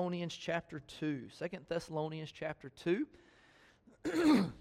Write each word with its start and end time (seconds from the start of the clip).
Thessalonians 0.00 0.36
chapter 0.36 0.80
2. 1.00 1.22
Second 1.32 1.64
Thessalonians 1.68 2.30
chapter 2.30 2.70
2. 2.84 3.04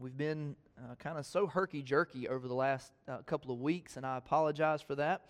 We've 0.00 0.16
been 0.16 0.56
uh, 0.76 0.96
kind 0.96 1.16
of 1.16 1.24
so 1.24 1.46
herky 1.46 1.80
jerky 1.80 2.28
over 2.28 2.48
the 2.48 2.54
last 2.54 2.90
uh, 3.06 3.18
couple 3.18 3.52
of 3.52 3.60
weeks, 3.60 3.96
and 3.96 4.04
I 4.04 4.16
apologize 4.16 4.82
for 4.82 4.96
that. 4.96 5.26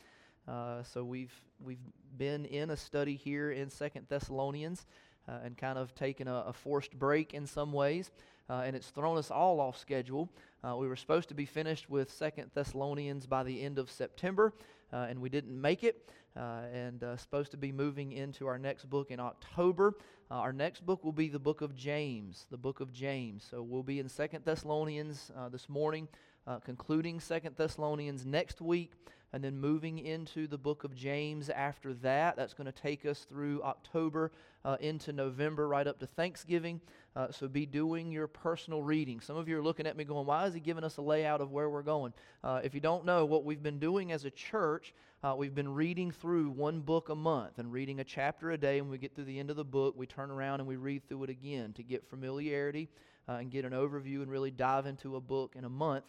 Uh, 0.49 0.83
so 0.83 1.05
we've 1.05 1.35
we've 1.63 1.77
been 2.17 2.47
in 2.47 2.71
a 2.71 2.77
study 2.77 3.17
here 3.17 3.51
in 3.51 3.69
Second 3.69 4.07
Thessalonians, 4.09 4.87
uh, 5.29 5.41
and 5.45 5.59
kind 5.59 5.79
of 5.79 5.95
taken 5.95 6.27
a, 6.27 6.45
a, 6.47 6.53
forced 6.55 6.99
break 6.99 7.35
in 7.35 7.47
some 7.47 7.75
ways, 7.75 8.11
uh, 8.49 8.63
and 8.65 8.75
it's 8.75 8.89
thrown 8.89 9.19
us 9.19 9.31
all 9.31 9.61
off 9.61 9.77
schedule. 9.77 10.31
Uh, 10.67 10.75
we 10.75 10.89
were 10.89 10.97
supposed 10.97 11.29
to 11.29 11.35
be 11.35 11.45
finished 11.45 11.91
with 11.91 12.11
Second 12.11 12.51
Thessalonians 12.55 13.27
by 13.27 13.43
the 13.43 13.61
end 13.61 13.79
of 13.79 13.91
September, 13.91 14.55
and 14.93 15.21
we 15.21 15.29
didn't 15.29 15.61
make 15.61 15.85
it 15.85 16.11
uh, 16.37 16.63
and 16.73 17.03
uh, 17.03 17.17
supposed 17.17 17.51
to 17.51 17.57
be 17.57 17.73
moving 17.73 18.13
into 18.13 18.47
our 18.47 18.59
next 18.59 18.89
book 18.91 19.11
in 19.11 19.19
October. 19.19 19.95
Uh, 20.31 20.35
our 20.35 20.53
next 20.53 20.85
book 20.85 21.05
will 21.05 21.13
be 21.13 21.29
the 21.29 21.39
book 21.39 21.61
of 21.61 21.75
James, 21.75 22.47
the 22.51 22.57
book 22.57 22.81
of 22.81 22.93
James. 22.93 23.47
So 23.49 23.63
we'll 23.63 23.83
be 23.83 24.01
in 24.01 24.09
Second 24.09 24.45
Thessalonians 24.45 25.31
uh, 25.37 25.49
this 25.49 25.69
morning, 25.69 26.09
uh, 26.47 26.59
concluding 26.59 27.21
Second 27.21 27.57
Thessalonians 27.57 28.27
next 28.27 28.61
week, 28.61 28.93
and 29.33 29.43
then 29.43 29.59
moving 29.59 29.99
into 29.99 30.47
the 30.47 30.59
book 30.59 30.85
of 30.85 30.95
James 30.95 31.51
after 31.51 31.95
that. 31.95 32.37
That's 32.37 32.55
going 32.55 32.67
to 32.67 32.73
take 32.73 33.05
us 33.05 33.27
through 33.29 33.63
October 33.63 34.33
uh, 34.65 34.77
into 34.81 35.13
November, 35.13 35.69
right 35.69 35.87
up 35.87 35.99
to 36.01 36.07
Thanksgiving. 36.07 36.81
Uh, 37.15 37.31
so 37.31 37.49
be 37.49 37.67
doing 37.67 38.11
your 38.11 38.27
personal 38.27 38.83
reading. 38.83 39.21
Some 39.21 39.37
of 39.37 39.49
you 39.49 39.59
are 39.59 39.63
looking 39.63 39.87
at 39.87 39.97
me 39.97 40.05
going, 40.05 40.27
why 40.27 40.47
is 40.47 40.55
he 40.55 40.61
giving 40.61 40.85
us 40.85 40.97
a 40.97 41.03
layout 41.03 41.41
of 41.41 41.51
where 41.51 41.71
we're 41.71 41.83
going? 41.83 42.13
Uh, 42.43 42.61
if 42.63 42.75
you 42.75 42.81
don't 42.81 43.05
know, 43.05 43.25
what 43.25 43.45
we've 43.45 43.63
been 43.63 43.79
doing 43.79 44.13
as 44.13 44.25
a 44.25 44.31
church, 44.31 44.93
uh, 45.23 45.35
we've 45.37 45.55
been 45.55 45.73
reading 45.73 46.11
through 46.11 46.51
one 46.51 46.81
book 46.81 47.09
a 47.09 47.15
month 47.15 47.59
and 47.59 47.73
reading 47.73 48.01
a 48.01 48.05
chapter 48.05 48.51
a 48.51 48.59
day. 48.59 48.81
When 48.81 48.91
we 48.91 48.99
get 48.99 49.15
through 49.15 49.25
the 49.25 49.39
end 49.39 49.51
of 49.51 49.57
the 49.57 49.65
book, 49.65 49.95
we 49.97 50.07
turn 50.07 50.31
around 50.31 50.61
and 50.61 50.69
we 50.69 50.77
read 50.77 51.09
through 51.09 51.25
it 51.25 51.31
again 51.31 51.73
to 51.75 51.83
get 51.83 52.09
familiarity 52.09 52.89
uh, 53.29 53.33
and 53.33 53.51
get 53.51 53.65
an 53.65 53.73
overview 53.73 54.23
and 54.23 54.31
really 54.31 54.51
dive 54.51 54.87
into 54.87 55.17
a 55.17 55.21
book 55.21 55.55
in 55.57 55.65
a 55.65 55.69
month. 55.69 56.05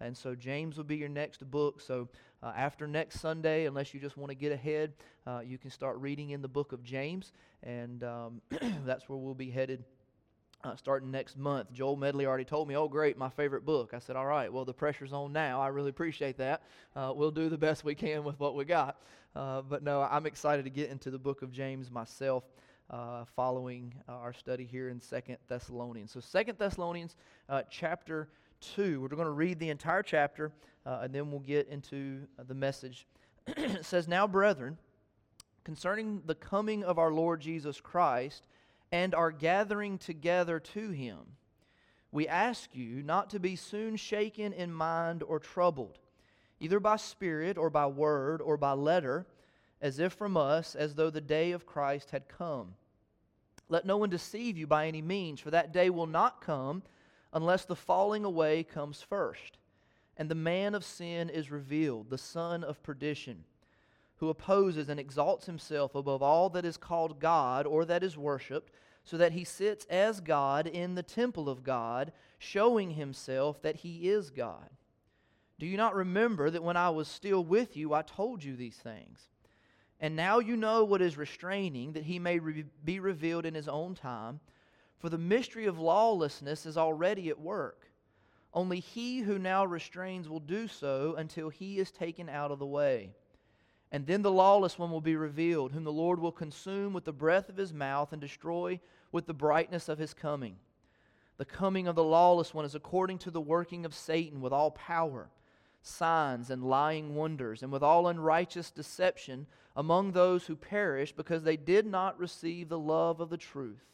And 0.00 0.16
so 0.16 0.34
James 0.34 0.76
will 0.76 0.84
be 0.84 0.96
your 0.96 1.08
next 1.08 1.48
book. 1.50 1.80
So 1.80 2.08
uh, 2.42 2.52
after 2.56 2.86
next 2.86 3.20
Sunday, 3.20 3.66
unless 3.66 3.94
you 3.94 4.00
just 4.00 4.16
want 4.16 4.30
to 4.30 4.34
get 4.34 4.52
ahead, 4.52 4.94
uh, 5.26 5.40
you 5.44 5.58
can 5.58 5.70
start 5.70 5.98
reading 5.98 6.30
in 6.30 6.42
the 6.42 6.48
book 6.48 6.72
of 6.72 6.82
James. 6.82 7.32
And 7.62 8.02
um, 8.02 8.42
that's 8.84 9.08
where 9.08 9.18
we'll 9.18 9.34
be 9.34 9.50
headed 9.50 9.84
uh, 10.64 10.76
starting 10.76 11.10
next 11.10 11.36
month. 11.36 11.72
Joel 11.72 11.96
Medley 11.96 12.26
already 12.26 12.44
told 12.44 12.68
me, 12.68 12.76
oh, 12.76 12.88
great, 12.88 13.16
my 13.18 13.28
favorite 13.30 13.64
book. 13.64 13.92
I 13.94 13.98
said, 13.98 14.16
all 14.16 14.26
right, 14.26 14.52
well, 14.52 14.64
the 14.64 14.74
pressure's 14.74 15.12
on 15.12 15.32
now. 15.32 15.60
I 15.60 15.68
really 15.68 15.90
appreciate 15.90 16.36
that. 16.38 16.62
Uh, 16.94 17.12
we'll 17.14 17.30
do 17.30 17.48
the 17.48 17.58
best 17.58 17.84
we 17.84 17.94
can 17.94 18.24
with 18.24 18.38
what 18.38 18.54
we 18.54 18.64
got. 18.64 19.00
Uh, 19.34 19.62
but 19.62 19.82
no, 19.82 20.02
I'm 20.02 20.26
excited 20.26 20.64
to 20.64 20.70
get 20.70 20.90
into 20.90 21.10
the 21.10 21.18
book 21.18 21.42
of 21.42 21.52
James 21.52 21.90
myself. 21.90 22.44
Uh, 22.90 23.24
following 23.36 23.94
uh, 24.06 24.12
our 24.12 24.34
study 24.34 24.66
here 24.66 24.90
in 24.90 25.00
Second 25.00 25.38
Thessalonians. 25.48 26.10
So, 26.12 26.20
Second 26.20 26.58
Thessalonians 26.58 27.16
uh, 27.48 27.62
chapter 27.70 28.28
2. 28.74 29.00
We're 29.00 29.08
going 29.08 29.24
to 29.24 29.30
read 29.30 29.58
the 29.58 29.70
entire 29.70 30.02
chapter, 30.02 30.52
uh, 30.86 31.00
and 31.02 31.14
then 31.14 31.30
we'll 31.30 31.40
get 31.40 31.68
into 31.68 32.26
uh, 32.38 32.44
the 32.46 32.54
message. 32.54 33.06
it 33.46 33.84
says, 33.84 34.08
Now, 34.08 34.26
brethren, 34.26 34.78
concerning 35.64 36.22
the 36.26 36.34
coming 36.34 36.84
of 36.84 36.98
our 36.98 37.12
Lord 37.12 37.40
Jesus 37.40 37.80
Christ, 37.80 38.46
and 38.92 39.14
our 39.14 39.30
gathering 39.30 39.96
together 39.96 40.60
to 40.60 40.90
him. 40.90 41.18
We 42.12 42.28
ask 42.28 42.76
you 42.76 43.02
not 43.02 43.30
to 43.30 43.40
be 43.40 43.56
soon 43.56 43.96
shaken 43.96 44.52
in 44.52 44.70
mind 44.70 45.22
or 45.22 45.38
troubled, 45.38 45.98
either 46.60 46.78
by 46.78 46.96
spirit 46.96 47.56
or 47.56 47.70
by 47.70 47.86
word 47.86 48.42
or 48.42 48.58
by 48.58 48.72
letter, 48.72 49.26
as 49.80 49.98
if 49.98 50.12
from 50.12 50.36
us, 50.36 50.74
as 50.74 50.94
though 50.94 51.08
the 51.08 51.22
day 51.22 51.52
of 51.52 51.66
Christ 51.66 52.10
had 52.10 52.28
come. 52.28 52.74
Let 53.70 53.86
no 53.86 53.96
one 53.96 54.10
deceive 54.10 54.58
you 54.58 54.66
by 54.66 54.86
any 54.86 55.00
means, 55.00 55.40
for 55.40 55.50
that 55.50 55.72
day 55.72 55.88
will 55.88 56.06
not 56.06 56.42
come 56.42 56.82
unless 57.32 57.64
the 57.64 57.76
falling 57.76 58.24
away 58.24 58.62
comes 58.62 59.02
first, 59.02 59.58
and 60.16 60.28
the 60.28 60.34
man 60.34 60.74
of 60.74 60.84
sin 60.84 61.30
is 61.30 61.50
revealed, 61.50 62.10
the 62.10 62.18
son 62.18 62.62
of 62.62 62.82
perdition, 62.82 63.44
who 64.16 64.28
opposes 64.28 64.88
and 64.88 65.00
exalts 65.00 65.46
himself 65.46 65.94
above 65.94 66.22
all 66.22 66.48
that 66.50 66.64
is 66.64 66.76
called 66.76 67.18
God 67.18 67.66
or 67.66 67.84
that 67.84 68.02
is 68.02 68.16
worshipped 68.16 68.72
so 69.04 69.16
that 69.16 69.32
he 69.32 69.44
sits 69.44 69.84
as 69.86 70.20
God 70.20 70.66
in 70.66 70.94
the 70.94 71.02
temple 71.02 71.48
of 71.48 71.64
God, 71.64 72.12
showing 72.38 72.92
himself 72.92 73.60
that 73.62 73.76
he 73.76 74.08
is 74.08 74.30
God. 74.30 74.70
Do 75.58 75.66
you 75.66 75.76
not 75.76 75.94
remember 75.94 76.50
that 76.50 76.62
when 76.62 76.76
I 76.76 76.90
was 76.90 77.08
still 77.08 77.44
with 77.44 77.76
you, 77.76 77.94
I 77.94 78.02
told 78.02 78.44
you 78.44 78.56
these 78.56 78.76
things? 78.76 79.28
And 80.00 80.16
now 80.16 80.40
you 80.40 80.56
know 80.56 80.84
what 80.84 81.02
is 81.02 81.16
restraining, 81.16 81.92
that 81.92 82.04
he 82.04 82.18
may 82.18 82.38
re- 82.38 82.64
be 82.84 82.98
revealed 82.98 83.46
in 83.46 83.54
his 83.54 83.68
own 83.68 83.94
time. 83.94 84.40
For 85.02 85.08
the 85.08 85.18
mystery 85.18 85.66
of 85.66 85.80
lawlessness 85.80 86.64
is 86.64 86.76
already 86.76 87.28
at 87.28 87.40
work. 87.40 87.88
Only 88.54 88.78
he 88.78 89.18
who 89.18 89.36
now 89.36 89.64
restrains 89.64 90.28
will 90.28 90.38
do 90.38 90.68
so 90.68 91.16
until 91.16 91.48
he 91.48 91.80
is 91.80 91.90
taken 91.90 92.28
out 92.28 92.52
of 92.52 92.60
the 92.60 92.66
way. 92.66 93.10
And 93.90 94.06
then 94.06 94.22
the 94.22 94.30
lawless 94.30 94.78
one 94.78 94.92
will 94.92 95.00
be 95.00 95.16
revealed, 95.16 95.72
whom 95.72 95.82
the 95.82 95.90
Lord 95.90 96.20
will 96.20 96.30
consume 96.30 96.92
with 96.92 97.04
the 97.04 97.12
breath 97.12 97.48
of 97.48 97.56
his 97.56 97.74
mouth 97.74 98.12
and 98.12 98.20
destroy 98.20 98.78
with 99.10 99.26
the 99.26 99.34
brightness 99.34 99.88
of 99.88 99.98
his 99.98 100.14
coming. 100.14 100.54
The 101.36 101.46
coming 101.46 101.88
of 101.88 101.96
the 101.96 102.04
lawless 102.04 102.54
one 102.54 102.64
is 102.64 102.76
according 102.76 103.18
to 103.18 103.32
the 103.32 103.40
working 103.40 103.84
of 103.84 103.96
Satan 103.96 104.40
with 104.40 104.52
all 104.52 104.70
power, 104.70 105.30
signs, 105.82 106.48
and 106.48 106.62
lying 106.62 107.16
wonders, 107.16 107.64
and 107.64 107.72
with 107.72 107.82
all 107.82 108.06
unrighteous 108.06 108.70
deception 108.70 109.48
among 109.74 110.12
those 110.12 110.46
who 110.46 110.54
perish 110.54 111.10
because 111.10 111.42
they 111.42 111.56
did 111.56 111.86
not 111.86 112.20
receive 112.20 112.68
the 112.68 112.78
love 112.78 113.18
of 113.18 113.30
the 113.30 113.36
truth, 113.36 113.84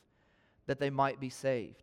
that 0.69 0.79
they 0.79 0.91
might 0.91 1.19
be 1.19 1.29
saved. 1.29 1.83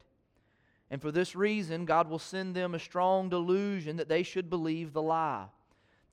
And 0.90 1.01
for 1.01 1.12
this 1.12 1.35
reason, 1.35 1.84
God 1.84 2.09
will 2.09 2.19
send 2.19 2.56
them 2.56 2.73
a 2.73 2.79
strong 2.79 3.28
delusion 3.28 3.97
that 3.97 4.07
they 4.07 4.23
should 4.23 4.50
believe 4.50 4.94
the 4.94 5.01
lie 5.01 5.47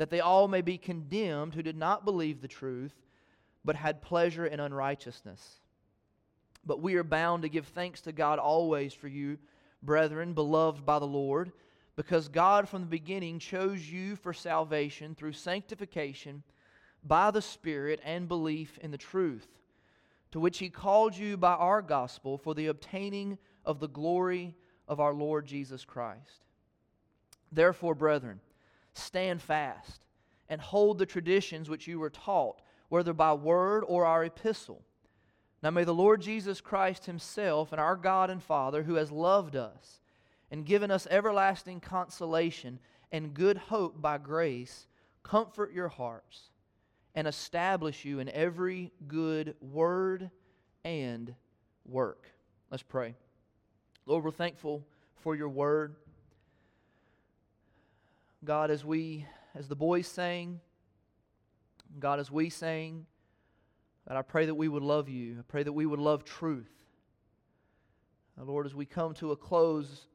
that 0.02 0.10
they 0.10 0.18
all 0.18 0.48
may 0.48 0.62
be 0.62 0.78
condemned 0.78 1.54
who 1.54 1.62
did 1.62 1.76
not 1.76 2.04
believe 2.04 2.40
the 2.40 2.48
truth, 2.48 2.94
but 3.64 3.76
had 3.76 4.02
pleasure 4.02 4.46
in 4.46 4.58
unrighteousness. 4.58 5.60
But 6.66 6.80
we 6.80 6.96
are 6.96 7.04
bound 7.04 7.42
to 7.42 7.48
give 7.48 7.68
thanks 7.68 8.00
to 8.00 8.12
God 8.12 8.40
always 8.40 8.92
for 8.92 9.06
you, 9.06 9.38
brethren, 9.80 10.32
beloved 10.32 10.84
by 10.84 10.98
the 10.98 11.06
Lord, 11.06 11.52
because 11.94 12.26
God 12.26 12.68
from 12.68 12.80
the 12.80 12.88
beginning 12.88 13.38
chose 13.38 13.88
you 13.88 14.16
for 14.16 14.32
salvation 14.32 15.14
through 15.14 15.34
sanctification 15.34 16.42
by 17.04 17.30
the 17.30 17.42
Spirit 17.42 18.00
and 18.04 18.26
belief 18.26 18.78
in 18.78 18.90
the 18.90 18.98
truth, 18.98 19.46
to 20.32 20.40
which 20.40 20.58
He 20.58 20.70
called 20.70 21.16
you 21.16 21.36
by 21.36 21.52
our 21.52 21.80
gospel 21.80 22.36
for 22.36 22.54
the 22.54 22.66
obtaining 22.66 23.38
of 23.64 23.78
the 23.78 23.88
glory 23.88 24.56
of 24.88 24.98
our 24.98 25.14
Lord 25.14 25.46
Jesus 25.46 25.84
Christ. 25.84 26.46
Therefore, 27.52 27.94
brethren, 27.94 28.40
stand 28.94 29.40
fast 29.42 30.00
and 30.48 30.60
hold 30.60 30.98
the 30.98 31.06
traditions 31.06 31.68
which 31.68 31.86
you 31.86 31.98
were 31.98 32.10
taught, 32.10 32.60
whether 32.88 33.12
by 33.12 33.34
word 33.34 33.84
or 33.86 34.04
our 34.04 34.24
epistle. 34.24 34.82
Now 35.62 35.70
may 35.70 35.84
the 35.84 35.94
Lord 35.94 36.20
Jesus 36.20 36.60
Christ 36.60 37.06
Himself 37.06 37.70
and 37.70 37.80
our 37.80 37.96
God 37.96 38.30
and 38.30 38.42
Father, 38.42 38.82
who 38.82 38.94
has 38.94 39.12
loved 39.12 39.54
us 39.54 40.00
and 40.50 40.66
given 40.66 40.90
us 40.90 41.06
everlasting 41.10 41.80
consolation 41.80 42.78
and 43.12 43.34
good 43.34 43.56
hope 43.56 44.00
by 44.00 44.18
grace, 44.18 44.86
comfort 45.22 45.72
your 45.72 45.88
hearts 45.88 46.51
and 47.14 47.26
establish 47.26 48.04
you 48.04 48.20
in 48.20 48.28
every 48.30 48.90
good 49.06 49.54
word 49.60 50.30
and 50.84 51.34
work. 51.84 52.26
Let's 52.70 52.82
pray. 52.82 53.14
Lord, 54.06 54.24
we're 54.24 54.30
thankful 54.30 54.84
for 55.16 55.36
your 55.36 55.48
word. 55.48 55.94
God, 58.44 58.70
as 58.70 58.84
we, 58.84 59.26
as 59.54 59.68
the 59.68 59.76
boys 59.76 60.06
sang, 60.06 60.60
God, 62.00 62.18
as 62.18 62.30
we 62.30 62.50
sang, 62.50 63.06
God, 64.08 64.16
I 64.16 64.22
pray 64.22 64.46
that 64.46 64.54
we 64.54 64.68
would 64.68 64.82
love 64.82 65.08
you. 65.08 65.36
I 65.38 65.42
pray 65.46 65.62
that 65.62 65.72
we 65.72 65.86
would 65.86 66.00
love 66.00 66.24
truth. 66.24 66.70
Lord, 68.36 68.66
as 68.66 68.74
we 68.74 68.86
come 68.86 69.14
to 69.14 69.30
a 69.30 69.36
close 69.36 70.06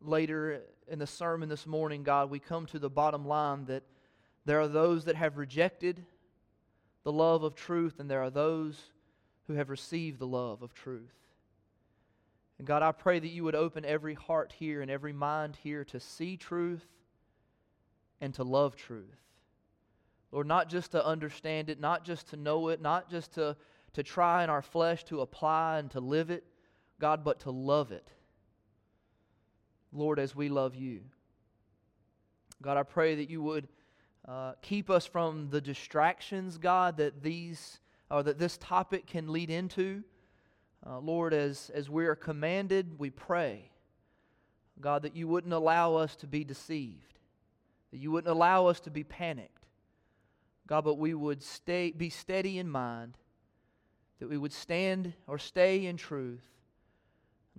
later 0.00 0.62
in 0.88 0.98
the 0.98 1.06
sermon 1.06 1.48
this 1.48 1.66
morning, 1.66 2.02
God, 2.02 2.30
we 2.30 2.40
come 2.40 2.66
to 2.66 2.78
the 2.78 2.90
bottom 2.90 3.26
line 3.28 3.66
that 3.66 3.84
there 4.44 4.60
are 4.60 4.66
those 4.66 5.04
that 5.04 5.14
have 5.14 5.36
rejected 5.36 6.04
the 7.04 7.12
love 7.12 7.42
of 7.42 7.54
truth, 7.54 7.98
and 7.98 8.10
there 8.10 8.22
are 8.22 8.30
those 8.30 8.80
who 9.46 9.54
have 9.54 9.70
received 9.70 10.18
the 10.18 10.26
love 10.26 10.62
of 10.62 10.72
truth. 10.72 11.14
And 12.58 12.66
God, 12.66 12.82
I 12.82 12.92
pray 12.92 13.18
that 13.18 13.28
you 13.28 13.44
would 13.44 13.54
open 13.54 13.84
every 13.84 14.14
heart 14.14 14.54
here 14.56 14.82
and 14.82 14.90
every 14.90 15.12
mind 15.12 15.56
here 15.62 15.84
to 15.86 15.98
see 15.98 16.36
truth 16.36 16.86
and 18.20 18.32
to 18.34 18.44
love 18.44 18.76
truth. 18.76 19.18
Lord, 20.30 20.46
not 20.46 20.68
just 20.68 20.92
to 20.92 21.04
understand 21.04 21.70
it, 21.70 21.80
not 21.80 22.04
just 22.04 22.28
to 22.28 22.36
know 22.36 22.68
it, 22.68 22.80
not 22.80 23.10
just 23.10 23.34
to, 23.34 23.56
to 23.94 24.02
try 24.02 24.44
in 24.44 24.50
our 24.50 24.62
flesh 24.62 25.04
to 25.04 25.20
apply 25.20 25.78
and 25.78 25.90
to 25.90 26.00
live 26.00 26.30
it, 26.30 26.44
God, 27.00 27.24
but 27.24 27.40
to 27.40 27.50
love 27.50 27.90
it. 27.90 28.08
Lord, 29.92 30.18
as 30.18 30.34
we 30.34 30.48
love 30.48 30.74
you. 30.74 31.00
God, 32.62 32.76
I 32.76 32.84
pray 32.84 33.16
that 33.16 33.28
you 33.28 33.42
would 33.42 33.68
uh, 34.26 34.52
keep 34.62 34.88
us 34.88 35.06
from 35.06 35.48
the 35.50 35.60
distractions, 35.60 36.58
God, 36.58 36.96
that 36.98 37.22
these 37.22 37.80
or 38.10 38.22
that 38.22 38.38
this 38.38 38.58
topic 38.58 39.06
can 39.06 39.32
lead 39.32 39.50
into. 39.50 40.04
Uh, 40.86 40.98
Lord, 40.98 41.32
as, 41.32 41.70
as 41.74 41.88
we 41.88 42.06
are 42.06 42.14
commanded, 42.14 42.98
we 42.98 43.08
pray, 43.08 43.70
God, 44.80 45.02
that 45.02 45.16
you 45.16 45.26
wouldn't 45.26 45.54
allow 45.54 45.94
us 45.94 46.14
to 46.16 46.26
be 46.26 46.44
deceived, 46.44 47.18
that 47.90 47.98
you 47.98 48.10
wouldn't 48.10 48.30
allow 48.30 48.66
us 48.66 48.80
to 48.80 48.90
be 48.90 49.02
panicked. 49.02 49.66
God, 50.66 50.84
but 50.84 50.98
we 50.98 51.14
would 51.14 51.42
stay, 51.42 51.90
be 51.90 52.10
steady 52.10 52.58
in 52.58 52.68
mind, 52.68 53.16
that 54.18 54.28
we 54.28 54.36
would 54.38 54.52
stand 54.52 55.14
or 55.26 55.38
stay 55.38 55.86
in 55.86 55.96
truth. 55.96 56.44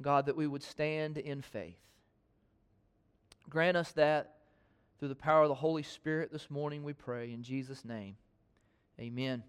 God, 0.01 0.25
that 0.25 0.36
we 0.36 0.48
would 0.48 0.63
stand 0.63 1.18
in 1.18 1.42
faith. 1.42 1.77
Grant 3.50 3.77
us 3.77 3.92
that 3.94 4.38
through 5.04 5.10
the 5.10 5.16
power 5.16 5.44
of 5.44 5.50
the 5.50 5.56
Holy 5.56 5.84
Spirit 5.84 6.32
this 6.32 6.50
morning, 6.50 6.82
we 6.82 6.94
pray. 6.94 7.34
In 7.34 7.44
Jesus' 7.44 7.84
name, 7.84 8.16
amen. 8.98 9.44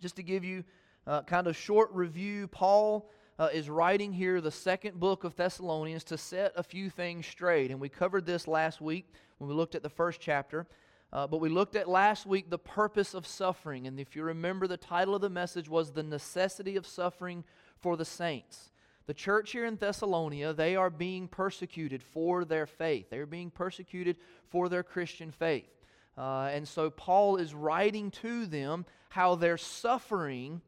Just 0.00 0.14
to 0.14 0.22
give 0.22 0.44
you 0.44 0.62
uh, 1.08 1.22
kind 1.22 1.48
of 1.48 1.56
short 1.56 1.90
review, 1.92 2.46
Paul 2.46 3.10
uh, 3.36 3.48
is 3.52 3.68
writing 3.68 4.12
here 4.12 4.40
the 4.40 4.52
second 4.52 5.00
book 5.00 5.24
of 5.24 5.34
Thessalonians 5.34 6.04
to 6.04 6.16
set 6.16 6.52
a 6.54 6.62
few 6.62 6.88
things 6.88 7.26
straight. 7.26 7.72
And 7.72 7.80
we 7.80 7.88
covered 7.88 8.26
this 8.26 8.46
last 8.46 8.80
week 8.80 9.08
when 9.38 9.48
we 9.48 9.56
looked 9.56 9.74
at 9.74 9.82
the 9.82 9.90
first 9.90 10.20
chapter. 10.20 10.68
Uh, 11.12 11.26
but 11.26 11.38
we 11.38 11.48
looked 11.48 11.74
at 11.74 11.88
last 11.88 12.24
week 12.24 12.48
the 12.48 12.56
purpose 12.56 13.12
of 13.12 13.26
suffering. 13.26 13.88
And 13.88 13.98
if 13.98 14.14
you 14.14 14.22
remember, 14.22 14.68
the 14.68 14.76
title 14.76 15.16
of 15.16 15.20
the 15.20 15.28
message 15.28 15.68
was 15.68 15.90
The 15.90 16.04
Necessity 16.04 16.76
of 16.76 16.86
Suffering 16.86 17.42
for 17.80 17.96
the 17.96 18.04
Saints. 18.04 18.70
The 19.06 19.14
church 19.14 19.52
here 19.52 19.66
in 19.66 19.76
Thessalonia, 19.76 20.54
they 20.54 20.76
are 20.76 20.90
being 20.90 21.28
persecuted 21.28 22.02
for 22.02 22.44
their 22.44 22.66
faith. 22.66 23.10
They're 23.10 23.26
being 23.26 23.50
persecuted 23.50 24.16
for 24.48 24.68
their 24.68 24.82
Christian 24.82 25.30
faith. 25.30 25.68
Uh, 26.16 26.50
and 26.52 26.66
so 26.66 26.90
Paul 26.90 27.36
is 27.36 27.54
writing 27.54 28.10
to 28.22 28.46
them 28.46 28.86
how 29.10 29.34
their 29.34 29.58
suffering 29.58 30.62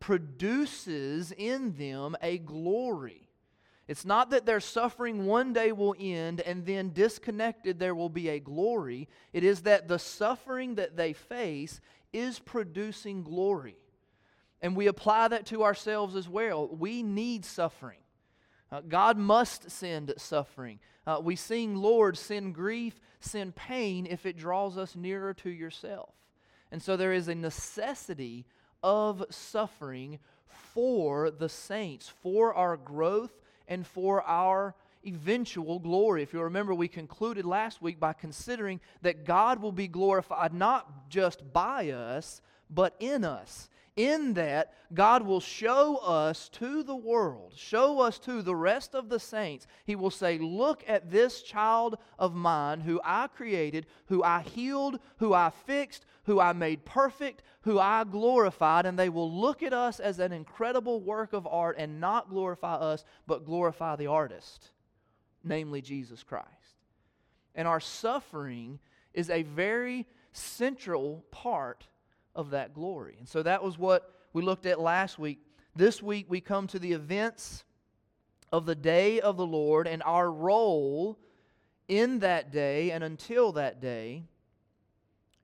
produces 0.00 1.32
in 1.32 1.76
them 1.76 2.16
a 2.20 2.38
glory. 2.38 3.28
It's 3.86 4.04
not 4.04 4.30
that 4.30 4.44
their 4.44 4.60
suffering 4.60 5.24
one 5.24 5.54
day 5.54 5.72
will 5.72 5.96
end 5.98 6.42
and 6.42 6.66
then 6.66 6.92
disconnected 6.92 7.78
there 7.78 7.94
will 7.94 8.10
be 8.10 8.28
a 8.28 8.38
glory. 8.38 9.08
It 9.32 9.44
is 9.44 9.62
that 9.62 9.88
the 9.88 9.98
suffering 9.98 10.74
that 10.74 10.96
they 10.96 11.14
face 11.14 11.80
is 12.12 12.38
producing 12.38 13.22
glory. 13.22 13.76
And 14.60 14.76
we 14.76 14.88
apply 14.88 15.28
that 15.28 15.46
to 15.46 15.62
ourselves 15.62 16.16
as 16.16 16.28
well. 16.28 16.68
We 16.68 17.02
need 17.02 17.44
suffering. 17.44 17.98
Uh, 18.70 18.80
God 18.86 19.16
must 19.16 19.70
send 19.70 20.12
suffering. 20.16 20.78
Uh, 21.06 21.20
we 21.22 21.36
sing, 21.36 21.76
Lord, 21.76 22.18
send 22.18 22.54
grief, 22.54 23.00
send 23.20 23.54
pain 23.54 24.06
if 24.06 24.26
it 24.26 24.36
draws 24.36 24.76
us 24.76 24.94
nearer 24.94 25.32
to 25.34 25.50
yourself. 25.50 26.10
And 26.70 26.82
so 26.82 26.96
there 26.96 27.12
is 27.12 27.28
a 27.28 27.34
necessity 27.34 28.44
of 28.82 29.24
suffering 29.30 30.18
for 30.74 31.30
the 31.30 31.48
saints, 31.48 32.12
for 32.22 32.52
our 32.52 32.76
growth 32.76 33.32
and 33.66 33.86
for 33.86 34.22
our 34.22 34.74
eventual 35.06 35.78
glory. 35.78 36.22
If 36.22 36.32
you 36.32 36.42
remember, 36.42 36.74
we 36.74 36.88
concluded 36.88 37.46
last 37.46 37.80
week 37.80 37.98
by 37.98 38.12
considering 38.12 38.80
that 39.02 39.24
God 39.24 39.62
will 39.62 39.72
be 39.72 39.88
glorified 39.88 40.52
not 40.52 41.08
just 41.08 41.52
by 41.52 41.90
us, 41.90 42.42
but 42.68 42.94
in 43.00 43.24
us 43.24 43.68
in 43.98 44.34
that 44.34 44.72
God 44.94 45.26
will 45.26 45.40
show 45.40 45.96
us 45.96 46.48
to 46.50 46.84
the 46.84 46.96
world, 46.96 47.52
show 47.56 47.98
us 47.98 48.20
to 48.20 48.42
the 48.42 48.54
rest 48.54 48.94
of 48.94 49.08
the 49.08 49.18
saints. 49.18 49.66
He 49.84 49.96
will 49.96 50.12
say, 50.12 50.38
Look 50.38 50.84
at 50.86 51.10
this 51.10 51.42
child 51.42 51.98
of 52.16 52.32
mine 52.32 52.80
who 52.80 53.00
I 53.04 53.26
created, 53.26 53.86
who 54.06 54.22
I 54.22 54.42
healed, 54.42 55.00
who 55.16 55.34
I 55.34 55.50
fixed, 55.50 56.06
who 56.22 56.38
I 56.38 56.52
made 56.52 56.84
perfect, 56.84 57.42
who 57.62 57.80
I 57.80 58.04
glorified. 58.04 58.86
And 58.86 58.96
they 58.96 59.08
will 59.08 59.30
look 59.30 59.64
at 59.64 59.72
us 59.72 59.98
as 59.98 60.20
an 60.20 60.32
incredible 60.32 61.00
work 61.00 61.32
of 61.32 61.46
art 61.48 61.74
and 61.76 62.00
not 62.00 62.30
glorify 62.30 62.76
us, 62.76 63.04
but 63.26 63.44
glorify 63.44 63.96
the 63.96 64.06
artist, 64.06 64.70
namely 65.42 65.82
Jesus 65.82 66.22
Christ. 66.22 66.46
And 67.56 67.66
our 67.66 67.80
suffering 67.80 68.78
is 69.12 69.28
a 69.28 69.42
very 69.42 70.06
central 70.32 71.24
part 71.32 71.88
of 72.38 72.50
that 72.50 72.72
glory. 72.72 73.16
And 73.18 73.28
so 73.28 73.42
that 73.42 73.62
was 73.62 73.76
what 73.76 74.14
we 74.32 74.42
looked 74.42 74.64
at 74.64 74.80
last 74.80 75.18
week. 75.18 75.40
This 75.74 76.00
week 76.00 76.26
we 76.28 76.40
come 76.40 76.68
to 76.68 76.78
the 76.78 76.92
events 76.92 77.64
of 78.52 78.64
the 78.64 78.76
day 78.76 79.20
of 79.20 79.36
the 79.36 79.44
Lord 79.44 79.88
and 79.88 80.02
our 80.04 80.30
role 80.30 81.18
in 81.88 82.20
that 82.20 82.52
day 82.52 82.92
and 82.92 83.02
until 83.02 83.52
that 83.52 83.80
day. 83.80 84.22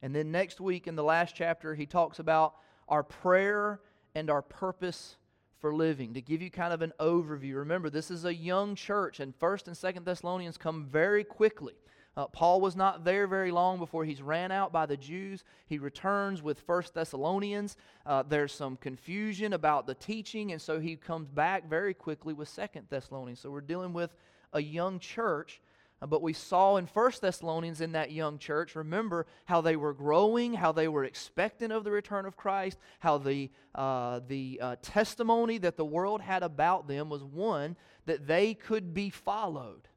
And 0.03 0.15
then 0.15 0.31
next 0.31 0.61
week 0.61 0.87
in 0.87 0.95
the 0.95 1.03
last 1.03 1.35
chapter, 1.35 1.75
he 1.75 1.85
talks 1.85 2.21
about 2.21 2.55
our 2.89 3.03
prayer 3.03 3.81
and 4.15 4.31
our 4.31 4.43
purpose 4.43 5.17
for 5.59 5.75
living. 5.75 6.15
To 6.15 6.21
give 6.21 6.43
you 6.43 6.51
kind 6.51 6.73
of 6.73 6.81
an 6.81 6.93
overview, 7.01 7.57
remember, 7.57 7.91
this 7.91 8.11
is 8.11 8.25
a 8.25 8.35
young 8.35 8.77
church, 8.77 9.19
and 9.19 9.37
1st 9.41 9.67
and 9.67 9.77
2nd 9.77 10.05
Thessalonians 10.05 10.59
come 10.59 10.85
very 10.85 11.25
quickly. 11.25 11.75
Uh, 12.17 12.27
Paul 12.29 12.61
was 12.61 12.77
not 12.77 13.05
there 13.05 13.27
very 13.27 13.51
long 13.51 13.79
before 13.79 14.05
he's 14.05 14.23
ran 14.23 14.53
out 14.53 14.73
by 14.73 14.87
the 14.87 14.97
Jews. 14.97 15.43
He 15.67 15.79
returns 15.79 16.43
with 16.43 16.61
First 16.61 16.95
Thessalonians. 16.95 17.77
Uh, 18.07 18.23
there's 18.23 18.53
some 18.53 18.77
confusion 18.77 19.53
about 19.53 19.87
the 19.87 19.95
teaching, 19.95 20.53
and 20.53 20.63
so 20.63 20.79
he 20.79 20.95
comes 20.95 21.29
back 21.29 21.69
very 21.69 21.93
quickly 21.93 22.33
with 22.33 22.49
Second 22.49 22.87
Thessalonians. 22.89 23.41
So 23.41 23.51
we're 23.51 23.61
dealing 23.61 23.93
with 23.93 24.15
a 24.53 24.61
young 24.63 25.01
church. 25.01 25.61
Uh, 26.01 26.07
but 26.07 26.23
we 26.23 26.33
saw 26.33 26.77
in 26.77 26.87
First 26.87 27.23
Thessalonians 27.23 27.81
in 27.81 27.93
that 27.93 28.13
young 28.13 28.39
church, 28.39 28.77
remember 28.77 29.27
how 29.45 29.61
they 29.61 29.75
were 29.75 29.95
growing, 29.95 30.55
how 30.55 30.71
they 30.71 30.87
were 30.87 31.05
expectant 31.05 31.73
of 31.73 31.83
the 31.83 31.91
return 31.91 32.27
of 32.27 32.37
Christ, 32.37 32.79
how 33.01 33.19
the, 33.19 33.51
uh, 33.75 34.21
the 34.29 34.61
uh, 34.63 34.77
testimony 34.83 35.59
that 35.59 35.77
the 35.77 35.85
world 35.85 36.21
had 36.21 36.45
about 36.45 36.87
them 36.87 37.09
was 37.09 37.25
one 37.25 37.77
that 38.07 38.27
they 38.27 38.55
could 38.55 38.95
be 38.95 39.11
followed. 39.11 39.89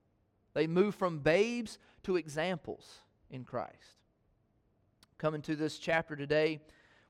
They 0.53 0.65
moved 0.65 0.97
from 0.97 1.19
babes 1.19 1.77
to 2.07 2.15
examples 2.15 3.01
in 3.29 3.43
Christ. 3.43 3.99
Coming 5.17 5.41
to 5.41 5.57
this 5.57 5.77
chapter 5.77 6.15
today, 6.15 6.61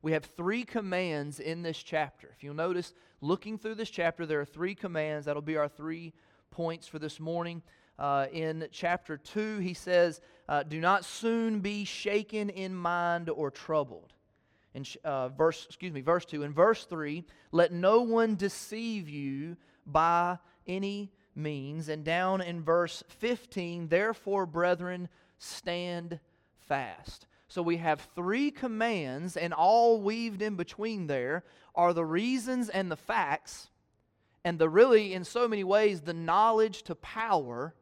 we 0.01 0.11
have 0.13 0.25
three 0.25 0.63
commands 0.63 1.39
in 1.39 1.61
this 1.61 1.77
chapter. 1.77 2.31
If 2.35 2.43
you'll 2.43 2.55
notice, 2.55 2.95
looking 3.21 3.59
through 3.59 3.75
this 3.75 3.91
chapter, 3.91 4.25
there 4.25 4.41
are 4.41 4.45
three 4.45 4.73
commands. 4.73 5.27
That'll 5.27 5.43
be 5.43 5.55
our 5.55 5.67
three 5.67 6.13
points 6.49 6.87
for 6.87 6.97
this 6.97 7.19
morning. 7.19 7.61
Uh, 7.99 8.25
in 8.31 8.67
chapter 8.71 9.17
2, 9.17 9.59
he 9.59 9.75
says, 9.75 10.19
uh, 10.49 10.63
Do 10.63 10.81
not 10.81 11.05
soon 11.05 11.59
be 11.59 11.85
shaken 11.85 12.49
in 12.49 12.73
mind 12.73 13.29
or 13.29 13.51
troubled. 13.51 14.13
In 14.73 14.83
uh, 15.03 15.29
verse, 15.29 15.63
excuse 15.67 15.93
me, 15.93 16.01
verse 16.01 16.25
2. 16.25 16.41
In 16.41 16.53
verse 16.53 16.85
3, 16.85 17.23
let 17.51 17.71
no 17.71 18.01
one 18.01 18.33
deceive 18.33 19.07
you 19.07 19.57
by 19.85 20.39
any 20.65 21.11
means. 21.37 21.87
And 21.87 22.03
down 22.03 22.41
in 22.41 22.61
verse 22.63 23.03
15, 23.07 23.87
therefore, 23.87 24.45
brethren, 24.45 25.07
stand 25.37 26.19
fast. 26.67 27.27
So 27.47 27.61
we 27.61 27.77
have 27.77 28.07
three 28.15 28.51
commands, 28.51 29.37
and 29.37 29.53
all 29.53 30.01
weaved 30.01 30.41
in 30.41 30.55
between 30.55 31.07
there 31.07 31.43
are 31.75 31.93
the 31.93 32.03
reasons 32.03 32.67
and 32.67 32.91
the 32.91 32.97
facts, 32.97 33.69
and 34.43 34.59
the 34.59 34.67
really, 34.69 35.13
in 35.13 35.23
so 35.23 35.47
many 35.47 35.63
ways, 35.63 36.01
the 36.01 36.13
knowledge 36.13 36.83
to 36.83 36.95
power 36.95 37.73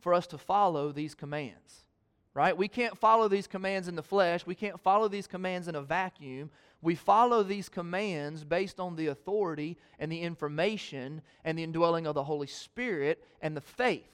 for 0.00 0.14
us 0.14 0.26
to 0.28 0.38
follow 0.38 0.92
these 0.92 1.14
commands. 1.14 1.84
Right? 2.32 2.56
We 2.56 2.68
can't 2.68 2.98
follow 2.98 3.28
these 3.28 3.46
commands 3.46 3.88
in 3.88 3.96
the 3.96 4.02
flesh. 4.02 4.46
We 4.46 4.54
can't 4.54 4.78
follow 4.78 5.08
these 5.08 5.26
commands 5.26 5.68
in 5.68 5.74
a 5.74 5.80
vacuum. 5.80 6.50
We 6.86 6.94
follow 6.94 7.42
these 7.42 7.68
commands 7.68 8.44
based 8.44 8.78
on 8.78 8.94
the 8.94 9.08
authority 9.08 9.76
and 9.98 10.10
the 10.10 10.20
information 10.20 11.20
and 11.44 11.58
the 11.58 11.64
indwelling 11.64 12.06
of 12.06 12.14
the 12.14 12.22
Holy 12.22 12.46
Spirit 12.46 13.24
and 13.42 13.56
the 13.56 13.60
faith 13.60 14.06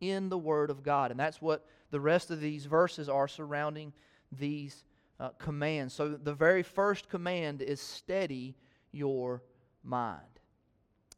in 0.00 0.30
the 0.30 0.36
Word 0.36 0.70
of 0.70 0.82
God. 0.82 1.12
And 1.12 1.20
that's 1.20 1.40
what 1.40 1.64
the 1.92 2.00
rest 2.00 2.32
of 2.32 2.40
these 2.40 2.66
verses 2.66 3.08
are 3.08 3.28
surrounding 3.28 3.92
these 4.32 4.82
uh, 5.20 5.28
commands. 5.38 5.94
So 5.94 6.08
the 6.08 6.34
very 6.34 6.64
first 6.64 7.08
command 7.08 7.62
is 7.62 7.80
steady 7.80 8.56
your 8.90 9.40
mind. 9.84 10.40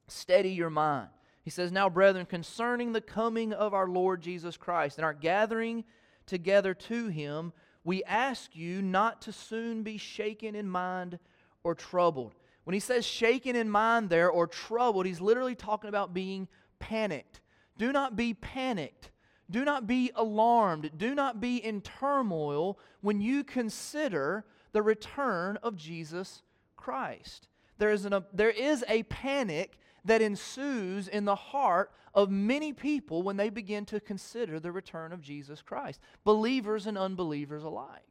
Steady 0.06 0.50
your 0.50 0.68
mind. 0.68 1.08
He 1.44 1.50
says, 1.50 1.72
Now, 1.72 1.88
brethren, 1.88 2.26
concerning 2.26 2.92
the 2.92 3.00
coming 3.00 3.54
of 3.54 3.72
our 3.72 3.88
Lord 3.88 4.20
Jesus 4.20 4.58
Christ 4.58 4.98
and 4.98 5.04
our 5.06 5.14
gathering 5.14 5.84
together 6.26 6.74
to 6.74 7.08
him, 7.08 7.54
we 7.84 8.04
ask 8.04 8.54
you 8.54 8.80
not 8.82 9.22
to 9.22 9.32
soon 9.32 9.82
be 9.82 9.98
shaken 9.98 10.54
in 10.54 10.68
mind 10.68 11.18
or 11.64 11.74
troubled. 11.74 12.34
When 12.64 12.74
he 12.74 12.80
says 12.80 13.04
shaken 13.04 13.56
in 13.56 13.68
mind 13.68 14.08
there 14.08 14.30
or 14.30 14.46
troubled, 14.46 15.06
he's 15.06 15.20
literally 15.20 15.54
talking 15.54 15.88
about 15.88 16.14
being 16.14 16.48
panicked. 16.78 17.40
Do 17.76 17.92
not 17.92 18.14
be 18.14 18.34
panicked. 18.34 19.10
Do 19.50 19.64
not 19.64 19.86
be 19.86 20.12
alarmed. 20.14 20.92
Do 20.96 21.14
not 21.14 21.40
be 21.40 21.56
in 21.56 21.80
turmoil 21.80 22.78
when 23.00 23.20
you 23.20 23.44
consider 23.44 24.44
the 24.72 24.82
return 24.82 25.58
of 25.62 25.76
Jesus 25.76 26.42
Christ. 26.76 27.48
There 27.78 27.90
is, 27.90 28.04
an, 28.04 28.24
there 28.32 28.50
is 28.50 28.84
a 28.88 29.02
panic 29.04 29.78
that 30.04 30.22
ensues 30.22 31.08
in 31.08 31.24
the 31.24 31.34
heart 31.34 31.92
of 32.14 32.30
many 32.30 32.72
people 32.72 33.22
when 33.22 33.36
they 33.36 33.50
begin 33.50 33.84
to 33.86 34.00
consider 34.00 34.60
the 34.60 34.72
return 34.72 35.12
of 35.12 35.22
Jesus 35.22 35.62
Christ, 35.62 36.00
believers 36.24 36.86
and 36.86 36.98
unbelievers 36.98 37.64
alike. 37.64 38.02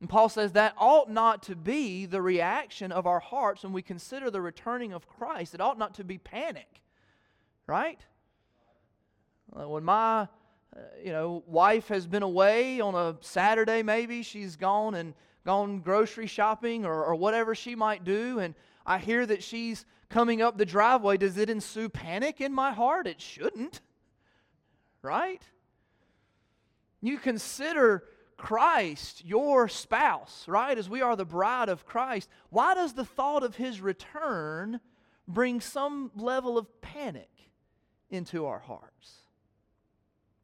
And 0.00 0.08
Paul 0.08 0.28
says 0.28 0.52
that 0.52 0.74
ought 0.76 1.10
not 1.10 1.42
to 1.44 1.56
be 1.56 2.06
the 2.06 2.20
reaction 2.20 2.92
of 2.92 3.06
our 3.06 3.20
hearts 3.20 3.62
when 3.62 3.72
we 3.72 3.82
consider 3.82 4.30
the 4.30 4.40
returning 4.40 4.92
of 4.92 5.08
Christ. 5.08 5.54
It 5.54 5.60
ought 5.60 5.78
not 5.78 5.94
to 5.94 6.04
be 6.04 6.18
panic, 6.18 6.82
right? 7.66 8.00
When 9.50 9.84
my 9.84 10.22
uh, 10.22 10.26
you 11.02 11.12
know 11.12 11.42
wife 11.46 11.88
has 11.88 12.06
been 12.06 12.22
away 12.22 12.80
on 12.80 12.94
a 12.94 13.16
Saturday, 13.20 13.82
maybe 13.82 14.22
she's 14.22 14.56
gone 14.56 14.94
and 14.94 15.14
gone 15.44 15.80
grocery 15.80 16.26
shopping 16.26 16.84
or, 16.84 17.04
or 17.04 17.14
whatever 17.14 17.54
she 17.54 17.74
might 17.74 18.04
do, 18.04 18.38
and 18.38 18.54
I 18.86 18.98
hear 18.98 19.24
that 19.26 19.42
she's 19.42 19.84
coming 20.08 20.42
up 20.42 20.56
the 20.56 20.66
driveway. 20.66 21.16
Does 21.16 21.36
it 21.36 21.50
ensue 21.50 21.88
panic 21.88 22.40
in 22.40 22.52
my 22.52 22.72
heart? 22.72 23.06
It 23.06 23.20
shouldn't, 23.20 23.80
right? 25.02 25.42
You 27.00 27.18
consider 27.18 28.04
Christ, 28.36 29.24
your 29.24 29.68
spouse, 29.68 30.44
right? 30.46 30.76
As 30.76 30.88
we 30.88 31.02
are 31.02 31.16
the 31.16 31.24
bride 31.24 31.68
of 31.68 31.86
Christ, 31.86 32.28
why 32.50 32.74
does 32.74 32.94
the 32.94 33.04
thought 33.04 33.42
of 33.42 33.56
his 33.56 33.80
return 33.80 34.80
bring 35.26 35.60
some 35.60 36.10
level 36.16 36.58
of 36.58 36.80
panic 36.80 37.30
into 38.10 38.46
our 38.46 38.58
hearts? 38.58 39.18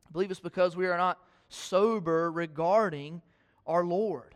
I 0.09 0.12
believe 0.12 0.30
it's 0.30 0.40
because 0.40 0.76
we 0.76 0.87
are 0.87 0.99
not 0.99 1.19
sober 1.49 2.30
regarding 2.30 3.23
our 3.66 3.85
Lord. 3.85 4.35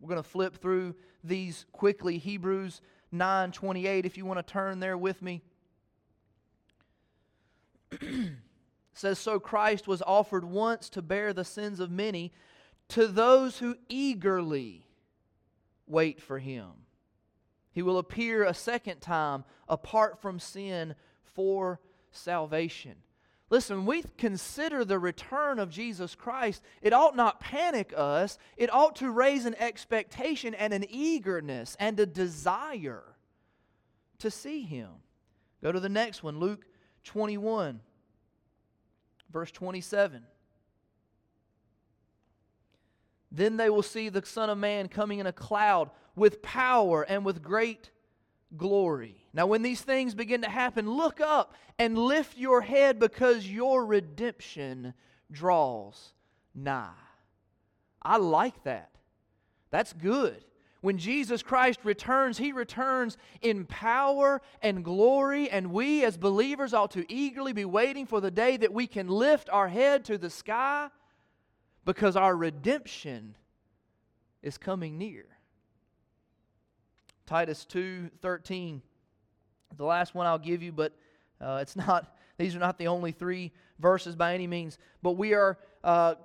We're 0.00 0.08
going 0.08 0.22
to 0.22 0.28
flip 0.28 0.56
through 0.56 0.94
these 1.22 1.66
quickly. 1.72 2.18
Hebrews 2.18 2.80
9:28 3.12 4.04
if 4.04 4.16
you 4.16 4.24
want 4.24 4.38
to 4.38 4.52
turn 4.52 4.80
there 4.80 4.96
with 4.96 5.20
me. 5.22 5.42
says, 9.00 9.18
So 9.18 9.40
Christ 9.40 9.88
was 9.88 10.02
offered 10.02 10.44
once 10.44 10.88
to 10.90 11.02
bear 11.02 11.32
the 11.32 11.44
sins 11.44 11.80
of 11.80 11.90
many 11.90 12.32
to 12.88 13.06
those 13.06 13.58
who 13.58 13.76
eagerly 13.88 14.86
wait 15.86 16.20
for 16.20 16.38
him. 16.38 16.70
He 17.72 17.82
will 17.82 17.98
appear 17.98 18.44
a 18.44 18.54
second 18.54 19.00
time 19.00 19.44
apart 19.68 20.20
from 20.20 20.38
sin 20.38 20.94
for 21.22 21.80
salvation. 22.10 22.96
Listen, 23.50 23.78
when 23.78 23.86
we 23.86 24.04
consider 24.16 24.84
the 24.84 24.98
return 24.98 25.58
of 25.58 25.70
Jesus 25.70 26.14
Christ, 26.14 26.62
it 26.80 26.92
ought 26.92 27.16
not 27.16 27.40
panic 27.40 27.92
us. 27.96 28.38
It 28.56 28.72
ought 28.72 28.96
to 28.96 29.10
raise 29.10 29.44
an 29.44 29.56
expectation 29.58 30.54
and 30.54 30.72
an 30.72 30.84
eagerness 30.88 31.76
and 31.78 31.98
a 31.98 32.06
desire 32.06 33.02
to 34.18 34.30
see 34.30 34.62
him. 34.62 34.90
Go 35.62 35.72
to 35.72 35.80
the 35.80 35.88
next 35.88 36.22
one, 36.22 36.38
Luke 36.38 36.64
21 37.04 37.80
verse 39.32 39.50
27. 39.50 40.22
Then 43.32 43.56
they 43.56 43.70
will 43.70 43.82
see 43.82 44.08
the 44.08 44.24
Son 44.24 44.50
of 44.50 44.58
Man 44.58 44.88
coming 44.88 45.20
in 45.20 45.26
a 45.26 45.32
cloud 45.32 45.90
with 46.16 46.42
power 46.42 47.02
and 47.02 47.24
with 47.24 47.42
great 47.42 47.90
glory. 48.56 49.16
Now, 49.32 49.46
when 49.46 49.62
these 49.62 49.80
things 49.80 50.14
begin 50.14 50.42
to 50.42 50.50
happen, 50.50 50.90
look 50.90 51.20
up 51.20 51.54
and 51.78 51.96
lift 51.96 52.36
your 52.36 52.60
head 52.60 52.98
because 52.98 53.48
your 53.48 53.84
redemption 53.86 54.94
draws 55.30 56.12
nigh. 56.54 56.90
I 58.02 58.16
like 58.16 58.64
that. 58.64 58.90
That's 59.70 59.92
good. 59.92 60.44
When 60.80 60.96
Jesus 60.96 61.42
Christ 61.42 61.80
returns, 61.84 62.38
he 62.38 62.52
returns 62.52 63.18
in 63.42 63.66
power 63.66 64.40
and 64.62 64.82
glory, 64.82 65.50
and 65.50 65.72
we 65.72 66.04
as 66.04 66.16
believers 66.16 66.72
ought 66.72 66.92
to 66.92 67.12
eagerly 67.12 67.52
be 67.52 67.66
waiting 67.66 68.06
for 68.06 68.20
the 68.20 68.30
day 68.30 68.56
that 68.56 68.72
we 68.72 68.86
can 68.86 69.06
lift 69.06 69.50
our 69.50 69.68
head 69.68 70.06
to 70.06 70.16
the 70.16 70.30
sky 70.30 70.88
because 71.84 72.16
our 72.16 72.34
redemption 72.34 73.36
is 74.42 74.56
coming 74.56 74.96
near. 74.96 75.26
Titus 77.30 77.64
2:13 77.70 78.80
the 79.76 79.84
last 79.84 80.16
one 80.16 80.26
I'll 80.26 80.36
give 80.36 80.64
you 80.64 80.72
but 80.72 80.92
uh, 81.40 81.60
it's 81.62 81.76
not 81.86 82.16
these 82.38 82.56
are 82.56 82.58
not 82.58 82.76
the 82.76 82.88
only 82.88 83.12
three 83.12 83.52
verses 83.78 84.16
by 84.16 84.34
any 84.34 84.48
means 84.48 84.78
but 85.00 85.12
we 85.12 85.32
are 85.32 85.56
uh, 85.84 86.16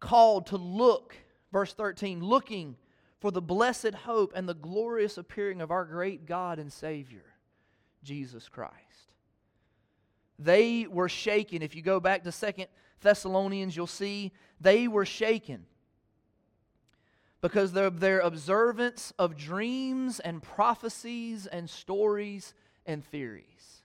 called 0.00 0.46
to 0.46 0.56
look 0.56 1.14
verse 1.52 1.72
13 1.74 2.24
looking 2.24 2.74
for 3.20 3.30
the 3.30 3.40
blessed 3.40 3.94
hope 3.94 4.32
and 4.34 4.48
the 4.48 4.54
glorious 4.54 5.16
appearing 5.16 5.60
of 5.60 5.70
our 5.70 5.84
great 5.84 6.26
God 6.26 6.58
and 6.58 6.72
Savior, 6.72 7.22
Jesus 8.02 8.48
Christ. 8.48 8.72
They 10.40 10.88
were 10.88 11.08
shaken. 11.08 11.62
If 11.62 11.76
you 11.76 11.82
go 11.82 12.00
back 12.00 12.24
to 12.24 12.32
Second 12.32 12.66
Thessalonians, 13.00 13.76
you'll 13.76 13.86
see 13.86 14.32
they 14.60 14.88
were 14.88 15.06
shaken 15.06 15.66
because 17.42 17.76
of 17.76 18.00
their 18.00 18.20
observance 18.20 19.12
of 19.18 19.36
dreams 19.36 20.20
and 20.20 20.42
prophecies 20.42 21.46
and 21.46 21.68
stories 21.68 22.54
and 22.86 23.04
theories. 23.04 23.82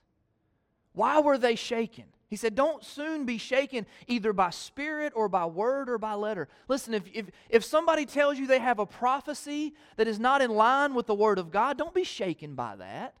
Why 0.92 1.20
were 1.20 1.36
they 1.36 1.56
shaken? 1.56 2.04
He 2.28 2.36
said, 2.36 2.54
Don't 2.54 2.84
soon 2.84 3.24
be 3.24 3.38
shaken 3.38 3.86
either 4.06 4.32
by 4.32 4.50
spirit 4.50 5.12
or 5.16 5.28
by 5.28 5.46
word 5.46 5.88
or 5.88 5.98
by 5.98 6.14
letter. 6.14 6.48
Listen, 6.68 6.94
if, 6.94 7.02
if, 7.12 7.26
if 7.48 7.64
somebody 7.64 8.06
tells 8.06 8.38
you 8.38 8.46
they 8.46 8.58
have 8.58 8.78
a 8.78 8.86
prophecy 8.86 9.74
that 9.96 10.06
is 10.06 10.20
not 10.20 10.42
in 10.42 10.50
line 10.50 10.94
with 10.94 11.06
the 11.06 11.14
word 11.14 11.38
of 11.38 11.50
God, 11.50 11.78
don't 11.78 11.94
be 11.94 12.04
shaken 12.04 12.54
by 12.54 12.76
that. 12.76 13.14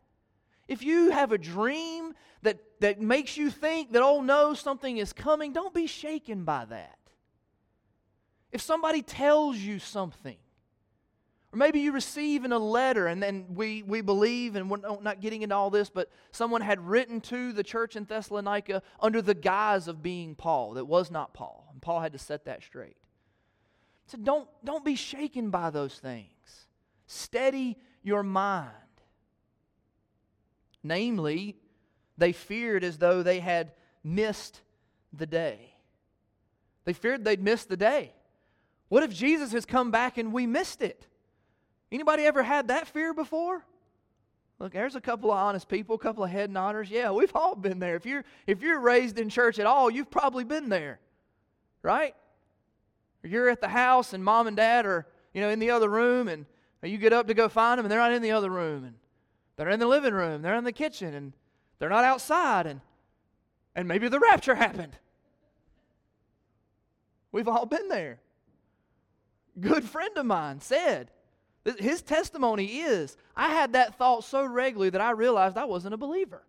If 0.68 0.82
you 0.82 1.10
have 1.10 1.32
a 1.32 1.38
dream 1.38 2.12
that, 2.42 2.58
that 2.80 3.00
makes 3.00 3.36
you 3.36 3.50
think 3.50 3.92
that, 3.92 4.02
oh 4.02 4.20
no, 4.20 4.54
something 4.54 4.98
is 4.98 5.12
coming, 5.12 5.52
don't 5.52 5.74
be 5.74 5.86
shaken 5.86 6.44
by 6.44 6.66
that. 6.66 6.97
If 8.52 8.60
somebody 8.62 9.02
tells 9.02 9.56
you 9.56 9.78
something 9.78 10.38
or 11.52 11.56
maybe 11.56 11.80
you 11.80 11.92
receive 11.92 12.44
in 12.44 12.52
a 12.52 12.58
letter, 12.58 13.06
and 13.06 13.22
then 13.22 13.46
we, 13.54 13.82
we 13.82 14.02
believe, 14.02 14.54
and 14.54 14.70
we're 14.70 15.00
not 15.00 15.20
getting 15.20 15.40
into 15.40 15.54
all 15.54 15.70
this, 15.70 15.88
but 15.88 16.10
someone 16.30 16.60
had 16.60 16.86
written 16.86 17.22
to 17.22 17.52
the 17.52 17.62
church 17.62 17.96
in 17.96 18.04
Thessalonica 18.04 18.82
under 19.00 19.22
the 19.22 19.34
guise 19.34 19.88
of 19.88 20.02
being 20.02 20.34
Paul 20.34 20.74
that 20.74 20.84
was 20.84 21.10
not 21.10 21.32
Paul. 21.32 21.66
And 21.72 21.80
Paul 21.80 22.00
had 22.00 22.12
to 22.12 22.18
set 22.18 22.44
that 22.44 22.62
straight. 22.62 22.98
So 24.06 24.18
don't, 24.18 24.46
don't 24.62 24.84
be 24.84 24.94
shaken 24.94 25.48
by 25.48 25.70
those 25.70 25.94
things. 25.94 26.66
Steady 27.06 27.78
your 28.02 28.22
mind. 28.22 28.72
Namely, 30.82 31.56
they 32.18 32.32
feared 32.32 32.84
as 32.84 32.98
though 32.98 33.22
they 33.22 33.40
had 33.40 33.72
missed 34.04 34.60
the 35.14 35.26
day. 35.26 35.72
They 36.84 36.92
feared 36.92 37.24
they'd 37.24 37.42
missed 37.42 37.70
the 37.70 37.76
day. 37.76 38.12
What 38.88 39.02
if 39.02 39.12
Jesus 39.12 39.52
has 39.52 39.66
come 39.66 39.90
back 39.90 40.18
and 40.18 40.32
we 40.32 40.46
missed 40.46 40.82
it? 40.82 41.06
Anybody 41.92 42.24
ever 42.24 42.42
had 42.42 42.68
that 42.68 42.88
fear 42.88 43.14
before? 43.14 43.64
Look, 44.58 44.72
there's 44.72 44.96
a 44.96 45.00
couple 45.00 45.30
of 45.30 45.38
honest 45.38 45.68
people, 45.68 45.94
a 45.94 45.98
couple 45.98 46.24
of 46.24 46.30
head 46.30 46.50
nodders. 46.50 46.90
Yeah, 46.90 47.12
we've 47.12 47.34
all 47.34 47.54
been 47.54 47.78
there. 47.78 47.94
If 47.94 48.04
you're 48.06 48.24
if 48.46 48.60
you're 48.60 48.80
raised 48.80 49.18
in 49.18 49.28
church 49.28 49.58
at 49.58 49.66
all, 49.66 49.88
you've 49.90 50.10
probably 50.10 50.44
been 50.44 50.68
there. 50.68 50.98
Right? 51.82 52.14
Or 53.22 53.28
you're 53.28 53.48
at 53.48 53.60
the 53.60 53.68
house 53.68 54.12
and 54.12 54.24
mom 54.24 54.46
and 54.46 54.56
dad 54.56 54.84
are, 54.84 55.06
you 55.32 55.40
know, 55.40 55.48
in 55.48 55.60
the 55.60 55.70
other 55.70 55.88
room 55.88 56.28
and 56.28 56.44
you 56.82 56.98
get 56.98 57.12
up 57.12 57.28
to 57.28 57.34
go 57.34 57.48
find 57.48 57.78
them 57.78 57.86
and 57.86 57.92
they're 57.92 58.00
not 58.00 58.12
in 58.12 58.22
the 58.22 58.32
other 58.32 58.50
room 58.50 58.84
and 58.84 58.94
they're 59.56 59.70
in 59.70 59.80
the 59.80 59.86
living 59.86 60.14
room, 60.14 60.42
they're 60.42 60.56
in 60.56 60.64
the 60.64 60.72
kitchen 60.72 61.14
and 61.14 61.32
they're 61.78 61.88
not 61.88 62.04
outside 62.04 62.66
and 62.66 62.80
and 63.76 63.86
maybe 63.86 64.08
the 64.08 64.18
rapture 64.18 64.56
happened. 64.56 64.96
We've 67.30 67.48
all 67.48 67.66
been 67.66 67.88
there. 67.88 68.18
Good 69.60 69.84
friend 69.84 70.16
of 70.16 70.26
mine 70.26 70.60
said, 70.60 71.10
his 71.78 72.02
testimony 72.02 72.80
is 72.80 73.16
I 73.36 73.48
had 73.48 73.72
that 73.72 73.96
thought 73.96 74.24
so 74.24 74.44
regularly 74.44 74.90
that 74.90 75.00
I 75.00 75.10
realized 75.10 75.56
I 75.56 75.64
wasn't 75.64 75.94
a 75.94 75.98
believer. 75.98 76.42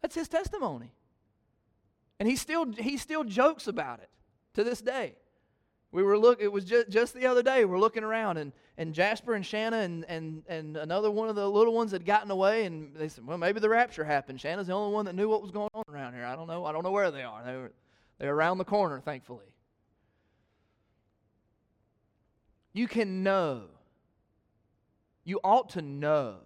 That's 0.00 0.14
his 0.14 0.28
testimony. 0.28 0.92
And 2.18 2.28
he 2.28 2.36
still, 2.36 2.72
he 2.72 2.96
still 2.96 3.24
jokes 3.24 3.66
about 3.66 4.00
it 4.00 4.10
to 4.54 4.64
this 4.64 4.80
day. 4.80 5.16
We 5.94 6.02
were 6.02 6.18
look. 6.18 6.42
It 6.42 6.50
was 6.50 6.64
just, 6.64 6.88
just 6.88 7.14
the 7.14 7.26
other 7.26 7.42
day. 7.42 7.64
We're 7.64 7.78
looking 7.78 8.02
around, 8.02 8.36
and, 8.36 8.52
and 8.76 8.92
Jasper 8.92 9.34
and 9.34 9.46
Shanna 9.46 9.76
and, 9.76 10.04
and, 10.08 10.42
and 10.48 10.76
another 10.76 11.08
one 11.08 11.28
of 11.28 11.36
the 11.36 11.48
little 11.48 11.72
ones 11.72 11.92
had 11.92 12.04
gotten 12.04 12.32
away, 12.32 12.64
and 12.64 12.96
they 12.96 13.08
said, 13.08 13.24
"Well, 13.24 13.38
maybe 13.38 13.60
the 13.60 13.68
rapture 13.68 14.02
happened." 14.02 14.40
Shanna's 14.40 14.66
the 14.66 14.72
only 14.72 14.92
one 14.92 15.04
that 15.04 15.14
knew 15.14 15.28
what 15.28 15.40
was 15.40 15.52
going 15.52 15.70
on 15.72 15.84
around 15.88 16.14
here. 16.14 16.24
I 16.24 16.34
don't 16.34 16.48
know. 16.48 16.64
I 16.64 16.72
don't 16.72 16.82
know 16.82 16.90
where 16.90 17.12
they 17.12 17.22
are. 17.22 17.44
They 17.44 17.52
were 17.52 17.72
they're 18.18 18.34
around 18.34 18.58
the 18.58 18.64
corner, 18.64 18.98
thankfully. 18.98 19.53
You 22.74 22.86
can 22.86 23.22
know 23.22 23.62
you 25.24 25.40
ought 25.42 25.70
to 25.70 25.80
know 25.80 26.36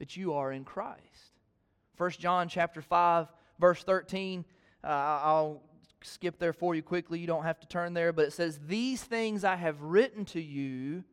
that 0.00 0.16
you 0.16 0.32
are 0.32 0.50
in 0.50 0.64
Christ. 0.64 0.98
1 1.96 2.10
John 2.12 2.48
chapter 2.48 2.82
5 2.82 3.28
verse 3.60 3.84
13 3.84 4.44
uh, 4.82 4.86
I'll 4.86 5.62
skip 6.02 6.38
there 6.38 6.54
for 6.54 6.74
you 6.74 6.82
quickly. 6.82 7.18
You 7.18 7.26
don't 7.26 7.44
have 7.44 7.60
to 7.60 7.68
turn 7.68 7.92
there, 7.92 8.14
but 8.14 8.24
it 8.24 8.32
says, 8.32 8.58
"These 8.66 9.04
things 9.04 9.44
I 9.44 9.56
have 9.56 9.80
written 9.82 10.24
to 10.26 10.40
you 10.40 11.04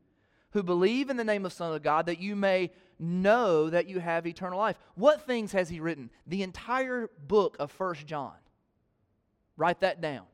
who 0.51 0.63
believe 0.63 1.09
in 1.09 1.17
the 1.17 1.25
name 1.25 1.45
of 1.45 1.51
the 1.51 1.57
Son 1.57 1.73
of 1.73 1.83
God 1.83 2.05
that 2.05 2.19
you 2.19 2.37
may 2.37 2.71
know 2.97 3.69
that 3.69 3.87
you 3.87 3.99
have 3.99 4.25
eternal 4.25 4.57
life." 4.57 4.79
What 4.95 5.27
things 5.27 5.51
has 5.51 5.67
he 5.67 5.81
written? 5.81 6.09
The 6.25 6.43
entire 6.43 7.09
book 7.27 7.57
of 7.59 7.77
1 7.77 7.95
John. 8.05 8.35
Write 9.57 9.81
that 9.81 9.99
down. 9.99 10.25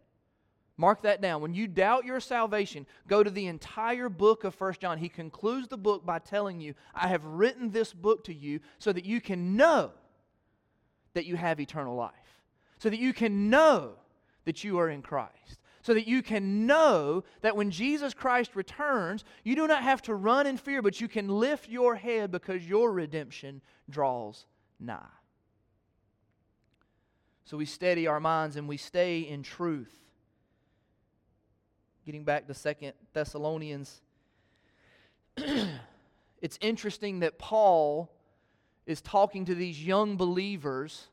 Mark 0.76 1.04
that 1.04 1.22
down. 1.22 1.42
When 1.42 1.54
you 1.54 1.68
doubt 1.68 2.06
your 2.06 2.20
salvation, 2.20 2.88
go 3.08 3.24
to 3.24 3.30
the 3.30 3.46
entire 3.46 4.10
book 4.10 4.44
of 4.44 4.56
First 4.56 4.82
John. 4.82 4.98
He 4.98 5.10
concludes 5.10 5.68
the 5.68 5.78
book 5.78 6.06
by 6.06 6.20
telling 6.20 6.60
you, 6.60 6.74
I 6.96 7.08
have 7.10 7.24
written 7.24 7.70
this 7.70 7.94
book 7.94 8.24
to 8.26 8.34
you 8.34 8.60
so 8.80 8.92
that 8.92 9.06
you 9.06 9.22
can 9.22 9.56
know 9.56 9.92
that 11.14 11.26
you 11.26 11.36
have 11.36 11.60
eternal 11.60 11.96
life, 11.96 12.12
so 12.80 12.90
that 12.90 13.00
you 13.00 13.14
can 13.14 13.52
know 13.52 13.94
that 14.46 14.64
you 14.64 14.80
are 14.80 14.90
in 14.90 15.04
Christ, 15.04 15.60
so 15.84 15.94
that 15.94 16.08
you 16.08 16.24
can 16.24 16.66
know 16.66 17.24
that 17.42 17.56
when 17.56 17.70
Jesus 17.70 18.16
Christ 18.16 18.56
returns, 18.56 19.24
you 19.44 19.56
do 19.56 19.68
not 19.68 19.84
have 19.84 20.02
to 20.04 20.16
run 20.16 20.48
in 20.48 20.58
fear, 20.58 20.82
but 20.82 21.00
you 21.00 21.08
can 21.08 21.28
lift 21.28 21.70
your 21.70 21.94
head 21.94 22.32
because 22.32 22.68
your 22.68 22.92
redemption 22.92 23.62
draws 23.90 24.48
nigh. 24.80 25.06
So 27.46 27.58
we 27.58 27.66
steady 27.66 28.08
our 28.08 28.20
minds 28.20 28.56
and 28.56 28.68
we 28.68 28.78
stay 28.78 29.20
in 29.20 29.44
truth. 29.44 30.03
Getting 32.06 32.26
back 32.26 32.48
to 32.48 32.54
Second 32.54 32.92
Thessalonians, 33.14 34.02
it's 36.42 36.58
interesting 36.60 37.22
that 37.22 37.40
Paul 37.40 38.12
is 38.86 39.00
talking 39.00 39.46
to 39.46 39.56
these 39.56 39.82
young 39.82 40.18
believers 40.18 41.08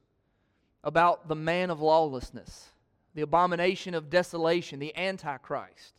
about 0.83 1.29
the 1.29 1.37
man 1.37 1.71
of 1.71 1.81
lawlessness, 1.81 2.71
the 3.15 3.23
abomination 3.23 3.95
of 3.95 4.11
desolation, 4.11 4.81
the 4.81 4.97
Antichrist, 4.97 5.95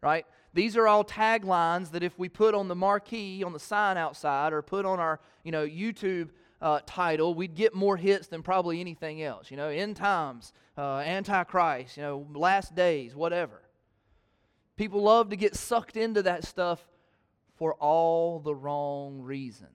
right? 0.00 0.26
These 0.54 0.76
are 0.76 0.88
all 0.88 1.04
taglines 1.04 1.92
that 1.92 2.02
if 2.02 2.18
we 2.18 2.28
put 2.28 2.52
on 2.52 2.66
the 2.66 2.74
marquee, 2.74 3.44
on 3.44 3.52
the 3.52 3.60
sign 3.60 3.96
outside, 3.96 4.52
or 4.52 4.60
put 4.60 4.84
on 4.84 4.98
our, 4.98 5.20
you 5.44 5.52
know, 5.52 5.64
YouTube 5.64 6.30
uh, 6.60 6.80
title, 6.84 7.32
we'd 7.32 7.54
get 7.54 7.74
more 7.74 7.96
hits 7.96 8.26
than 8.26 8.42
probably 8.42 8.80
anything 8.80 9.22
else. 9.22 9.52
You 9.52 9.56
know, 9.56 9.68
end 9.68 9.94
times, 9.94 10.52
uh, 10.76 10.98
Antichrist, 10.98 11.96
you 11.96 12.02
know, 12.02 12.26
last 12.34 12.74
days, 12.74 13.14
whatever. 13.14 13.60
People 14.76 15.02
love 15.02 15.30
to 15.30 15.36
get 15.36 15.56
sucked 15.56 15.96
into 15.96 16.22
that 16.22 16.44
stuff 16.44 16.86
for 17.56 17.74
all 17.74 18.38
the 18.40 18.54
wrong 18.54 19.22
reasons. 19.22 19.70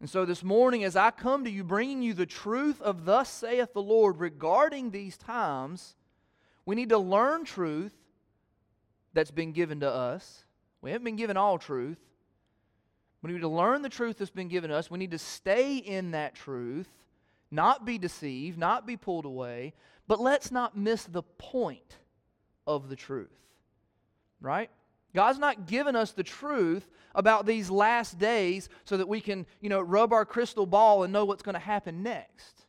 And 0.00 0.10
so 0.10 0.26
this 0.26 0.44
morning, 0.44 0.84
as 0.84 0.94
I 0.94 1.10
come 1.10 1.44
to 1.44 1.50
you 1.50 1.64
bringing 1.64 2.02
you 2.02 2.12
the 2.12 2.26
truth 2.26 2.82
of 2.82 3.06
Thus 3.06 3.30
saith 3.30 3.72
the 3.72 3.80
Lord 3.80 4.18
regarding 4.18 4.90
these 4.90 5.16
times, 5.16 5.94
we 6.66 6.74
need 6.76 6.90
to 6.90 6.98
learn 6.98 7.44
truth 7.44 7.94
that's 9.14 9.30
been 9.30 9.52
given 9.52 9.80
to 9.80 9.90
us. 9.90 10.44
We 10.82 10.90
haven't 10.90 11.06
been 11.06 11.16
given 11.16 11.38
all 11.38 11.58
truth. 11.58 11.98
We 13.22 13.32
need 13.32 13.40
to 13.40 13.48
learn 13.48 13.80
the 13.80 13.88
truth 13.88 14.18
that's 14.18 14.30
been 14.30 14.48
given 14.48 14.70
us. 14.70 14.90
We 14.90 14.98
need 14.98 15.12
to 15.12 15.18
stay 15.18 15.78
in 15.78 16.10
that 16.10 16.34
truth, 16.34 16.88
not 17.50 17.86
be 17.86 17.96
deceived, 17.96 18.58
not 18.58 18.86
be 18.86 18.98
pulled 18.98 19.24
away, 19.24 19.72
but 20.06 20.20
let's 20.20 20.52
not 20.52 20.76
miss 20.76 21.04
the 21.04 21.22
point 21.22 21.96
of 22.66 22.88
the 22.88 22.96
truth. 22.96 23.30
Right? 24.40 24.70
God's 25.14 25.38
not 25.38 25.66
given 25.66 25.96
us 25.96 26.12
the 26.12 26.22
truth 26.22 26.88
about 27.14 27.46
these 27.46 27.70
last 27.70 28.18
days 28.18 28.68
so 28.84 28.98
that 28.98 29.08
we 29.08 29.20
can, 29.20 29.46
you 29.60 29.70
know, 29.70 29.80
rub 29.80 30.12
our 30.12 30.26
crystal 30.26 30.66
ball 30.66 31.04
and 31.04 31.12
know 31.12 31.24
what's 31.24 31.42
going 31.42 31.54
to 31.54 31.58
happen 31.58 32.02
next. 32.02 32.66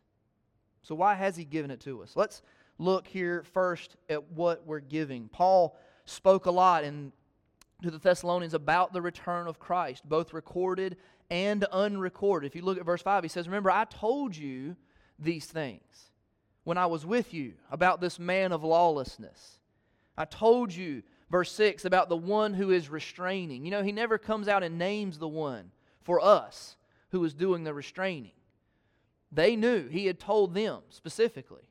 So 0.82 0.96
why 0.96 1.16
has 1.16 1.36
he 1.36 1.44
given 1.44 1.72
it 1.72 1.82
to 1.82 2.02
us? 2.02 2.14
Let's 2.16 2.42
look 2.78 3.08
here 3.08 3.44
first 3.52 3.98
at 4.10 4.32
what 4.32 4.66
we're 4.66 4.80
giving. 4.80 5.28
Paul 5.28 5.78
spoke 6.06 6.46
a 6.46 6.52
lot 6.52 6.86
in 6.86 7.12
to 7.84 7.92
the 7.92 8.00
Thessalonians 8.00 8.54
about 8.54 8.94
the 8.94 9.02
return 9.02 9.48
of 9.48 9.60
Christ, 9.60 10.08
both 10.08 10.34
recorded 10.34 10.98
and 11.30 11.64
unrecorded. 11.66 12.48
If 12.48 12.56
you 12.56 12.62
look 12.62 12.78
at 12.78 12.86
verse 12.86 13.02
5, 13.02 13.24
he 13.24 13.30
says, 13.30 13.48
Remember, 13.48 13.70
I 13.70 13.86
told 13.86 14.36
you 14.36 14.76
these 15.20 15.46
things 15.46 16.12
when 16.64 16.78
I 16.78 16.86
was 16.86 17.06
with 17.06 17.34
you 17.34 17.54
about 17.72 18.02
this 18.02 18.18
man 18.20 18.52
of 18.52 18.64
lawlessness. 18.64 19.60
I 20.18 20.26
told 20.26 20.74
you 20.74 21.04
verse 21.30 21.52
6 21.52 21.86
about 21.86 22.10
the 22.10 22.18
one 22.18 22.54
who 22.54 22.72
is 22.72 22.90
restraining. 22.90 23.66
You 23.66 23.72
know, 23.72 23.84
he 23.84 23.92
never 23.92 24.18
comes 24.18 24.48
out 24.48 24.64
and 24.64 24.78
names 24.78 25.20
the 25.20 25.28
one 25.28 25.72
for 26.02 26.24
us 26.24 26.78
who 27.10 27.24
is 27.24 27.34
doing 27.34 27.64
the 27.64 27.74
restraining. 27.74 28.32
They 29.32 29.56
knew. 29.56 29.88
He 29.88 30.06
had 30.06 30.20
told 30.20 30.54
them 30.54 30.82
specifically. 30.90 31.64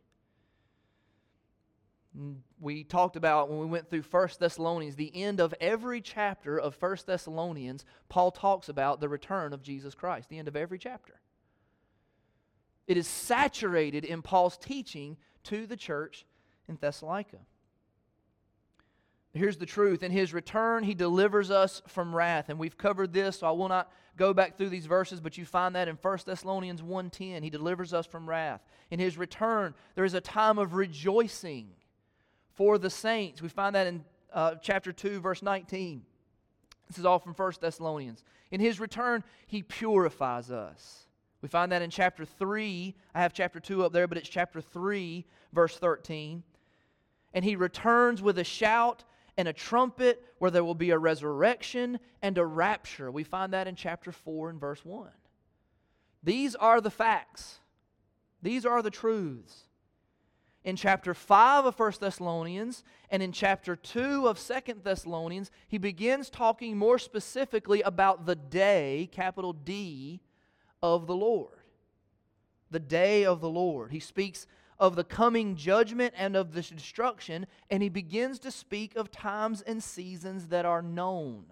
We 2.60 2.84
talked 2.84 3.16
about 3.16 3.50
when 3.50 3.58
we 3.58 3.66
went 3.66 3.90
through 3.90 4.02
First 4.02 4.40
Thessalonians, 4.40 4.96
the 4.96 5.14
end 5.14 5.40
of 5.40 5.54
every 5.60 6.00
chapter 6.00 6.58
of 6.58 6.74
First 6.74 7.06
Thessalonians, 7.06 7.84
Paul 8.08 8.30
talks 8.30 8.68
about 8.68 9.00
the 9.00 9.08
return 9.08 9.52
of 9.52 9.62
Jesus 9.62 9.94
Christ, 9.94 10.28
the 10.30 10.38
end 10.38 10.48
of 10.48 10.56
every 10.56 10.78
chapter. 10.78 11.20
It 12.86 12.96
is 12.96 13.06
saturated 13.06 14.04
in 14.04 14.22
Paul's 14.22 14.56
teaching 14.56 15.16
to 15.44 15.66
the 15.66 15.76
church 15.76 16.24
in 16.68 16.78
Thessalonica. 16.80 17.38
Here's 19.36 19.56
the 19.56 19.66
truth. 19.66 20.02
In 20.02 20.10
his 20.10 20.32
return, 20.32 20.84
he 20.84 20.94
delivers 20.94 21.50
us 21.50 21.82
from 21.86 22.14
wrath. 22.14 22.48
And 22.48 22.58
we've 22.58 22.78
covered 22.78 23.12
this, 23.12 23.40
so 23.40 23.46
I 23.46 23.50
will 23.50 23.68
not 23.68 23.92
go 24.16 24.32
back 24.32 24.56
through 24.56 24.70
these 24.70 24.86
verses, 24.86 25.20
but 25.20 25.36
you 25.36 25.44
find 25.44 25.74
that 25.76 25.88
in 25.88 25.96
1 25.96 26.18
Thessalonians 26.26 26.82
1:10. 26.82 27.42
He 27.42 27.50
delivers 27.50 27.92
us 27.92 28.06
from 28.06 28.28
wrath. 28.28 28.62
In 28.90 28.98
his 28.98 29.18
return, 29.18 29.74
there 29.94 30.04
is 30.04 30.14
a 30.14 30.20
time 30.20 30.58
of 30.58 30.74
rejoicing 30.74 31.68
for 32.54 32.78
the 32.78 32.90
saints. 32.90 33.42
We 33.42 33.48
find 33.48 33.74
that 33.74 33.86
in 33.86 34.04
uh, 34.32 34.54
chapter 34.62 34.92
2, 34.92 35.20
verse 35.20 35.42
19. 35.42 36.02
This 36.88 36.98
is 36.98 37.04
all 37.04 37.18
from 37.18 37.34
1 37.34 37.52
Thessalonians. 37.60 38.24
In 38.50 38.60
his 38.60 38.80
return, 38.80 39.22
he 39.46 39.62
purifies 39.62 40.50
us. 40.50 41.08
We 41.42 41.48
find 41.48 41.70
that 41.72 41.82
in 41.82 41.90
chapter 41.90 42.24
3. 42.24 42.94
I 43.14 43.20
have 43.20 43.32
chapter 43.32 43.60
2 43.60 43.84
up 43.84 43.92
there, 43.92 44.06
but 44.06 44.18
it's 44.18 44.28
chapter 44.28 44.60
3, 44.60 45.26
verse 45.52 45.76
13. 45.78 46.42
And 47.34 47.44
he 47.44 47.56
returns 47.56 48.22
with 48.22 48.38
a 48.38 48.44
shout 48.44 49.04
and 49.36 49.48
a 49.48 49.52
trumpet, 49.52 50.22
where 50.38 50.50
there 50.50 50.64
will 50.64 50.74
be 50.74 50.90
a 50.90 50.98
resurrection 50.98 51.98
and 52.22 52.38
a 52.38 52.44
rapture. 52.44 53.10
We 53.10 53.24
find 53.24 53.52
that 53.52 53.66
in 53.66 53.74
chapter 53.74 54.12
4 54.12 54.50
and 54.50 54.60
verse 54.60 54.84
1. 54.84 55.08
These 56.22 56.54
are 56.54 56.80
the 56.80 56.90
facts, 56.90 57.60
these 58.42 58.66
are 58.66 58.82
the 58.82 58.90
truths. 58.90 59.62
In 60.64 60.74
chapter 60.74 61.14
5 61.14 61.66
of 61.66 61.78
1 61.78 61.92
Thessalonians 62.00 62.82
and 63.08 63.22
in 63.22 63.30
chapter 63.30 63.76
2 63.76 64.26
of 64.26 64.44
2 64.44 64.80
Thessalonians, 64.82 65.52
he 65.68 65.78
begins 65.78 66.28
talking 66.28 66.76
more 66.76 66.98
specifically 66.98 67.82
about 67.82 68.26
the 68.26 68.34
day, 68.34 69.08
capital 69.12 69.52
D, 69.52 70.20
of 70.82 71.06
the 71.06 71.14
Lord. 71.14 71.60
The 72.72 72.80
day 72.80 73.24
of 73.24 73.40
the 73.40 73.48
Lord. 73.48 73.92
He 73.92 74.00
speaks 74.00 74.48
of 74.78 74.96
the 74.96 75.04
coming 75.04 75.56
judgment 75.56 76.14
and 76.16 76.36
of 76.36 76.52
the 76.52 76.62
destruction, 76.62 77.46
and 77.70 77.82
he 77.82 77.88
begins 77.88 78.38
to 78.40 78.50
speak 78.50 78.96
of 78.96 79.10
times 79.10 79.62
and 79.62 79.82
seasons 79.82 80.48
that 80.48 80.64
are 80.64 80.82
known. 80.82 81.46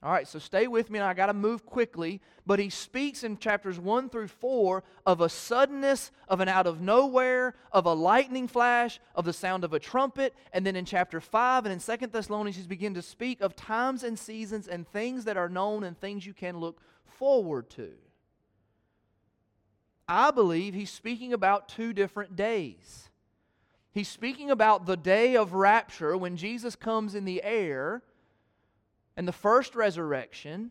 All 0.00 0.12
right, 0.12 0.28
so 0.28 0.38
stay 0.38 0.68
with 0.68 0.90
me, 0.90 1.00
and 1.00 1.08
I 1.08 1.12
got 1.12 1.26
to 1.26 1.34
move 1.34 1.66
quickly. 1.66 2.20
But 2.46 2.60
he 2.60 2.70
speaks 2.70 3.24
in 3.24 3.36
chapters 3.36 3.80
1 3.80 4.10
through 4.10 4.28
4 4.28 4.84
of 5.04 5.20
a 5.20 5.28
suddenness, 5.28 6.12
of 6.28 6.38
an 6.38 6.48
out 6.48 6.68
of 6.68 6.80
nowhere, 6.80 7.56
of 7.72 7.84
a 7.84 7.92
lightning 7.94 8.46
flash, 8.46 9.00
of 9.16 9.24
the 9.24 9.32
sound 9.32 9.64
of 9.64 9.72
a 9.72 9.80
trumpet. 9.80 10.34
And 10.52 10.64
then 10.64 10.76
in 10.76 10.84
chapter 10.84 11.20
5 11.20 11.66
and 11.66 11.72
in 11.72 11.80
Second 11.80 12.12
Thessalonians, 12.12 12.56
he's 12.56 12.68
begin 12.68 12.94
to 12.94 13.02
speak 13.02 13.40
of 13.40 13.56
times 13.56 14.04
and 14.04 14.16
seasons 14.16 14.68
and 14.68 14.86
things 14.86 15.24
that 15.24 15.36
are 15.36 15.48
known 15.48 15.82
and 15.82 15.98
things 15.98 16.24
you 16.24 16.32
can 16.32 16.58
look 16.58 16.80
forward 17.04 17.68
to. 17.70 17.90
I 20.08 20.30
believe 20.30 20.72
he's 20.72 20.90
speaking 20.90 21.32
about 21.32 21.68
two 21.68 21.92
different 21.92 22.34
days. 22.34 23.10
He's 23.92 24.08
speaking 24.08 24.50
about 24.50 24.86
the 24.86 24.96
day 24.96 25.36
of 25.36 25.52
rapture 25.52 26.16
when 26.16 26.36
Jesus 26.36 26.76
comes 26.76 27.14
in 27.14 27.24
the 27.24 27.42
air 27.42 28.02
and 29.16 29.28
the 29.28 29.32
first 29.32 29.74
resurrection. 29.74 30.70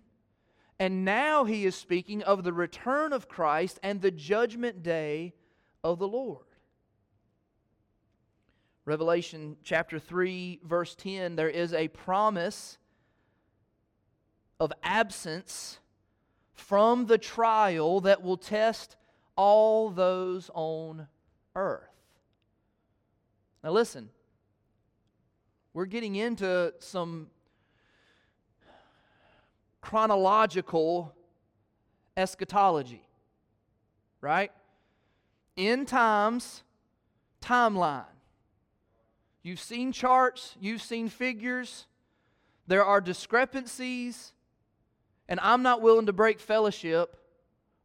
And 0.80 1.04
now 1.04 1.43
he 1.43 1.65
is 1.65 1.76
speaking 1.76 2.23
of 2.23 2.43
the 2.43 2.54
return 2.54 3.13
of 3.13 3.28
Christ 3.28 3.80
and 3.84 4.02
the 4.02 4.12
judgment 4.12 4.84
day 4.84 5.34
of 5.84 6.00
the 6.00 6.08
Lord. 6.08 6.45
Revelation 8.86 9.58
chapter 9.63 10.00
3, 10.00 10.62
verse 10.63 10.95
10, 10.95 11.36
there 11.36 11.50
is 11.50 11.73
a 11.73 11.89
promise 11.89 12.78
of 14.60 14.71
absence 14.82 15.80
from 16.54 17.08
the 17.08 17.17
trial 17.17 18.00
that 18.02 18.23
will 18.23 18.38
test 18.38 18.95
all 19.38 19.89
those 19.89 20.50
on 20.54 21.08
earth. 21.56 21.88
Now, 23.63 23.71
listen, 23.71 24.10
we're 25.73 25.86
getting 25.86 26.15
into 26.15 26.73
some 26.80 27.28
chronological 29.82 31.13
eschatology, 32.17 33.08
right? 34.21 34.52
End 35.56 35.88
times, 35.88 36.63
timeline. 37.41 38.04
You've 39.43 39.60
seen 39.60 39.91
charts, 39.91 40.56
you've 40.60 40.82
seen 40.82 41.08
figures, 41.10 41.86
there 42.65 42.84
are 42.84 43.00
discrepancies, 43.00 44.34
and 45.30 45.39
I'm 45.41 45.63
not 45.63 45.82
willing 45.82 46.08
to 46.08 46.13
break 46.13 46.39
fellowship 46.39 47.15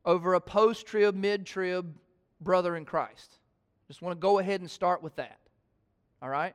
over 0.05 0.35
a 0.35 0.41
post 0.41 0.87
trib, 0.87 1.15
mid 1.15 1.47
trib 1.47 1.97
brother 2.41 2.77
in 2.77 2.85
Christ. 2.85 3.39
Just 3.89 4.03
want 4.03 4.17
to 4.17 4.21
go 4.21 4.39
ahead 4.39 4.61
and 4.61 4.71
start 4.71 5.03
with 5.03 5.17
that. 5.17 5.39
All 6.21 6.29
right? 6.29 6.55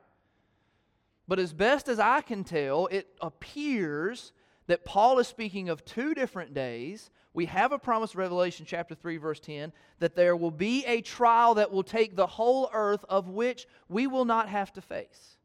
But 1.26 1.38
as 1.38 1.52
best 1.52 1.88
as 1.88 1.98
I 1.98 2.22
can 2.22 2.42
tell, 2.42 2.86
it 2.86 3.08
appears 3.20 4.32
that 4.66 4.84
Paul 4.84 5.18
is 5.18 5.28
speaking 5.28 5.68
of 5.68 5.84
two 5.84 6.14
different 6.14 6.54
days. 6.54 7.10
We 7.34 7.46
have 7.46 7.72
a 7.72 7.78
promise, 7.78 8.14
Revelation 8.14 8.66
chapter 8.66 8.94
3, 8.94 9.18
verse 9.18 9.40
10, 9.40 9.72
that 9.98 10.16
there 10.16 10.36
will 10.36 10.50
be 10.50 10.84
a 10.86 11.02
trial 11.02 11.54
that 11.54 11.70
will 11.70 11.82
take 11.82 12.16
the 12.16 12.26
whole 12.26 12.70
earth, 12.72 13.04
of 13.08 13.28
which 13.28 13.66
we 13.88 14.06
will 14.06 14.24
not 14.24 14.48
have 14.48 14.72
to 14.72 14.80
face. 14.80 15.36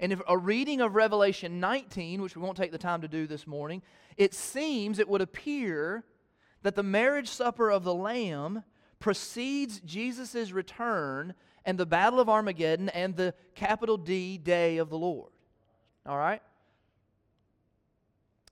And 0.00 0.12
if 0.12 0.20
a 0.28 0.38
reading 0.38 0.80
of 0.80 0.94
Revelation 0.94 1.60
19, 1.60 2.22
which 2.22 2.36
we 2.36 2.42
won't 2.42 2.56
take 2.56 2.72
the 2.72 2.78
time 2.78 3.02
to 3.02 3.08
do 3.08 3.26
this 3.26 3.46
morning, 3.46 3.82
it 4.16 4.32
seems, 4.32 4.98
it 4.98 5.08
would 5.08 5.20
appear 5.20 6.04
that 6.62 6.74
the 6.74 6.82
marriage 6.82 7.28
supper 7.28 7.70
of 7.70 7.84
the 7.84 7.94
Lamb 7.94 8.64
precedes 8.98 9.80
Jesus' 9.80 10.52
return 10.52 11.34
and 11.64 11.78
the 11.78 11.86
battle 11.86 12.20
of 12.20 12.28
Armageddon 12.28 12.88
and 12.88 13.14
the 13.14 13.34
capital 13.54 13.96
D 13.96 14.38
day 14.38 14.78
of 14.78 14.90
the 14.90 14.98
Lord. 14.98 15.30
All 16.06 16.16
right? 16.18 16.42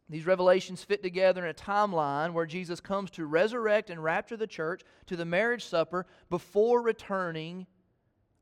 These 0.08 0.26
revelations 0.26 0.84
fit 0.84 1.02
together 1.02 1.44
in 1.44 1.50
a 1.50 1.54
timeline 1.54 2.32
where 2.32 2.46
Jesus 2.46 2.78
comes 2.78 3.10
to 3.12 3.26
resurrect 3.26 3.90
and 3.90 4.02
rapture 4.02 4.36
the 4.36 4.46
church 4.46 4.82
to 5.06 5.16
the 5.16 5.24
marriage 5.24 5.64
supper 5.64 6.06
before 6.30 6.80
returning, 6.80 7.66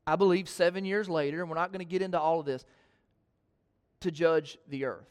I 0.05 0.15
believe, 0.15 0.47
seven 0.47 0.85
years 0.85 1.09
later. 1.09 1.41
And 1.41 1.49
we're 1.49 1.55
not 1.55 1.71
going 1.71 1.79
to 1.79 1.85
get 1.85 2.03
into 2.03 2.19
all 2.19 2.39
of 2.39 2.45
this 2.45 2.65
to 4.01 4.11
judge 4.11 4.59
the 4.67 4.85
earth. 4.85 5.09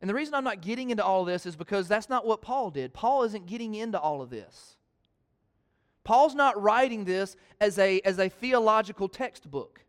And 0.00 0.08
the 0.08 0.14
reason 0.14 0.34
I'm 0.34 0.44
not 0.44 0.60
getting 0.60 0.90
into 0.90 1.04
all 1.04 1.24
this 1.24 1.44
is 1.44 1.56
because 1.56 1.88
that's 1.88 2.08
not 2.08 2.26
what 2.26 2.40
Paul 2.40 2.70
did. 2.70 2.92
Paul 2.92 3.24
isn't 3.24 3.46
getting 3.46 3.74
into 3.74 3.98
all 3.98 4.22
of 4.22 4.30
this. 4.30 4.76
Paul's 6.04 6.34
not 6.34 6.60
writing 6.60 7.04
this 7.04 7.36
as 7.60 7.78
a, 7.78 8.00
as 8.00 8.18
a 8.18 8.28
theological 8.28 9.08
textbook. 9.08 9.84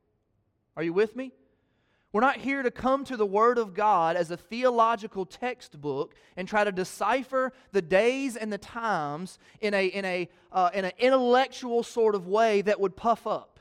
Are 0.75 0.83
you 0.83 0.93
with 0.93 1.15
me? 1.15 1.31
We're 2.11 2.21
not 2.21 2.37
here 2.37 2.63
to 2.63 2.71
come 2.71 3.05
to 3.05 3.15
the 3.15 3.25
Word 3.25 3.59
of 3.59 3.75
God 3.75 4.15
as 4.15 4.31
a 4.31 4.37
theological 4.37 5.25
textbook 5.27 6.15
and 6.35 6.47
try 6.47 6.63
to 6.63 6.71
decipher 6.71 7.53
the 7.71 7.83
days 7.83 8.35
and 8.35 8.51
the 8.51 8.57
times 8.57 9.37
in, 9.61 9.75
a, 9.75 9.85
in, 9.85 10.05
a, 10.05 10.27
uh, 10.51 10.71
in 10.73 10.85
an 10.85 10.91
intellectual 10.97 11.83
sort 11.83 12.15
of 12.15 12.25
way 12.25 12.63
that 12.63 12.79
would 12.79 12.95
puff 12.95 13.27
up. 13.27 13.59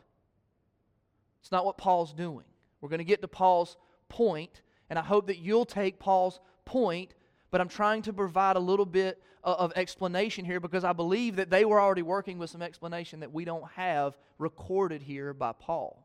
It's 1.42 1.52
not 1.52 1.66
what 1.66 1.76
Paul's 1.76 2.14
doing. 2.14 2.44
We're 2.80 2.88
going 2.88 2.98
to 2.98 3.04
get 3.04 3.20
to 3.20 3.28
Paul's 3.28 3.76
point, 4.08 4.62
and 4.90 4.98
I 4.98 5.03
hope 5.03 5.27
that 5.27 5.38
you'll 5.38 5.66
take 5.66 5.98
Paul's 5.98 6.40
point, 6.64 7.14
but 7.51 7.61
I'm 7.61 7.68
trying 7.68 8.03
to 8.03 8.12
provide 8.12 8.57
a 8.57 8.61
little 8.61 8.87
bit 8.87 9.22
of 9.44 9.72
explanation 9.77 10.44
here 10.44 10.61
because 10.61 10.85
I 10.85 10.92
believe 10.92 11.37
that 11.37 11.51
they 11.51 11.64
were 11.64 11.81
already 11.81 12.03
working 12.03 12.38
with 12.38 12.51
some 12.51 12.62
explanation 12.62 13.20
that 13.20 13.33
we 13.33 13.44
don't 13.44 13.66
have 13.72 14.16
recorded 14.38 15.03
here 15.03 15.33
by 15.33 15.53
Paul. 15.53 16.05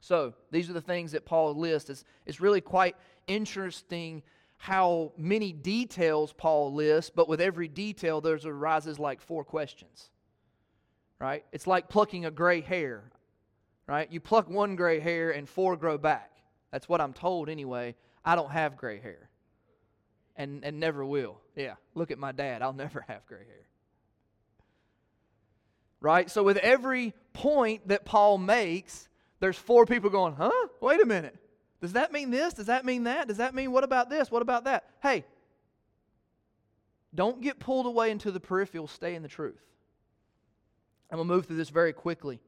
So, 0.00 0.34
these 0.50 0.70
are 0.70 0.72
the 0.72 0.80
things 0.80 1.12
that 1.12 1.26
Paul 1.26 1.54
lists. 1.54 1.90
It's, 1.90 2.04
it's 2.24 2.40
really 2.40 2.60
quite 2.60 2.96
interesting 3.26 4.22
how 4.56 5.12
many 5.16 5.52
details 5.52 6.32
Paul 6.32 6.72
lists, 6.74 7.10
but 7.14 7.28
with 7.28 7.40
every 7.40 7.68
detail, 7.68 8.20
there 8.20 8.38
arises 8.44 8.98
like 8.98 9.20
four 9.20 9.44
questions. 9.44 10.10
Right? 11.20 11.44
It's 11.52 11.66
like 11.66 11.88
plucking 11.88 12.26
a 12.26 12.30
gray 12.30 12.60
hair. 12.60 13.10
Right? 13.88 14.12
You 14.12 14.20
pluck 14.20 14.48
one 14.50 14.76
gray 14.76 15.00
hair 15.00 15.30
and 15.30 15.48
four 15.48 15.76
grow 15.76 15.96
back. 15.98 16.30
That's 16.70 16.88
what 16.88 17.00
I'm 17.00 17.14
told 17.14 17.48
anyway. 17.48 17.94
I 18.24 18.36
don't 18.36 18.50
have 18.50 18.76
gray 18.76 19.00
hair 19.00 19.30
and, 20.36 20.62
and 20.64 20.78
never 20.78 21.04
will. 21.04 21.40
Yeah, 21.56 21.74
look 21.94 22.10
at 22.10 22.18
my 22.18 22.32
dad. 22.32 22.62
I'll 22.62 22.72
never 22.74 23.04
have 23.08 23.26
gray 23.26 23.38
hair. 23.38 23.66
Right? 26.00 26.30
So, 26.30 26.44
with 26.44 26.58
every 26.58 27.12
point 27.32 27.88
that 27.88 28.04
Paul 28.04 28.38
makes, 28.38 29.08
there's 29.40 29.56
four 29.56 29.84
people 29.84 30.10
going, 30.10 30.34
huh? 30.34 30.68
Wait 30.80 31.00
a 31.00 31.06
minute. 31.06 31.36
Does 31.80 31.94
that 31.94 32.12
mean 32.12 32.30
this? 32.30 32.54
Does 32.54 32.66
that 32.66 32.84
mean 32.84 33.04
that? 33.04 33.26
Does 33.26 33.38
that 33.38 33.54
mean 33.54 33.72
what 33.72 33.84
about 33.84 34.10
this? 34.10 34.30
What 34.30 34.42
about 34.42 34.64
that? 34.64 34.84
Hey, 35.02 35.24
don't 37.14 37.40
get 37.40 37.58
pulled 37.58 37.86
away 37.86 38.10
into 38.10 38.30
the 38.30 38.40
peripheral. 38.40 38.86
Stay 38.86 39.14
in 39.14 39.22
the 39.22 39.28
truth. 39.28 39.60
I'm 41.10 41.16
going 41.16 41.28
to 41.28 41.34
move 41.34 41.46
through 41.46 41.56
this 41.56 41.70
very 41.70 41.92
quickly. 41.92 42.40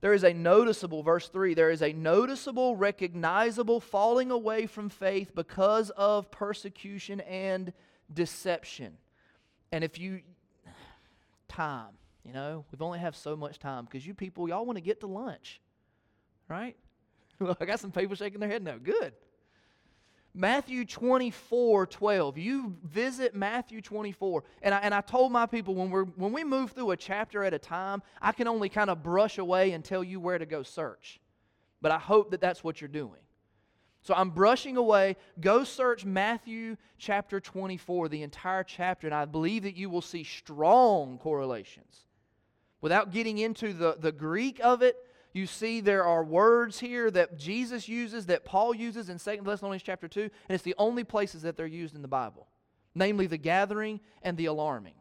There 0.00 0.12
is 0.12 0.22
a 0.22 0.32
noticeable, 0.32 1.02
verse 1.02 1.28
3, 1.28 1.54
there 1.54 1.70
is 1.70 1.82
a 1.82 1.92
noticeable, 1.92 2.76
recognizable 2.76 3.80
falling 3.80 4.30
away 4.30 4.66
from 4.66 4.88
faith 4.88 5.34
because 5.34 5.90
of 5.90 6.30
persecution 6.30 7.20
and 7.20 7.72
deception. 8.12 8.96
And 9.72 9.82
if 9.82 9.98
you, 9.98 10.20
time, 11.48 11.94
you 12.24 12.32
know, 12.32 12.64
we've 12.70 12.82
only 12.82 13.00
have 13.00 13.16
so 13.16 13.36
much 13.36 13.58
time 13.58 13.86
because 13.86 14.06
you 14.06 14.14
people, 14.14 14.48
y'all 14.48 14.64
want 14.64 14.76
to 14.76 14.82
get 14.82 15.00
to 15.00 15.08
lunch, 15.08 15.60
right? 16.48 16.76
Well, 17.40 17.56
I 17.60 17.64
got 17.64 17.80
some 17.80 17.90
people 17.90 18.14
shaking 18.14 18.40
their 18.40 18.48
head 18.48 18.62
now. 18.62 18.76
Good. 18.76 19.14
Matthew 20.38 20.84
24, 20.84 21.88
12. 21.88 22.38
You 22.38 22.76
visit 22.84 23.34
Matthew 23.34 23.82
24. 23.82 24.44
And 24.62 24.72
I, 24.72 24.78
and 24.78 24.94
I 24.94 25.00
told 25.00 25.32
my 25.32 25.46
people 25.46 25.74
when, 25.74 25.90
we're, 25.90 26.04
when 26.04 26.32
we 26.32 26.44
move 26.44 26.70
through 26.70 26.92
a 26.92 26.96
chapter 26.96 27.42
at 27.42 27.52
a 27.52 27.58
time, 27.58 28.04
I 28.22 28.30
can 28.30 28.46
only 28.46 28.68
kind 28.68 28.88
of 28.88 29.02
brush 29.02 29.38
away 29.38 29.72
and 29.72 29.84
tell 29.84 30.04
you 30.04 30.20
where 30.20 30.38
to 30.38 30.46
go 30.46 30.62
search. 30.62 31.20
But 31.82 31.90
I 31.90 31.98
hope 31.98 32.30
that 32.30 32.40
that's 32.40 32.62
what 32.62 32.80
you're 32.80 32.86
doing. 32.86 33.20
So 34.02 34.14
I'm 34.14 34.30
brushing 34.30 34.76
away. 34.76 35.16
Go 35.40 35.64
search 35.64 36.04
Matthew 36.04 36.76
chapter 36.98 37.40
24, 37.40 38.08
the 38.08 38.22
entire 38.22 38.62
chapter, 38.62 39.08
and 39.08 39.14
I 39.14 39.24
believe 39.24 39.64
that 39.64 39.76
you 39.76 39.90
will 39.90 40.02
see 40.02 40.22
strong 40.22 41.18
correlations. 41.18 42.06
Without 42.80 43.10
getting 43.10 43.38
into 43.38 43.72
the, 43.72 43.96
the 43.98 44.12
Greek 44.12 44.60
of 44.62 44.82
it, 44.82 44.96
you 45.38 45.46
see 45.46 45.80
there 45.80 46.04
are 46.04 46.24
words 46.24 46.80
here 46.80 47.10
that 47.12 47.38
Jesus 47.38 47.88
uses, 47.88 48.26
that 48.26 48.44
Paul 48.44 48.74
uses 48.74 49.08
in 49.08 49.18
2 49.18 49.42
Thessalonians 49.44 49.82
chapter 49.82 50.08
2, 50.08 50.20
and 50.20 50.30
it's 50.48 50.64
the 50.64 50.74
only 50.76 51.04
places 51.04 51.42
that 51.42 51.56
they're 51.56 51.66
used 51.66 51.94
in 51.94 52.02
the 52.02 52.08
Bible, 52.08 52.48
namely 52.94 53.26
the 53.26 53.38
gathering 53.38 54.00
and 54.22 54.36
the 54.36 54.46
alarming. 54.46 54.94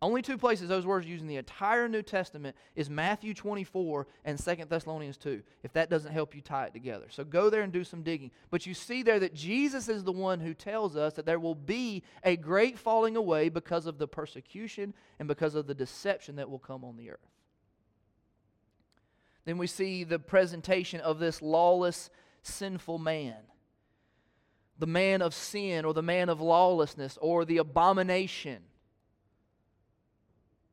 Only 0.00 0.20
two 0.20 0.36
places 0.36 0.68
those 0.68 0.84
words 0.84 1.06
are 1.06 1.08
used 1.08 1.22
in 1.22 1.28
the 1.28 1.36
entire 1.36 1.88
New 1.88 2.02
Testament 2.02 2.54
is 2.76 2.90
Matthew 2.90 3.32
24 3.32 4.06
and 4.26 4.38
2 4.38 4.56
Thessalonians 4.68 5.16
2, 5.16 5.42
if 5.62 5.72
that 5.72 5.88
doesn't 5.88 6.12
help 6.12 6.34
you 6.34 6.42
tie 6.42 6.66
it 6.66 6.74
together. 6.74 7.06
So 7.08 7.24
go 7.24 7.48
there 7.48 7.62
and 7.62 7.72
do 7.72 7.84
some 7.84 8.02
digging. 8.02 8.30
But 8.50 8.66
you 8.66 8.74
see 8.74 9.02
there 9.02 9.18
that 9.20 9.34
Jesus 9.34 9.88
is 9.88 10.04
the 10.04 10.12
one 10.12 10.40
who 10.40 10.52
tells 10.52 10.94
us 10.94 11.14
that 11.14 11.24
there 11.24 11.40
will 11.40 11.54
be 11.54 12.02
a 12.22 12.36
great 12.36 12.78
falling 12.78 13.16
away 13.16 13.48
because 13.48 13.86
of 13.86 13.96
the 13.96 14.06
persecution 14.06 14.92
and 15.18 15.26
because 15.26 15.54
of 15.54 15.66
the 15.66 15.74
deception 15.74 16.36
that 16.36 16.50
will 16.50 16.58
come 16.58 16.84
on 16.84 16.98
the 16.98 17.10
earth. 17.10 17.33
Then 19.44 19.58
we 19.58 19.66
see 19.66 20.04
the 20.04 20.18
presentation 20.18 21.00
of 21.00 21.18
this 21.18 21.42
lawless, 21.42 22.10
sinful 22.42 22.98
man. 22.98 23.36
The 24.78 24.86
man 24.86 25.22
of 25.22 25.34
sin, 25.34 25.84
or 25.84 25.94
the 25.94 26.02
man 26.02 26.28
of 26.28 26.40
lawlessness, 26.40 27.18
or 27.20 27.44
the 27.44 27.58
abomination. 27.58 28.62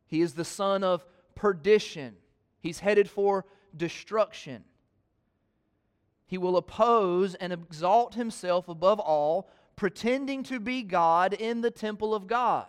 He 0.08 0.22
is 0.22 0.34
the 0.34 0.46
son 0.46 0.84
of 0.84 1.06
perdition. 1.36 2.16
He's 2.60 2.80
headed 2.80 3.10
for 3.10 3.46
destruction. 3.76 4.64
He 6.26 6.38
will 6.38 6.58
oppose 6.58 7.36
and 7.36 7.52
exalt 7.52 8.16
himself 8.16 8.70
above 8.70 9.00
all, 9.00 9.50
pretending 9.76 10.44
to 10.44 10.60
be 10.60 10.82
God 10.82 11.34
in 11.34 11.62
the 11.62 11.72
temple 11.72 12.16
of 12.16 12.28
God, 12.28 12.68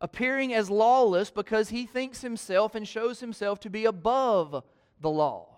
appearing 0.00 0.54
as 0.54 0.70
lawless 0.70 1.30
because 1.30 1.68
he 1.68 1.86
thinks 1.86 2.22
himself 2.22 2.74
and 2.74 2.86
shows 2.88 3.20
himself 3.20 3.60
to 3.60 3.70
be 3.70 3.84
above 3.84 4.62
the 5.00 5.10
law. 5.10 5.48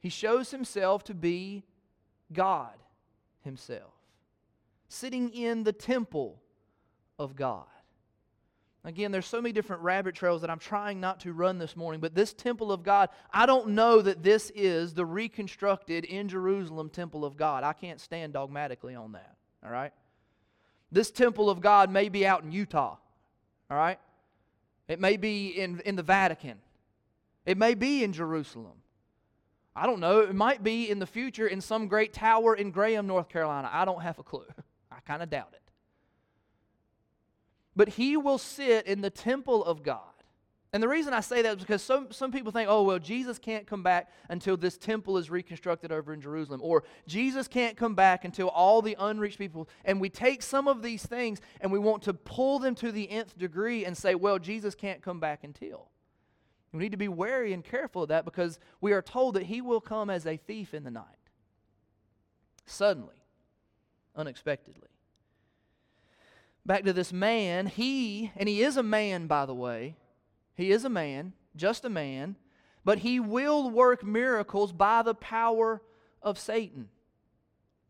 He 0.00 0.08
shows 0.08 0.50
himself 0.50 1.04
to 1.04 1.14
be 1.14 1.64
God 2.32 2.74
himself, 3.42 3.92
sitting 4.88 5.30
in 5.30 5.64
the 5.64 5.72
temple 5.72 6.40
of 7.18 7.34
God. 7.36 7.64
Again, 8.84 9.10
there's 9.10 9.26
so 9.26 9.42
many 9.42 9.52
different 9.52 9.82
rabbit 9.82 10.14
trails 10.14 10.42
that 10.42 10.50
I'm 10.50 10.60
trying 10.60 11.00
not 11.00 11.18
to 11.20 11.32
run 11.32 11.58
this 11.58 11.76
morning, 11.76 12.00
but 12.00 12.14
this 12.14 12.32
temple 12.32 12.70
of 12.70 12.84
God, 12.84 13.08
I 13.32 13.44
don't 13.44 13.70
know 13.70 14.00
that 14.00 14.22
this 14.22 14.52
is 14.54 14.94
the 14.94 15.04
reconstructed 15.04 16.04
in 16.04 16.28
Jerusalem 16.28 16.88
temple 16.88 17.24
of 17.24 17.36
God. 17.36 17.64
I 17.64 17.72
can't 17.72 18.00
stand 18.00 18.34
dogmatically 18.34 18.94
on 18.94 19.10
that, 19.12 19.34
all 19.64 19.72
right? 19.72 19.92
This 20.92 21.10
temple 21.10 21.50
of 21.50 21.60
God 21.60 21.90
may 21.90 22.08
be 22.08 22.24
out 22.24 22.44
in 22.44 22.52
Utah, 22.52 22.96
all 23.68 23.76
right? 23.76 23.98
It 24.86 25.00
may 25.00 25.16
be 25.16 25.48
in, 25.48 25.80
in 25.80 25.96
the 25.96 26.04
Vatican. 26.04 26.58
It 27.46 27.56
may 27.56 27.74
be 27.74 28.02
in 28.02 28.12
Jerusalem. 28.12 28.82
I 29.74 29.86
don't 29.86 30.00
know. 30.00 30.20
It 30.20 30.34
might 30.34 30.62
be 30.62 30.90
in 30.90 30.98
the 30.98 31.06
future 31.06 31.46
in 31.46 31.60
some 31.60 31.86
great 31.86 32.12
tower 32.12 32.54
in 32.54 32.72
Graham, 32.72 33.06
North 33.06 33.28
Carolina. 33.28 33.70
I 33.72 33.84
don't 33.84 34.02
have 34.02 34.18
a 34.18 34.22
clue. 34.22 34.46
I 34.90 35.00
kind 35.06 35.22
of 35.22 35.30
doubt 35.30 35.50
it. 35.52 35.62
But 37.76 37.90
he 37.90 38.16
will 38.16 38.38
sit 38.38 38.86
in 38.86 39.02
the 39.02 39.10
temple 39.10 39.64
of 39.64 39.82
God. 39.82 40.00
And 40.72 40.82
the 40.82 40.88
reason 40.88 41.14
I 41.14 41.20
say 41.20 41.42
that 41.42 41.58
is 41.58 41.62
because 41.62 41.82
some, 41.82 42.10
some 42.10 42.32
people 42.32 42.52
think, 42.52 42.68
oh, 42.68 42.82
well, 42.82 42.98
Jesus 42.98 43.38
can't 43.38 43.66
come 43.66 43.82
back 43.82 44.10
until 44.28 44.56
this 44.56 44.76
temple 44.76 45.16
is 45.16 45.30
reconstructed 45.30 45.92
over 45.92 46.12
in 46.12 46.20
Jerusalem, 46.20 46.60
or 46.62 46.84
Jesus 47.06 47.46
can't 47.46 47.76
come 47.76 47.94
back 47.94 48.24
until 48.24 48.48
all 48.48 48.82
the 48.82 48.96
unreached 48.98 49.38
people. 49.38 49.68
And 49.84 50.00
we 50.00 50.10
take 50.10 50.42
some 50.42 50.68
of 50.68 50.82
these 50.82 51.04
things 51.06 51.40
and 51.60 51.70
we 51.70 51.78
want 51.78 52.02
to 52.02 52.14
pull 52.14 52.58
them 52.58 52.74
to 52.76 52.90
the 52.90 53.08
nth 53.10 53.38
degree 53.38 53.84
and 53.84 53.96
say, 53.96 54.14
well, 54.14 54.38
Jesus 54.38 54.74
can't 54.74 55.00
come 55.00 55.20
back 55.20 55.44
until. 55.44 55.88
We 56.76 56.84
need 56.84 56.92
to 56.92 56.98
be 56.98 57.08
wary 57.08 57.52
and 57.52 57.64
careful 57.64 58.02
of 58.02 58.08
that 58.08 58.24
because 58.24 58.58
we 58.80 58.92
are 58.92 59.02
told 59.02 59.34
that 59.34 59.44
he 59.44 59.60
will 59.60 59.80
come 59.80 60.10
as 60.10 60.26
a 60.26 60.36
thief 60.36 60.74
in 60.74 60.84
the 60.84 60.90
night, 60.90 61.04
suddenly, 62.66 63.22
unexpectedly. 64.14 64.88
Back 66.64 66.84
to 66.84 66.92
this 66.92 67.12
man, 67.12 67.66
he, 67.66 68.32
and 68.36 68.48
he 68.48 68.62
is 68.62 68.76
a 68.76 68.82
man, 68.82 69.26
by 69.26 69.46
the 69.46 69.54
way 69.54 69.96
he 70.56 70.70
is 70.70 70.84
a 70.84 70.90
man, 70.90 71.34
just 71.54 71.84
a 71.84 71.90
man, 71.90 72.36
but 72.84 72.98
he 73.00 73.20
will 73.20 73.70
work 73.70 74.02
miracles 74.02 74.72
by 74.72 75.02
the 75.02 75.14
power 75.14 75.82
of 76.22 76.38
Satan. 76.38 76.88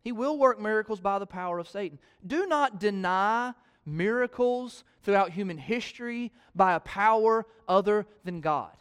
He 0.03 0.13
will 0.13 0.39
work 0.39 0.61
miracles 0.61 1.01
by 1.01 1.19
the 1.19 1.27
power 1.27 1.59
of 1.59 1.69
Satan. 1.69 1.99
Do 2.27 2.47
not 2.47 2.81
deny 2.81 3.55
miracles 3.87 4.85
throughout 5.03 5.31
human 5.31 5.57
history 5.57 6.33
by 6.55 6.75
a 6.75 6.81
power 6.81 7.47
other 7.69 8.07
than 8.25 8.41
God. 8.41 8.77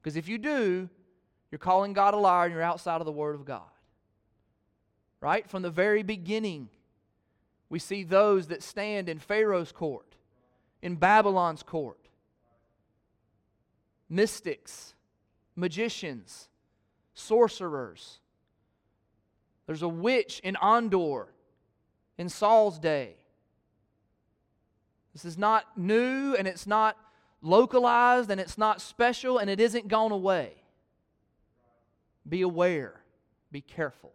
Because 0.00 0.16
if 0.16 0.28
you 0.28 0.38
do, 0.38 0.88
you're 1.50 1.58
calling 1.58 1.92
God 1.92 2.14
a 2.14 2.16
liar 2.16 2.46
and 2.46 2.54
you're 2.54 2.62
outside 2.62 3.00
of 3.00 3.04
the 3.04 3.12
Word 3.12 3.34
of 3.34 3.44
God. 3.44 3.62
Right? 5.20 5.48
From 5.50 5.62
the 5.62 5.70
very 5.70 6.02
beginning, 6.02 6.70
we 7.68 7.78
see 7.78 8.04
those 8.04 8.46
that 8.46 8.62
stand 8.62 9.08
in 9.08 9.18
Pharaoh's 9.18 9.72
court, 9.72 10.16
in 10.80 10.96
Babylon's 10.96 11.62
court, 11.62 12.08
mystics, 14.08 14.94
magicians, 15.54 16.48
sorcerers. 17.14 18.20
There's 19.66 19.82
a 19.82 19.88
witch 19.88 20.40
in 20.42 20.56
Endor 20.62 21.28
in 22.16 22.28
Saul's 22.28 22.78
day. 22.78 23.16
This 25.12 25.24
is 25.24 25.36
not 25.36 25.66
new 25.76 26.34
and 26.36 26.46
it's 26.46 26.66
not 26.66 26.96
localized 27.42 28.30
and 28.30 28.40
it's 28.40 28.58
not 28.58 28.80
special 28.80 29.38
and 29.38 29.50
it 29.50 29.60
isn't 29.60 29.88
gone 29.88 30.12
away. 30.12 30.54
Be 32.28 32.42
aware, 32.42 33.00
be 33.50 33.60
careful. 33.60 34.12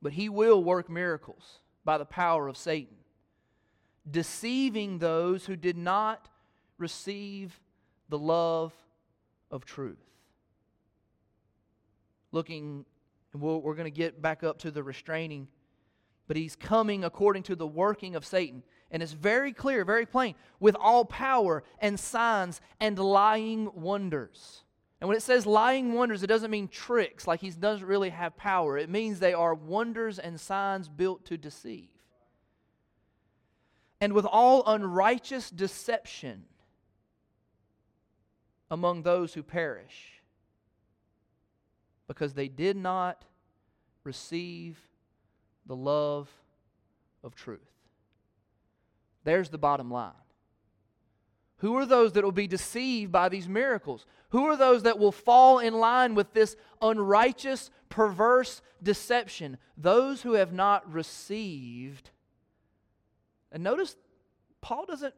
But 0.00 0.12
he 0.12 0.28
will 0.28 0.62
work 0.62 0.88
miracles 0.88 1.58
by 1.84 1.98
the 1.98 2.04
power 2.04 2.46
of 2.46 2.56
Satan, 2.56 2.98
deceiving 4.08 4.98
those 4.98 5.46
who 5.46 5.56
did 5.56 5.76
not 5.76 6.28
receive 6.76 7.58
the 8.08 8.18
love 8.18 8.72
of 9.50 9.64
truth. 9.64 9.98
Looking, 12.30 12.84
and 13.32 13.42
we 13.42 13.56
we 13.56 13.70
are 13.70 13.74
going 13.74 13.84
to 13.84 13.90
get 13.90 14.22
back 14.22 14.44
up 14.44 14.58
to 14.60 14.70
the 14.70 14.82
restraining, 14.82 15.48
but 16.28 16.36
he's 16.36 16.54
coming 16.54 17.02
according 17.02 17.42
to 17.44 17.56
the 17.56 17.66
working 17.66 18.14
of 18.14 18.24
Satan. 18.24 18.62
And 18.90 19.02
it's 19.02 19.12
very 19.12 19.52
clear, 19.52 19.84
very 19.84 20.06
plain, 20.06 20.34
with 20.60 20.76
all 20.78 21.04
power 21.04 21.64
and 21.80 21.98
signs 21.98 22.60
and 22.78 22.98
lying 22.98 23.70
wonders. 23.74 24.62
And 25.00 25.08
when 25.08 25.16
it 25.16 25.22
says 25.22 25.46
lying 25.46 25.94
wonders, 25.94 26.22
it 26.22 26.28
doesn't 26.28 26.50
mean 26.50 26.68
tricks, 26.68 27.26
like 27.26 27.40
he 27.40 27.50
doesn't 27.50 27.86
really 27.86 28.10
have 28.10 28.36
power. 28.36 28.76
It 28.76 28.90
means 28.90 29.18
they 29.18 29.32
are 29.32 29.54
wonders 29.54 30.18
and 30.18 30.38
signs 30.38 30.88
built 30.88 31.24
to 31.26 31.36
deceive. 31.36 31.88
And 34.00 34.12
with 34.12 34.26
all 34.26 34.62
unrighteous 34.66 35.50
deception 35.50 36.44
among 38.70 39.02
those 39.02 39.34
who 39.34 39.42
perish 39.42 40.20
because 42.06 42.34
they 42.34 42.48
did 42.48 42.76
not 42.76 43.24
receive 44.04 44.78
the 45.68 45.76
love 45.76 46.28
of 47.22 47.34
truth. 47.34 47.60
There's 49.24 49.50
the 49.50 49.58
bottom 49.58 49.90
line. 49.90 50.12
Who 51.58 51.76
are 51.76 51.86
those 51.86 52.12
that 52.12 52.24
will 52.24 52.32
be 52.32 52.46
deceived 52.46 53.12
by 53.12 53.28
these 53.28 53.48
miracles? 53.48 54.06
Who 54.30 54.46
are 54.46 54.56
those 54.56 54.84
that 54.84 54.98
will 54.98 55.12
fall 55.12 55.58
in 55.58 55.74
line 55.74 56.14
with 56.14 56.32
this 56.32 56.56
unrighteous, 56.80 57.70
perverse 57.88 58.62
deception? 58.82 59.58
Those 59.76 60.22
who 60.22 60.34
have 60.34 60.52
not 60.52 60.90
received. 60.90 62.10
And 63.50 63.62
notice, 63.62 63.96
Paul 64.60 64.86
doesn't 64.86 65.14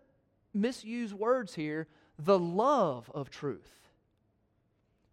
misuse 0.54 1.12
words 1.12 1.54
here 1.54 1.88
the 2.18 2.38
love 2.38 3.10
of 3.14 3.30
truth. 3.30 3.79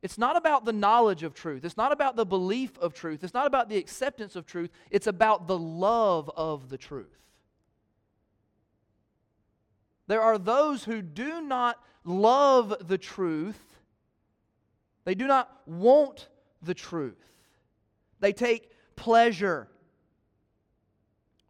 It's 0.01 0.17
not 0.17 0.38
about 0.38 0.65
the 0.65 0.73
knowledge 0.73 1.23
of 1.23 1.33
truth. 1.33 1.65
It's 1.65 1.77
not 1.77 1.91
about 1.91 2.15
the 2.15 2.25
belief 2.25 2.77
of 2.77 2.93
truth. 2.93 3.23
It's 3.23 3.33
not 3.33 3.47
about 3.47 3.67
the 3.67 3.77
acceptance 3.77 4.36
of 4.36 4.45
truth. 4.45 4.69
It's 4.91 5.07
about 5.07 5.47
the 5.47 5.57
love 5.57 6.29
of 6.36 6.69
the 6.69 6.77
truth. 6.77 7.07
There 10.07 10.21
are 10.21 10.38
those 10.38 10.83
who 10.83 11.01
do 11.01 11.41
not 11.41 11.81
love 12.05 12.88
the 12.88 12.97
truth, 12.97 13.60
they 15.03 15.15
do 15.15 15.27
not 15.27 15.49
want 15.65 16.27
the 16.62 16.73
truth. 16.73 17.15
They 18.19 18.33
take 18.33 18.71
pleasure. 18.95 19.67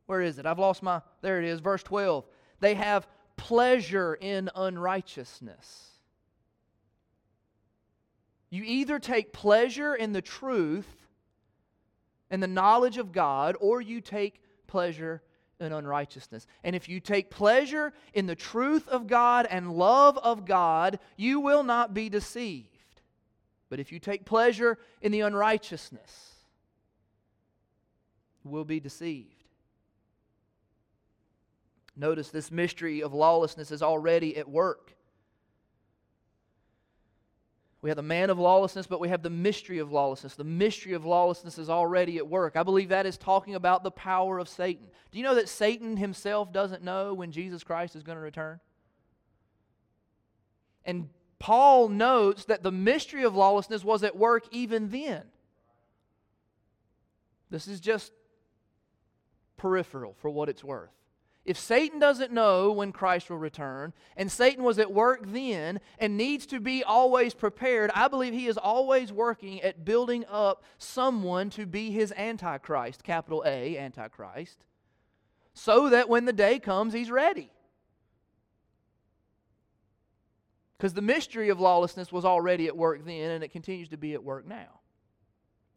Where 0.05 0.21
is 0.21 0.37
it? 0.37 0.45
I've 0.45 0.59
lost 0.59 0.83
my. 0.83 1.01
There 1.21 1.39
it 1.39 1.45
is, 1.45 1.59
verse 1.59 1.83
12. 1.83 2.25
They 2.59 2.75
have 2.75 3.07
pleasure 3.35 4.15
in 4.15 4.49
unrighteousness. 4.55 5.96
You 8.49 8.63
either 8.65 8.99
take 8.99 9.33
pleasure 9.33 9.93
in 9.93 10.13
the 10.13 10.21
truth 10.21 10.87
and 12.29 12.41
the 12.41 12.47
knowledge 12.47 12.97
of 12.97 13.11
God, 13.11 13.55
or 13.59 13.81
you 13.81 14.01
take 14.01 14.41
pleasure 14.67 15.21
in 15.59 15.73
unrighteousness. 15.73 16.45
And 16.63 16.75
if 16.75 16.87
you 16.87 16.99
take 16.99 17.29
pleasure 17.29 17.93
in 18.13 18.25
the 18.25 18.35
truth 18.35 18.87
of 18.87 19.07
God 19.07 19.47
and 19.49 19.73
love 19.73 20.17
of 20.17 20.45
God, 20.45 20.99
you 21.15 21.39
will 21.39 21.63
not 21.63 21.93
be 21.93 22.09
deceived. 22.09 22.67
But 23.69 23.79
if 23.79 23.91
you 23.91 23.99
take 23.99 24.25
pleasure 24.25 24.77
in 25.01 25.11
the 25.11 25.21
unrighteousness, 25.21 26.35
you 28.43 28.51
will 28.51 28.65
be 28.65 28.79
deceived. 28.79 29.33
Notice 31.95 32.29
this 32.29 32.51
mystery 32.51 33.01
of 33.01 33.13
lawlessness 33.13 33.71
is 33.71 33.81
already 33.81 34.37
at 34.37 34.47
work. 34.47 34.96
We 37.87 37.89
have 37.91 37.95
the 37.95 38.03
man 38.03 38.29
of 38.29 38.37
lawlessness, 38.37 38.85
but 38.85 38.99
we 38.99 39.07
have 39.07 39.23
the 39.23 39.29
mystery 39.29 39.77
of 39.77 39.93
lawlessness. 39.93 40.35
The 40.35 40.43
mystery 40.43 40.91
of 40.91 41.05
lawlessness 41.05 41.57
is 41.57 41.69
already 41.69 42.17
at 42.17 42.27
work. 42.27 42.57
I 42.57 42.63
believe 42.63 42.89
that 42.89 43.05
is 43.05 43.17
talking 43.17 43.55
about 43.55 43.81
the 43.81 43.91
power 43.91 44.39
of 44.39 44.49
Satan. 44.49 44.87
Do 45.09 45.17
you 45.17 45.23
know 45.23 45.35
that 45.35 45.47
Satan 45.47 45.95
himself 45.95 46.51
doesn't 46.51 46.83
know 46.83 47.13
when 47.13 47.31
Jesus 47.31 47.63
Christ 47.63 47.95
is 47.95 48.03
going 48.03 48.17
to 48.17 48.21
return? 48.21 48.59
And 50.83 51.07
Paul 51.39 51.87
notes 51.87 52.43
that 52.43 52.61
the 52.61 52.73
mystery 52.73 53.23
of 53.23 53.37
lawlessness 53.37 53.85
was 53.85 54.03
at 54.03 54.17
work 54.17 54.43
even 54.51 54.89
then. 54.89 55.23
This 57.49 57.69
is 57.69 57.79
just 57.79 58.11
peripheral 59.55 60.13
for 60.19 60.29
what 60.29 60.49
it's 60.49 60.61
worth. 60.61 60.91
If 61.47 61.57
Satan 61.57 61.97
doesn't 61.97 62.33
know 62.33 62.73
when 62.73 62.91
Christ 62.91 63.29
will 63.29 63.37
return, 63.37 63.93
and 64.17 64.29
Satan 64.29 64.65
was 64.65 64.79
at 64.79 64.91
work 64.91 65.21
then 65.25 65.79
and 65.97 66.17
needs 66.17 66.45
to 66.47 66.59
be 66.59 66.83
always 66.83 67.33
prepared, 67.33 67.89
I 67.95 68.09
believe 68.09 68.33
he 68.33 68.47
is 68.47 68.57
always 68.57 69.13
working 69.13 69.61
at 69.61 69.85
building 69.85 70.25
up 70.29 70.65
someone 70.77 71.49
to 71.51 71.65
be 71.65 71.89
his 71.91 72.11
Antichrist, 72.17 73.01
capital 73.01 73.43
A, 73.45 73.77
Antichrist, 73.77 74.65
so 75.53 75.89
that 75.89 76.09
when 76.09 76.25
the 76.25 76.33
day 76.33 76.59
comes, 76.59 76.93
he's 76.93 77.09
ready. 77.09 77.49
Because 80.77 80.95
the 80.95 81.01
mystery 81.01 81.47
of 81.47 81.61
lawlessness 81.61 82.11
was 82.11 82.25
already 82.25 82.67
at 82.67 82.75
work 82.75 83.05
then, 83.05 83.31
and 83.31 83.41
it 83.41 83.53
continues 83.53 83.87
to 83.87 83.97
be 83.97 84.13
at 84.13 84.23
work 84.23 84.45
now. 84.45 84.81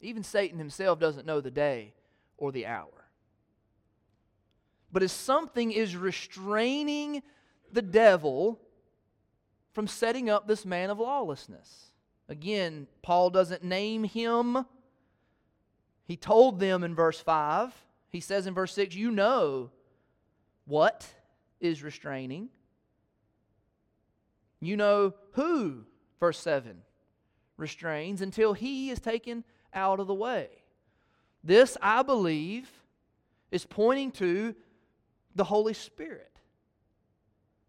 Even 0.01 0.21
Satan 0.21 0.57
himself 0.57 0.99
doesn't 0.99 1.25
know 1.25 1.39
the 1.39 1.49
day 1.49 1.93
or 2.35 2.51
the 2.51 2.65
hour 2.65 3.00
but 4.91 5.03
as 5.03 5.11
something 5.11 5.71
is 5.71 5.95
restraining 5.95 7.23
the 7.71 7.81
devil 7.81 8.59
from 9.73 9.87
setting 9.87 10.29
up 10.29 10.47
this 10.47 10.65
man 10.65 10.89
of 10.89 10.99
lawlessness. 10.99 11.91
Again, 12.27 12.87
Paul 13.01 13.29
doesn't 13.29 13.63
name 13.63 14.03
him. 14.03 14.65
He 16.05 16.17
told 16.17 16.59
them 16.59 16.83
in 16.83 16.95
verse 16.95 17.19
5. 17.19 17.73
He 18.09 18.19
says 18.19 18.47
in 18.47 18.53
verse 18.53 18.73
6, 18.73 18.95
You 18.95 19.11
know 19.11 19.71
what 20.65 21.07
is 21.59 21.83
restraining. 21.83 22.49
You 24.59 24.77
know 24.77 25.13
who, 25.33 25.85
verse 26.19 26.39
7, 26.39 26.81
restrains 27.57 28.21
until 28.21 28.53
he 28.53 28.91
is 28.91 28.99
taken 28.99 29.43
out 29.73 29.99
of 29.99 30.07
the 30.07 30.13
way. 30.13 30.49
This, 31.43 31.77
I 31.81 32.03
believe, 32.03 32.69
is 33.51 33.65
pointing 33.65 34.11
to 34.13 34.55
the 35.35 35.43
Holy 35.43 35.73
Spirit. 35.73 36.27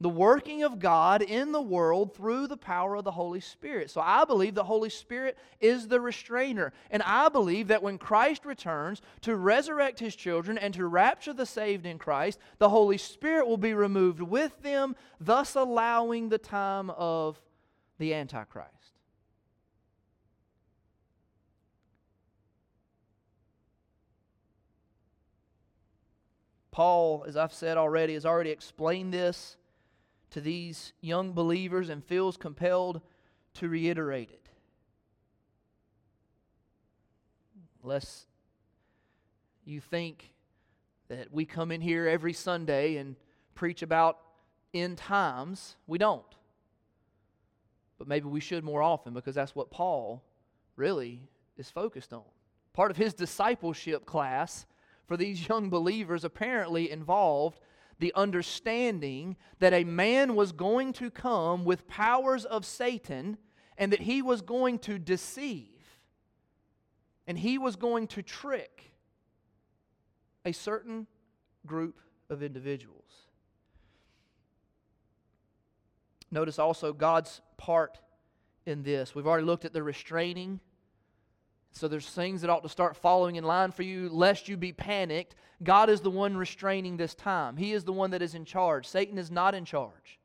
the 0.03 0.09
working 0.09 0.65
of 0.65 0.81
God 0.81 1.23
in 1.23 1.53
the 1.53 1.63
world 1.63 2.15
through 2.15 2.49
the 2.49 2.57
power 2.57 2.97
of 2.97 3.05
the 3.05 3.13
Holy 3.13 3.39
Spirit. 3.41 3.89
So 3.89 4.01
I 4.01 4.25
believe 4.25 4.55
the 4.55 4.65
Holy 4.65 4.91
Spirit 4.91 5.39
is 5.61 5.87
the 5.87 6.01
restrainer. 6.01 6.73
And 6.91 7.05
I 7.05 7.29
believe 7.29 7.69
that 7.69 7.85
when 7.85 7.99
Christ 7.99 8.45
returns 8.45 9.01
to 9.21 9.37
resurrect 9.37 10.01
his 10.01 10.17
children 10.17 10.59
and 10.59 10.75
to 10.75 10.87
rapture 10.87 11.33
the 11.33 11.47
saved 11.47 11.87
in 11.87 11.99
Christ, 11.99 12.41
the 12.59 12.69
Holy 12.69 12.99
Spirit 12.99 13.47
will 13.47 13.57
be 13.57 13.75
removed 13.75 14.21
with 14.21 14.61
them, 14.63 14.97
thus 15.21 15.55
allowing 15.55 16.29
the 16.29 16.39
time 16.39 16.91
of 16.91 17.41
the 17.99 18.13
Antichrist. 18.13 18.71
Paul, 26.73 27.25
as 27.29 27.37
I've 27.37 27.53
said 27.53 27.77
already, 27.77 28.15
has 28.15 28.27
already 28.27 28.51
explained 28.51 29.15
this 29.15 29.57
to 30.31 30.41
these 30.41 30.95
young 31.03 31.33
believers 31.33 31.91
and 31.91 32.03
feels 32.03 32.37
compelled 32.37 33.03
to 33.55 33.69
reiterate 33.69 34.31
it. 34.31 34.49
Lest 37.85 38.27
you 39.65 39.81
think 39.81 40.33
that 41.09 41.31
we 41.31 41.45
come 41.45 41.71
in 41.71 41.83
here 41.83 42.09
every 42.09 42.33
Sunday 42.33 42.97
and 42.97 43.17
preach 43.55 43.83
about 43.83 44.19
end 44.73 44.97
times. 44.97 45.77
We 45.87 45.99
don't. 45.99 46.25
But 47.99 48.09
maybe 48.09 48.29
we 48.29 48.41
should 48.41 48.65
more 48.65 48.83
often 48.83 49.13
because 49.13 49.35
that's 49.35 49.55
what 49.55 49.71
Paul 49.71 50.25
really 50.77 51.21
is 51.59 51.71
focused 51.71 52.15
on. 52.15 52.23
Part 52.73 52.91
of 52.91 52.97
his 52.97 53.13
discipleship 53.13 54.07
class 54.07 54.65
for 55.13 55.19
these 55.19 55.47
young 55.47 55.69
believers 55.69 56.25
apparently 56.25 56.91
involved 56.91 57.61
the 57.99 58.15
understanding 58.15 59.37
that 59.59 59.75
a 59.75 59.85
man 59.85 60.35
was 60.35 60.53
going 60.53 60.91
to 60.91 61.11
come 61.11 61.67
with 61.67 61.87
powers 61.87 62.47
of 62.47 62.65
Satan 62.65 63.37
and 63.77 63.93
that 63.93 64.01
he 64.01 64.23
was 64.23 64.41
going 64.41 64.79
to 64.79 64.99
deceive 64.99 66.01
and 67.27 67.39
he 67.39 67.59
was 67.59 67.77
going 67.77 68.07
to 68.07 68.23
trick 68.23 68.95
a 70.47 70.53
certain 70.53 71.07
group 71.67 72.01
of 72.31 72.43
individuals. 72.43 73.13
Notice 76.31 76.59
also 76.59 76.95
God's 76.95 77.43
part 77.59 77.99
in 78.65 78.83
this. 78.83 79.15
We've 79.15 79.27
already 79.27 79.45
looked 79.45 79.67
at 79.67 79.75
the 79.75 79.83
restraining 79.83 80.59
so 81.73 81.89
there's 81.89 82.09
things 82.09 82.43
that 82.43 82.51
ought 82.51 82.63
to 82.63 82.69
start 82.69 82.97
following 82.97 83.37
in 83.37 83.45
line 83.45 83.73
for 83.73 83.83
you, 83.83 84.11
lest 84.11 84.47
you 84.47 84.57
be 84.57 84.73
panicked. 84.73 85.35
God 85.63 85.89
is 85.89 86.01
the 86.01 86.11
one 86.11 86.37
restraining 86.37 86.97
this 86.97 87.15
time. 87.15 87.57
He 87.57 87.73
is 87.73 87.85
the 87.85 87.93
one 87.93 88.11
that 88.11 88.23
is 88.23 88.35
in 88.35 88.45
charge. 88.45 88.87
Satan 88.87 89.17
is 89.17 89.31
not 89.31 89.55
in 89.55 89.65
charge. 89.65 90.19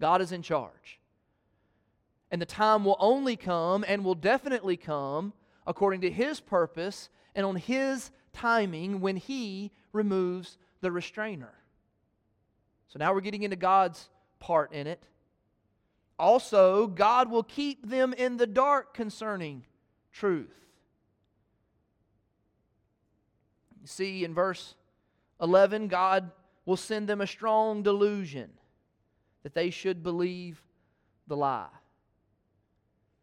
God 0.00 0.20
is 0.20 0.32
in 0.32 0.42
charge. 0.42 1.00
And 2.30 2.40
the 2.40 2.46
time 2.46 2.84
will 2.84 2.96
only 2.98 3.36
come 3.36 3.84
and 3.88 4.04
will 4.04 4.14
definitely 4.14 4.76
come 4.76 5.32
according 5.66 6.02
to 6.02 6.10
His 6.10 6.40
purpose 6.40 7.08
and 7.34 7.46
on 7.46 7.56
His 7.56 8.10
timing 8.32 9.00
when 9.00 9.16
He 9.16 9.70
removes 9.92 10.58
the 10.82 10.92
restrainer. 10.92 11.54
So 12.88 12.98
now 12.98 13.14
we're 13.14 13.20
getting 13.22 13.44
into 13.44 13.56
God's 13.56 14.08
part 14.40 14.72
in 14.72 14.86
it. 14.86 15.06
Also, 16.18 16.86
God 16.86 17.30
will 17.30 17.42
keep 17.42 17.88
them 17.88 18.12
in 18.12 18.36
the 18.36 18.46
dark 18.46 18.92
concerning 18.92 19.64
truth. 20.12 20.61
See, 23.84 24.24
in 24.24 24.34
verse 24.34 24.74
11, 25.40 25.88
God 25.88 26.30
will 26.64 26.76
send 26.76 27.08
them 27.08 27.20
a 27.20 27.26
strong 27.26 27.82
delusion 27.82 28.50
that 29.42 29.54
they 29.54 29.70
should 29.70 30.02
believe 30.02 30.62
the 31.26 31.36
lie. 31.36 31.66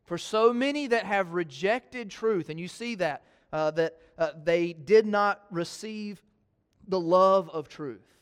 For 0.04 0.18
so 0.18 0.52
many 0.54 0.88
that 0.88 1.06
have 1.06 1.34
rejected 1.34 2.10
truth, 2.10 2.50
and 2.50 2.60
you 2.60 2.68
see 2.68 2.96
that, 2.96 3.24
uh, 3.54 3.72
that 3.72 3.98
uh, 4.18 4.32
they 4.44 4.74
did 4.74 5.06
not 5.06 5.42
receive 5.52 6.22
the 6.88 7.00
love 7.00 7.50
of 7.52 7.70
truth. 7.70 8.19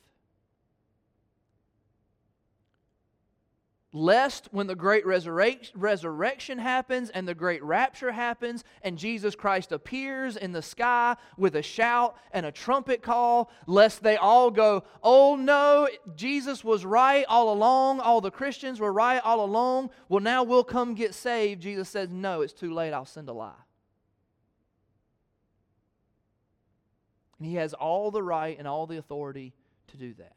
Lest 3.97 4.47
when 4.51 4.67
the 4.67 4.75
great 4.75 5.05
resurrection 5.07 6.59
happens 6.59 7.09
and 7.09 7.27
the 7.27 7.33
great 7.33 7.63
rapture 7.63 8.11
happens 8.11 8.63
and 8.83 8.97
Jesus 8.97 9.35
Christ 9.35 9.71
appears 9.71 10.37
in 10.37 10.51
the 10.51 10.61
sky 10.61 11.15
with 11.35 11.55
a 11.55 11.63
shout 11.63 12.15
and 12.31 12.45
a 12.45 12.51
trumpet 12.51 13.01
call, 13.01 13.49
lest 13.65 14.03
they 14.03 14.15
all 14.15 14.51
go, 14.51 14.83
Oh 15.01 15.35
no, 15.35 15.89
Jesus 16.15 16.63
was 16.63 16.85
right 16.85 17.25
all 17.27 17.51
along, 17.51 17.99
all 17.99 18.21
the 18.21 18.29
Christians 18.29 18.79
were 18.79 18.93
right 18.93 19.21
all 19.23 19.43
along, 19.43 19.89
well, 20.09 20.21
now 20.21 20.43
we'll 20.43 20.63
come 20.63 20.93
get 20.93 21.15
saved. 21.15 21.63
Jesus 21.63 21.89
says, 21.89 22.09
No, 22.11 22.41
it's 22.41 22.53
too 22.53 22.73
late, 22.73 22.93
I'll 22.93 23.05
send 23.05 23.29
a 23.29 23.33
lie. 23.33 23.51
And 27.39 27.47
he 27.47 27.55
has 27.55 27.73
all 27.73 28.11
the 28.11 28.23
right 28.23 28.57
and 28.57 28.67
all 28.67 28.85
the 28.85 28.97
authority 28.97 29.53
to 29.87 29.97
do 29.97 30.13
that. 30.15 30.36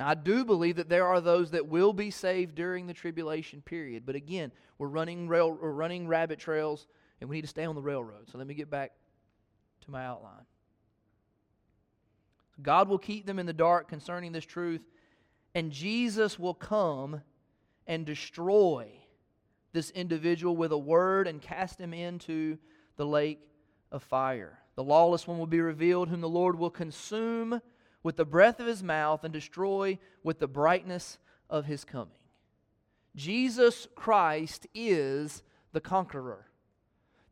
Now, 0.00 0.08
I 0.08 0.14
do 0.14 0.46
believe 0.46 0.76
that 0.76 0.88
there 0.88 1.06
are 1.06 1.20
those 1.20 1.50
that 1.50 1.68
will 1.68 1.92
be 1.92 2.10
saved 2.10 2.54
during 2.54 2.86
the 2.86 2.94
tribulation 2.94 3.60
period. 3.60 4.06
But 4.06 4.14
again, 4.14 4.50
we're 4.78 4.88
running, 4.88 5.28
rail, 5.28 5.52
we're 5.52 5.72
running 5.72 6.08
rabbit 6.08 6.38
trails, 6.38 6.86
and 7.20 7.28
we 7.28 7.36
need 7.36 7.42
to 7.42 7.48
stay 7.48 7.66
on 7.66 7.74
the 7.74 7.82
railroad. 7.82 8.30
So 8.32 8.38
let 8.38 8.46
me 8.46 8.54
get 8.54 8.70
back 8.70 8.92
to 9.84 9.90
my 9.90 10.06
outline. 10.06 10.46
God 12.62 12.88
will 12.88 12.96
keep 12.96 13.26
them 13.26 13.38
in 13.38 13.44
the 13.44 13.52
dark 13.52 13.88
concerning 13.88 14.32
this 14.32 14.46
truth, 14.46 14.80
and 15.54 15.70
Jesus 15.70 16.38
will 16.38 16.54
come 16.54 17.20
and 17.86 18.06
destroy 18.06 18.88
this 19.74 19.90
individual 19.90 20.56
with 20.56 20.72
a 20.72 20.78
word 20.78 21.28
and 21.28 21.42
cast 21.42 21.78
him 21.78 21.92
into 21.92 22.56
the 22.96 23.04
lake 23.04 23.46
of 23.92 24.02
fire. 24.02 24.60
The 24.76 24.84
lawless 24.84 25.26
one 25.26 25.38
will 25.38 25.46
be 25.46 25.60
revealed, 25.60 26.08
whom 26.08 26.22
the 26.22 26.28
Lord 26.28 26.58
will 26.58 26.70
consume 26.70 27.60
with 28.02 28.16
the 28.16 28.24
breath 28.24 28.60
of 28.60 28.66
his 28.66 28.82
mouth 28.82 29.24
and 29.24 29.32
destroy 29.32 29.98
with 30.22 30.38
the 30.38 30.48
brightness 30.48 31.18
of 31.48 31.66
his 31.66 31.84
coming. 31.84 32.14
Jesus 33.16 33.88
Christ 33.94 34.66
is 34.74 35.42
the 35.72 35.80
conqueror. 35.80 36.46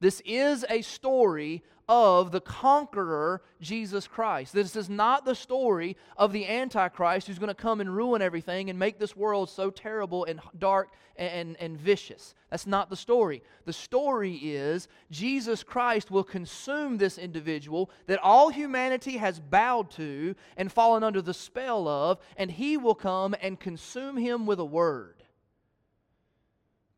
This 0.00 0.22
is 0.24 0.64
a 0.68 0.82
story 0.82 1.62
of 1.88 2.32
the 2.32 2.40
conqueror, 2.40 3.42
Jesus 3.62 4.06
Christ. 4.06 4.52
This 4.52 4.76
is 4.76 4.90
not 4.90 5.24
the 5.24 5.34
story 5.34 5.96
of 6.18 6.32
the 6.32 6.46
Antichrist 6.46 7.26
who's 7.26 7.38
going 7.38 7.48
to 7.48 7.54
come 7.54 7.80
and 7.80 7.94
ruin 7.94 8.20
everything 8.20 8.68
and 8.68 8.78
make 8.78 8.98
this 8.98 9.16
world 9.16 9.48
so 9.48 9.70
terrible 9.70 10.24
and 10.26 10.38
dark 10.58 10.90
and, 11.16 11.30
and, 11.30 11.56
and 11.56 11.78
vicious. 11.78 12.34
That's 12.50 12.66
not 12.66 12.90
the 12.90 12.96
story. 12.96 13.42
The 13.64 13.72
story 13.72 14.34
is 14.34 14.86
Jesus 15.10 15.62
Christ 15.62 16.10
will 16.10 16.24
consume 16.24 16.98
this 16.98 17.16
individual 17.16 17.90
that 18.06 18.20
all 18.22 18.50
humanity 18.50 19.16
has 19.16 19.40
bowed 19.40 19.90
to 19.92 20.34
and 20.58 20.70
fallen 20.70 21.02
under 21.02 21.22
the 21.22 21.34
spell 21.34 21.88
of, 21.88 22.18
and 22.36 22.50
he 22.50 22.76
will 22.76 22.94
come 22.94 23.34
and 23.40 23.58
consume 23.58 24.18
him 24.18 24.44
with 24.44 24.60
a 24.60 24.64
word. 24.64 25.22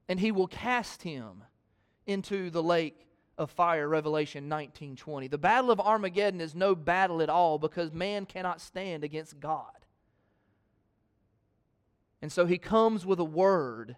And 0.08 0.18
he 0.18 0.32
will 0.32 0.48
cast 0.48 1.04
him 1.04 1.44
into 2.06 2.50
the 2.50 2.62
lake 2.62 3.06
of 3.38 3.50
fire 3.50 3.88
revelation 3.88 4.48
19:20 4.48 5.30
the 5.30 5.38
battle 5.38 5.70
of 5.70 5.80
armageddon 5.80 6.40
is 6.40 6.54
no 6.54 6.74
battle 6.74 7.22
at 7.22 7.30
all 7.30 7.58
because 7.58 7.90
man 7.92 8.26
cannot 8.26 8.60
stand 8.60 9.02
against 9.02 9.40
god. 9.40 9.72
And 12.22 12.30
so 12.30 12.44
he 12.44 12.58
comes 12.58 13.06
with 13.06 13.18
a 13.18 13.24
word 13.24 13.96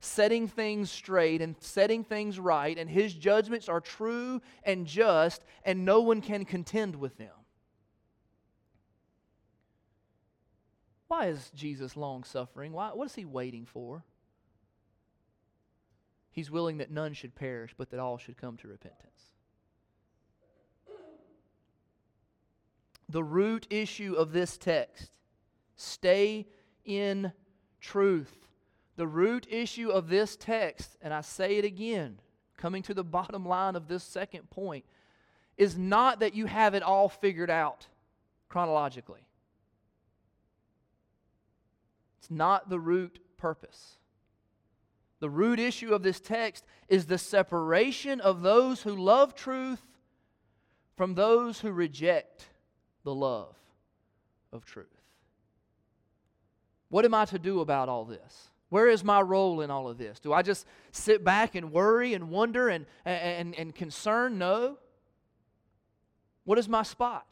setting 0.00 0.46
things 0.46 0.90
straight 0.90 1.40
and 1.40 1.56
setting 1.60 2.04
things 2.04 2.38
right 2.38 2.76
and 2.76 2.90
his 2.90 3.14
judgments 3.14 3.68
are 3.68 3.80
true 3.80 4.42
and 4.64 4.86
just 4.86 5.42
and 5.64 5.84
no 5.84 6.00
one 6.02 6.20
can 6.20 6.44
contend 6.44 6.94
with 6.94 7.16
them. 7.16 7.34
Why 11.08 11.28
is 11.28 11.50
jesus 11.54 11.96
long 11.96 12.22
suffering? 12.22 12.72
Why 12.72 12.90
what 12.90 13.06
is 13.06 13.14
he 13.14 13.24
waiting 13.24 13.64
for 13.64 14.04
He's 16.38 16.52
willing 16.52 16.78
that 16.78 16.92
none 16.92 17.14
should 17.14 17.34
perish, 17.34 17.74
but 17.76 17.90
that 17.90 17.98
all 17.98 18.16
should 18.16 18.36
come 18.36 18.56
to 18.58 18.68
repentance. 18.68 19.32
The 23.08 23.24
root 23.24 23.66
issue 23.70 24.14
of 24.14 24.30
this 24.30 24.56
text 24.56 25.10
stay 25.74 26.46
in 26.84 27.32
truth. 27.80 28.32
The 28.94 29.08
root 29.08 29.48
issue 29.50 29.90
of 29.90 30.08
this 30.08 30.36
text, 30.36 30.96
and 31.02 31.12
I 31.12 31.22
say 31.22 31.56
it 31.56 31.64
again, 31.64 32.20
coming 32.56 32.84
to 32.84 32.94
the 32.94 33.02
bottom 33.02 33.44
line 33.44 33.74
of 33.74 33.88
this 33.88 34.04
second 34.04 34.48
point, 34.48 34.84
is 35.56 35.76
not 35.76 36.20
that 36.20 36.36
you 36.36 36.46
have 36.46 36.72
it 36.72 36.84
all 36.84 37.08
figured 37.08 37.50
out 37.50 37.88
chronologically. 38.48 39.26
It's 42.20 42.30
not 42.30 42.70
the 42.70 42.78
root 42.78 43.18
purpose. 43.38 43.97
The 45.20 45.30
root 45.30 45.58
issue 45.58 45.94
of 45.94 46.02
this 46.02 46.20
text 46.20 46.64
is 46.88 47.06
the 47.06 47.18
separation 47.18 48.20
of 48.20 48.42
those 48.42 48.82
who 48.82 48.94
love 48.94 49.34
truth 49.34 49.82
from 50.96 51.14
those 51.14 51.60
who 51.60 51.70
reject 51.70 52.46
the 53.04 53.14
love 53.14 53.54
of 54.52 54.64
truth. 54.64 54.86
What 56.88 57.04
am 57.04 57.14
I 57.14 57.24
to 57.26 57.38
do 57.38 57.60
about 57.60 57.88
all 57.88 58.04
this? 58.04 58.50
Where 58.70 58.88
is 58.88 59.02
my 59.02 59.20
role 59.20 59.60
in 59.60 59.70
all 59.70 59.88
of 59.88 59.98
this? 59.98 60.20
Do 60.20 60.32
I 60.32 60.42
just 60.42 60.66
sit 60.92 61.24
back 61.24 61.54
and 61.54 61.72
worry 61.72 62.14
and 62.14 62.30
wonder 62.30 62.68
and, 62.68 62.86
and, 63.04 63.54
and 63.54 63.74
concern? 63.74 64.38
No. 64.38 64.78
What 66.44 66.58
is 66.58 66.68
my 66.68 66.82
spot? 66.82 67.26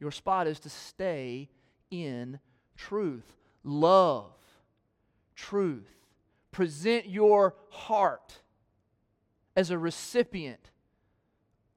Your 0.00 0.10
spot 0.10 0.46
is 0.46 0.60
to 0.60 0.70
stay 0.70 1.48
in 1.90 2.38
truth. 2.76 3.36
Love 3.62 4.32
truth. 5.34 5.88
Present 6.54 7.06
your 7.06 7.56
heart 7.68 8.38
as 9.56 9.72
a 9.72 9.76
recipient, 9.76 10.70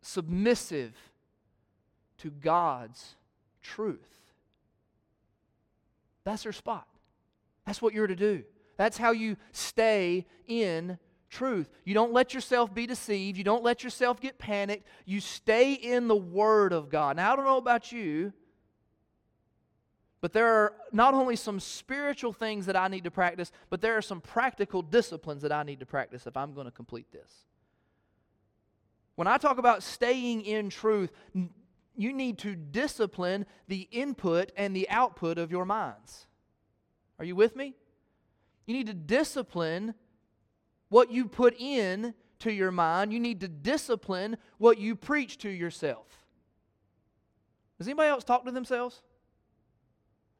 submissive 0.03 0.93
to 2.19 2.29
God's 2.29 3.15
truth. 3.63 3.97
That's 6.25 6.45
your 6.45 6.53
spot. 6.53 6.87
That's 7.65 7.81
what 7.81 7.95
you're 7.95 8.05
to 8.05 8.15
do. 8.15 8.43
That's 8.77 8.99
how 8.99 9.13
you 9.13 9.37
stay 9.51 10.27
in 10.45 10.99
truth. 11.31 11.71
You 11.83 11.95
don't 11.95 12.13
let 12.13 12.35
yourself 12.35 12.71
be 12.71 12.85
deceived. 12.85 13.35
You 13.35 13.43
don't 13.43 13.63
let 13.63 13.83
yourself 13.83 14.21
get 14.21 14.37
panicked. 14.37 14.85
You 15.05 15.21
stay 15.21 15.73
in 15.73 16.07
the 16.07 16.15
Word 16.15 16.71
of 16.71 16.91
God. 16.91 17.15
Now, 17.15 17.33
I 17.33 17.35
don't 17.35 17.45
know 17.45 17.57
about 17.57 17.91
you, 17.91 18.31
but 20.21 20.33
there 20.33 20.47
are 20.47 20.73
not 20.91 21.13
only 21.13 21.35
some 21.35 21.59
spiritual 21.59 22.33
things 22.33 22.65
that 22.65 22.75
I 22.75 22.87
need 22.87 23.03
to 23.03 23.11
practice, 23.11 23.51
but 23.69 23.81
there 23.81 23.95
are 23.97 24.01
some 24.01 24.19
practical 24.19 24.81
disciplines 24.81 25.43
that 25.43 25.51
I 25.51 25.63
need 25.63 25.79
to 25.79 25.85
practice 25.85 26.25
if 26.25 26.35
I'm 26.35 26.53
going 26.53 26.65
to 26.65 26.71
complete 26.71 27.11
this. 27.11 27.31
When 29.15 29.27
I 29.27 29.37
talk 29.37 29.57
about 29.57 29.83
staying 29.83 30.41
in 30.43 30.69
truth, 30.69 31.11
you 31.95 32.13
need 32.13 32.37
to 32.39 32.55
discipline 32.55 33.45
the 33.67 33.87
input 33.91 34.51
and 34.55 34.75
the 34.75 34.89
output 34.89 35.37
of 35.37 35.51
your 35.51 35.65
minds. 35.65 36.27
Are 37.19 37.25
you 37.25 37.35
with 37.35 37.55
me? 37.55 37.75
You 38.65 38.75
need 38.75 38.87
to 38.87 38.93
discipline 38.93 39.95
what 40.89 41.11
you 41.11 41.25
put 41.25 41.55
in 41.59 42.13
to 42.39 42.51
your 42.51 42.71
mind. 42.71 43.11
You 43.11 43.19
need 43.19 43.41
to 43.41 43.47
discipline 43.47 44.37
what 44.57 44.77
you 44.77 44.95
preach 44.95 45.37
to 45.39 45.49
yourself. 45.49 46.05
Does 47.77 47.87
anybody 47.87 48.09
else 48.09 48.23
talk 48.23 48.45
to 48.45 48.51
themselves? 48.51 49.01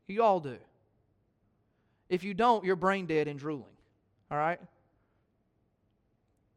You 0.08 0.24
all 0.24 0.40
do. 0.40 0.58
If 2.10 2.24
you 2.24 2.34
don't, 2.34 2.64
you're 2.64 2.76
brain 2.76 3.06
dead 3.06 3.28
and 3.28 3.40
drooling. 3.40 3.66
All 4.32 4.38
right? 4.38 4.60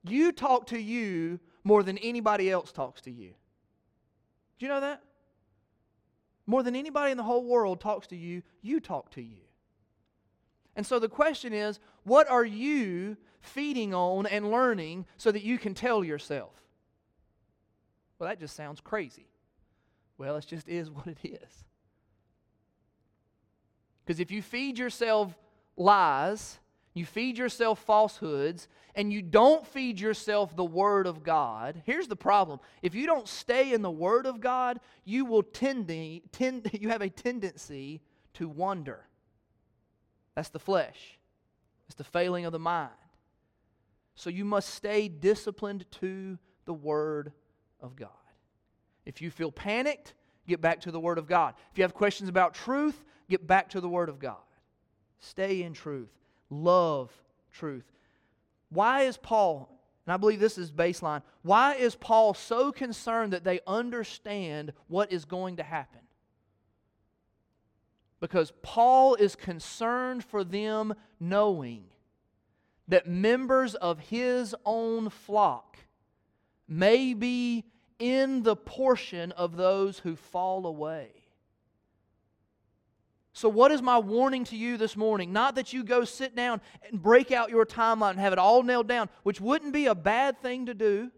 You 0.04 0.32
talk 0.32 0.68
to 0.68 0.78
you 0.78 1.40
more 1.64 1.82
than 1.82 1.98
anybody 1.98 2.50
else 2.50 2.72
talks 2.72 3.00
to 3.02 3.10
you. 3.10 3.30
Do 4.58 4.66
you 4.66 4.68
know 4.68 4.80
that? 4.80 5.02
More 6.46 6.62
than 6.62 6.76
anybody 6.76 7.10
in 7.10 7.16
the 7.16 7.22
whole 7.22 7.44
world 7.44 7.80
talks 7.80 8.06
to 8.08 8.16
you, 8.16 8.42
you 8.62 8.80
talk 8.80 9.10
to 9.12 9.22
you. 9.22 9.38
And 10.76 10.86
so 10.86 10.98
the 10.98 11.08
question 11.08 11.52
is 11.52 11.78
what 12.04 12.28
are 12.30 12.44
you 12.44 13.16
feeding 13.40 13.94
on 13.94 14.26
and 14.26 14.50
learning 14.50 15.06
so 15.16 15.30
that 15.32 15.42
you 15.42 15.58
can 15.58 15.74
tell 15.74 16.04
yourself? 16.04 16.52
Well, 18.18 18.28
that 18.28 18.38
just 18.38 18.54
sounds 18.54 18.80
crazy. 18.80 19.26
Well, 20.18 20.36
it 20.36 20.46
just 20.46 20.68
is 20.68 20.90
what 20.90 21.06
it 21.06 21.18
is. 21.22 21.64
Because 24.10 24.18
if 24.18 24.32
you 24.32 24.42
feed 24.42 24.76
yourself 24.76 25.38
lies, 25.76 26.58
you 26.94 27.04
feed 27.04 27.38
yourself 27.38 27.78
falsehoods, 27.78 28.66
and 28.96 29.12
you 29.12 29.22
don't 29.22 29.64
feed 29.64 30.00
yourself 30.00 30.56
the 30.56 30.64
Word 30.64 31.06
of 31.06 31.22
God, 31.22 31.80
here's 31.86 32.08
the 32.08 32.16
problem. 32.16 32.58
If 32.82 32.96
you 32.96 33.06
don't 33.06 33.28
stay 33.28 33.72
in 33.72 33.82
the 33.82 33.90
Word 33.90 34.26
of 34.26 34.40
God, 34.40 34.80
you 35.04 35.26
will 35.26 35.44
tend, 35.44 35.86
tend 36.32 36.68
you 36.80 36.88
have 36.88 37.02
a 37.02 37.08
tendency 37.08 38.00
to 38.34 38.48
wander. 38.48 39.06
That's 40.34 40.48
the 40.48 40.58
flesh. 40.58 41.20
It's 41.86 41.94
the 41.94 42.02
failing 42.02 42.46
of 42.46 42.52
the 42.52 42.58
mind. 42.58 42.90
So 44.16 44.28
you 44.28 44.44
must 44.44 44.70
stay 44.74 45.06
disciplined 45.06 45.86
to 46.00 46.36
the 46.64 46.74
Word 46.74 47.30
of 47.80 47.94
God. 47.94 48.08
If 49.06 49.22
you 49.22 49.30
feel 49.30 49.52
panicked, 49.52 50.14
get 50.48 50.60
back 50.60 50.80
to 50.80 50.90
the 50.90 50.98
Word 50.98 51.18
of 51.18 51.28
God. 51.28 51.54
If 51.70 51.78
you 51.78 51.84
have 51.84 51.94
questions 51.94 52.28
about 52.28 52.54
truth, 52.54 53.04
get 53.30 53.46
back 53.46 53.70
to 53.70 53.80
the 53.80 53.88
Word 53.88 54.08
of 54.08 54.18
God. 54.18 54.36
Stay 55.20 55.62
in 55.62 55.72
truth. 55.72 56.10
Love 56.50 57.10
truth. 57.52 57.84
Why 58.70 59.02
is 59.02 59.16
Paul, 59.16 59.68
and 60.06 60.12
I 60.12 60.16
believe 60.16 60.40
this 60.40 60.58
is 60.58 60.70
baseline, 60.70 61.22
why 61.42 61.74
is 61.74 61.94
Paul 61.94 62.34
so 62.34 62.72
concerned 62.72 63.32
that 63.32 63.44
they 63.44 63.60
understand 63.66 64.72
what 64.88 65.12
is 65.12 65.24
going 65.24 65.56
to 65.56 65.62
happen? 65.62 66.00
Because 68.20 68.52
Paul 68.62 69.14
is 69.14 69.34
concerned 69.34 70.24
for 70.24 70.44
them 70.44 70.94
knowing 71.18 71.84
that 72.88 73.08
members 73.08 73.74
of 73.76 73.98
his 73.98 74.54
own 74.66 75.08
flock 75.08 75.78
may 76.68 77.14
be 77.14 77.64
in 77.98 78.42
the 78.42 78.56
portion 78.56 79.32
of 79.32 79.56
those 79.56 80.00
who 80.00 80.16
fall 80.16 80.66
away. 80.66 81.19
So, 83.32 83.48
what 83.48 83.70
is 83.70 83.80
my 83.80 83.98
warning 83.98 84.44
to 84.44 84.56
you 84.56 84.76
this 84.76 84.96
morning? 84.96 85.32
Not 85.32 85.54
that 85.54 85.72
you 85.72 85.84
go 85.84 86.04
sit 86.04 86.34
down 86.34 86.60
and 86.90 87.00
break 87.00 87.30
out 87.30 87.50
your 87.50 87.64
timeline 87.64 88.10
and 88.10 88.20
have 88.20 88.32
it 88.32 88.38
all 88.38 88.62
nailed 88.62 88.88
down, 88.88 89.08
which 89.22 89.40
wouldn't 89.40 89.72
be 89.72 89.86
a 89.86 89.94
bad 89.94 90.40
thing 90.42 90.66
to 90.66 90.74
do. 90.74 91.10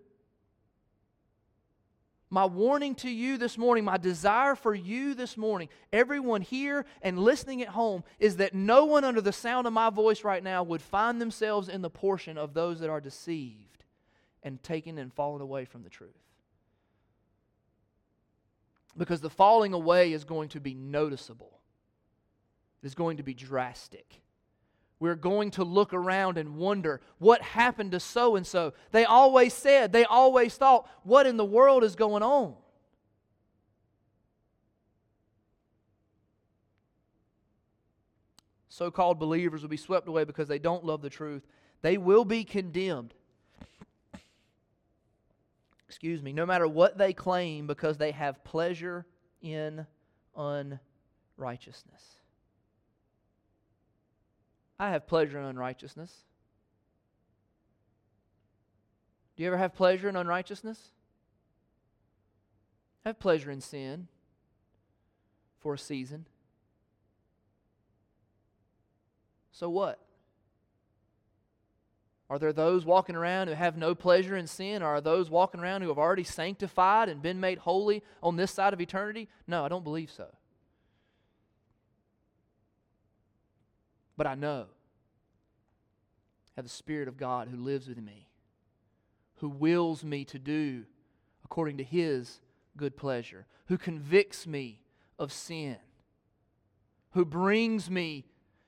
My 2.28 2.46
warning 2.46 2.94
to 2.96 3.10
you 3.10 3.36
this 3.36 3.58
morning, 3.58 3.84
my 3.84 3.98
desire 3.98 4.54
for 4.54 4.74
you 4.74 5.14
this 5.14 5.36
morning, 5.36 5.68
everyone 5.92 6.40
here 6.40 6.86
and 7.02 7.18
listening 7.18 7.60
at 7.60 7.68
home, 7.68 8.04
is 8.18 8.36
that 8.36 8.54
no 8.54 8.86
one 8.86 9.04
under 9.04 9.20
the 9.20 9.34
sound 9.34 9.66
of 9.66 9.72
my 9.74 9.90
voice 9.90 10.24
right 10.24 10.42
now 10.42 10.62
would 10.62 10.80
find 10.80 11.20
themselves 11.20 11.68
in 11.68 11.82
the 11.82 11.90
portion 11.90 12.38
of 12.38 12.54
those 12.54 12.80
that 12.80 12.88
are 12.88 13.02
deceived 13.02 13.84
and 14.42 14.62
taken 14.62 14.96
and 14.96 15.12
fallen 15.12 15.42
away 15.42 15.66
from 15.66 15.82
the 15.82 15.90
truth. 15.90 16.10
Because 18.96 19.20
the 19.20 19.30
falling 19.30 19.74
away 19.74 20.12
is 20.12 20.24
going 20.24 20.48
to 20.50 20.60
be 20.60 20.72
noticeable 20.72 21.61
is 22.83 22.95
going 22.95 23.18
to 23.18 23.22
be 23.22 23.35
drastic. 23.35 24.22
We're 24.99 25.16
going 25.16 25.51
to 25.53 25.64
look 25.64 25.93
around 25.93 26.39
and 26.39 26.57
wonder 26.57 27.01
what 27.18 27.43
happened 27.43 27.93
to 27.93 28.01
so 28.01 28.37
and 28.37 28.47
so. 28.47 28.72
They 28.93 29.05
always 29.05 29.53
said, 29.53 29.93
they 29.93 30.05
always 30.05 30.55
thought, 30.55 30.89
what 31.03 31.26
in 31.26 31.37
the 31.37 31.45
world 31.45 31.83
is 31.83 31.97
going 31.97 32.22
on? 32.22 32.55
So 38.68 38.91
called 38.91 39.18
believers 39.18 39.62
will 39.62 39.68
be 39.68 39.76
swept 39.76 40.09
away 40.09 40.24
because 40.24 40.49
they 40.49 40.59
don't 40.59 40.85
love 40.85 41.03
the 41.03 41.11
truth. 41.11 41.43
They 41.83 41.99
will 41.99 42.24
be 42.24 42.45
condemned. 42.45 43.12
Excuse 45.89 46.22
me, 46.22 46.33
no 46.33 46.47
matter 46.47 46.66
what 46.66 46.97
they 46.97 47.12
claim 47.12 47.66
because 47.66 47.99
they 47.99 48.12
have 48.12 48.43
pleasure 48.45 49.05
in 49.43 49.87
unrighteousness. 50.37 52.22
I 54.83 54.91
have 54.91 55.07
pleasure 55.07 55.39
in 55.39 55.45
unrighteousness. 55.45 56.12
Do 59.37 59.45
you 59.45 59.47
ever 59.47 59.57
have 59.57 59.76
pleasure 59.76 60.09
in 60.09 60.16
unrighteousness? 60.16 60.91
Have 63.05 63.20
pleasure 63.20 63.53
in 63.53 63.61
sin 63.61 64.09
for 65.61 65.74
a 65.74 65.78
season. 65.78 66.26
So 69.53 69.70
what? 69.70 70.01
Are 72.28 72.41
there 72.41 72.53
those 72.53 72.85
walking 72.85 73.14
around 73.14 73.47
who 73.47 73.55
have 73.55 73.76
no 73.76 73.95
pleasure 73.95 74.37
in 74.37 74.49
sin? 74.49 74.83
Or 74.83 74.97
are 74.97 75.01
those 75.01 75.30
walking 75.30 75.61
around 75.61 75.83
who 75.83 75.91
have 75.91 75.99
already 75.99 76.24
sanctified 76.24 77.09
and 77.09 77.22
been 77.22 77.39
made 77.39 77.59
holy 77.59 78.03
on 78.20 78.35
this 78.35 78.51
side 78.51 78.72
of 78.72 78.80
eternity? 78.80 79.28
No, 79.47 79.64
I 79.64 79.68
don't 79.68 79.85
believe 79.85 80.11
so. 80.11 80.26
But 84.16 84.26
I 84.26 84.34
know 84.34 84.66
I 86.48 86.52
have 86.56 86.64
the 86.64 86.70
Spirit 86.70 87.08
of 87.08 87.16
God 87.16 87.48
who 87.48 87.56
lives 87.56 87.88
within 87.88 88.04
me, 88.04 88.28
who 89.36 89.48
wills 89.48 90.04
me 90.04 90.24
to 90.26 90.38
do 90.38 90.84
according 91.44 91.78
to 91.78 91.84
His 91.84 92.40
good 92.76 92.96
pleasure, 92.96 93.46
who 93.66 93.78
convicts 93.78 94.46
me 94.46 94.80
of 95.18 95.32
sin, 95.32 95.76
who 97.12 97.24
brings 97.24 97.90
me 97.90 98.24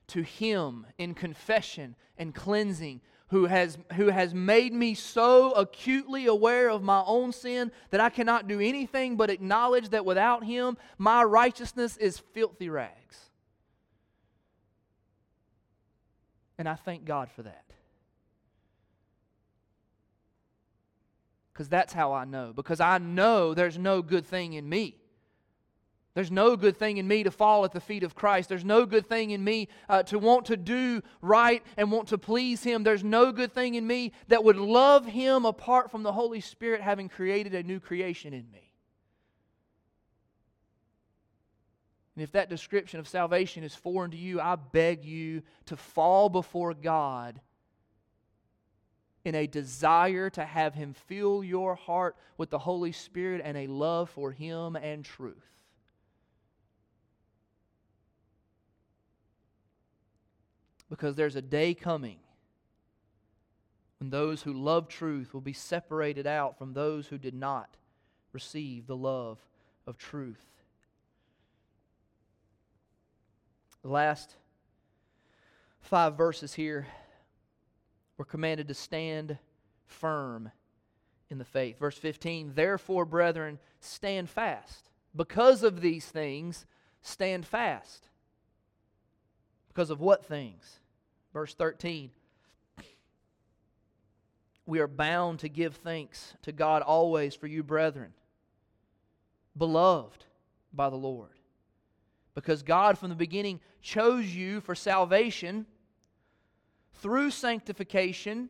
to 0.09 0.23
Him 0.23 0.87
in 0.99 1.15
confession 1.15 1.97
and 2.19 2.35
cleansing, 2.35 3.01
who 3.29 3.47
has, 3.47 3.79
who 3.95 4.09
has 4.09 4.35
made 4.35 4.73
me 4.73 4.95
so 4.95 5.53
acutely 5.53 6.27
aware 6.27 6.69
of 6.71 6.83
my 6.83 7.03
own 7.07 7.33
sin 7.33 7.73
that 7.91 8.01
I 8.01 8.11
cannot 8.11 8.47
do 8.47 8.61
anything 8.61 9.17
but 9.17 9.31
acknowledge 9.31 9.91
that 9.91 10.05
without 10.05 10.45
Him, 10.45 10.77
my 10.99 11.23
righteousness 11.23 11.97
is 11.97 12.19
filthy 12.19 12.69
rags. 12.69 13.31
And 16.59 16.69
I 16.69 16.75
thank 16.75 17.05
God 17.05 17.31
for 17.31 17.43
that. 17.43 17.65
Because 21.53 21.69
that's 21.69 21.93
how 21.93 22.13
I 22.13 22.25
know. 22.25 22.53
Because 22.55 22.81
I 22.81 22.99
know 22.99 23.55
there's 23.55 23.79
no 23.79 24.03
good 24.03 24.27
thing 24.27 24.55
in 24.55 24.69
me. 24.69 24.97
There's 26.15 26.31
no 26.31 26.57
good 26.57 26.77
thing 26.77 26.99
in 26.99 27.09
me 27.09 27.25
to 27.25 27.31
fall 27.33 27.65
at 27.65 27.73
the 27.73 27.81
feet 27.81 28.05
of 28.05 28.15
Christ. 28.15 28.49
There's 28.49 28.65
no 28.65 28.87
good 28.87 29.09
thing 29.09 29.31
in 29.31 29.43
me 29.43 29.69
uh, 29.89 30.05
to 30.05 30.19
want 30.19 30.47
to 30.47 30.57
do 30.57 31.03
right 31.21 31.63
and 31.77 31.91
want 31.91 32.09
to 32.09 32.19
please 32.19 32.63
Him. 32.63 32.85
There's 32.85 33.03
no 33.03 33.33
good 33.33 33.53
thing 33.53 33.75
in 33.75 33.85
me 33.85 34.13
that 34.29 34.45
would 34.45 34.57
love 34.57 35.07
Him 35.07 35.45
apart 35.45 35.91
from 35.91 36.05
the 36.05 36.13
Holy 36.13 36.41
Spirit 36.41 36.81
having 36.81 37.09
created 37.09 37.53
a 37.55 37.65
new 37.65 37.81
creation 37.81 38.33
in 38.33 38.49
me. 38.53 38.64
And 42.17 42.23
if 42.23 42.33
that 42.33 42.49
description 42.49 43.01
of 43.01 43.09
salvation 43.09 43.65
is 43.65 43.75
foreign 43.75 44.13
to 44.13 44.17
you, 44.17 44.41
I 44.41 44.57
beg 44.57 45.05
you 45.05 45.43
to 45.67 45.77
fall 45.77 46.29
before 46.29 46.73
God 46.73 47.41
in 49.25 49.35
a 49.35 49.47
desire 49.47 50.31
to 50.31 50.45
have 50.45 50.75
Him 50.75 50.95
fill 51.07 51.43
your 51.43 51.75
heart 51.75 52.17
with 52.37 52.51
the 52.51 52.59
Holy 52.59 52.93
Spirit 52.93 53.41
and 53.43 53.57
a 53.57 53.67
love 53.67 54.11
for 54.11 54.31
Him 54.31 54.77
and 54.77 55.05
truth. 55.05 55.37
Because 60.89 61.17
there's 61.17 61.37
a 61.37 61.43
day 61.43 61.75
coming 61.75 62.19
when 63.99 64.11
those 64.11 64.43
who 64.43 64.53
love 64.53 64.87
truth 64.87 65.33
will 65.33 65.41
be 65.41 65.53
separated 65.53 66.27
out 66.27 66.59
from 66.59 66.75
those 66.75 67.09
who 67.09 67.19
did 67.19 67.35
not 67.35 67.77
receive 68.33 68.87
the 68.87 68.97
love 68.97 69.39
of 69.87 69.97
truth. 69.97 70.54
The 73.85 73.91
last 73.91 74.35
five 75.83 76.17
verses 76.17 76.55
here, 76.55 76.87
we're 78.17 78.25
commanded 78.25 78.69
to 78.69 78.75
stand 78.75 79.37
firm 79.85 80.51
in 81.29 81.37
the 81.37 81.45
faith. 81.45 81.79
Verse 81.79 81.99
15, 81.99 82.53
therefore, 82.55 83.05
brethren, 83.05 83.59
stand 83.81 84.31
fast. 84.31 84.89
Because 85.15 85.63
of 85.63 85.83
these 85.83 86.07
things, 86.07 86.65
stand 87.03 87.45
fast. 87.45 88.09
Because 89.69 89.91
of 89.91 90.01
what 90.01 90.25
things? 90.25 90.81
Verse 91.35 91.53
13, 91.53 92.11
we 94.65 94.79
are 94.79 94.89
bound 94.89 95.41
to 95.41 95.51
give 95.51 95.77
thanks 95.77 96.33
to 96.41 96.53
God 96.53 96.81
always 96.81 97.35
for 97.35 97.49
you, 97.49 97.63
brethren, 97.63 98.15
beloved 99.55 100.25
by 100.73 100.89
the 100.89 100.97
Lord 100.97 101.35
because 102.35 102.63
God 102.63 102.99
from 102.99 103.11
the 103.11 103.15
beginning 103.15 103.61
chose 103.81 104.27
you 104.35 104.61
for 104.61 104.75
salvation 104.75 105.67
through 106.95 107.31
sanctification 107.31 108.49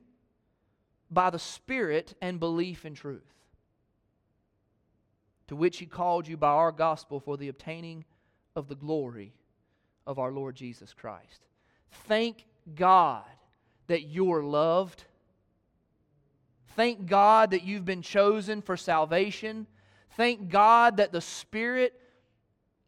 by 1.10 1.30
the 1.30 1.38
Spirit 1.38 2.14
and 2.20 2.40
belief 2.40 2.84
in 2.84 2.94
truth, 2.94 3.34
to 5.46 5.56
which 5.56 5.78
He 5.78 5.86
called 5.86 6.26
you 6.26 6.36
by 6.36 6.48
our 6.48 6.72
gospel 6.72 7.20
for 7.20 7.36
the 7.36 7.48
obtaining 7.48 8.04
of 8.56 8.68
the 8.68 8.74
glory 8.74 9.34
of 10.06 10.18
our 10.18 10.32
Lord 10.32 10.56
Jesus 10.56 10.92
Christ. 10.92 11.46
Thank 12.06 12.46
God 12.74 13.24
that 13.86 14.02
you're 14.02 14.42
loved. 14.42 15.04
Thank 16.68 17.06
God 17.06 17.50
that 17.50 17.64
you've 17.64 17.84
been 17.84 18.02
chosen 18.02 18.62
for 18.62 18.76
salvation. 18.76 19.66
Thank 20.16 20.48
God 20.48 20.96
that 20.96 21.12
the 21.12 21.20
Spirit 21.20 22.00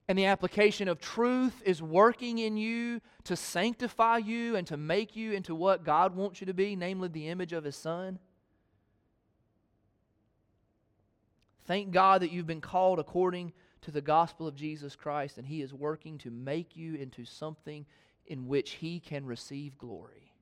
and 0.08 0.16
the 0.16 0.26
application 0.26 0.88
of 0.88 1.00
truth 1.00 1.60
is 1.64 1.82
working 1.82 2.38
in 2.38 2.56
you 2.56 3.00
to 3.24 3.34
sanctify 3.34 4.18
you 4.18 4.54
and 4.54 4.66
to 4.68 4.76
make 4.76 5.16
you 5.16 5.32
into 5.32 5.54
what 5.54 5.84
God 5.84 6.14
wants 6.14 6.40
you 6.40 6.46
to 6.46 6.54
be, 6.54 6.76
namely 6.76 7.08
the 7.08 7.28
image 7.28 7.52
of 7.52 7.64
His 7.64 7.76
Son. 7.76 8.18
Thank 11.64 11.90
God 11.90 12.22
that 12.22 12.30
you've 12.30 12.46
been 12.46 12.60
called 12.60 13.00
according 13.00 13.52
to 13.82 13.90
the 13.90 14.00
gospel 14.00 14.46
of 14.46 14.54
Jesus 14.54 14.94
Christ, 14.94 15.38
and 15.38 15.46
He 15.46 15.60
is 15.60 15.74
working 15.74 16.18
to 16.18 16.30
make 16.30 16.76
you 16.76 16.94
into 16.94 17.24
something 17.24 17.84
in 18.26 18.46
which 18.46 18.72
He 18.72 19.00
can 19.00 19.26
receive 19.26 19.76
glory. 19.76 20.32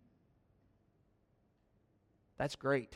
That's 2.36 2.56
great. 2.56 2.92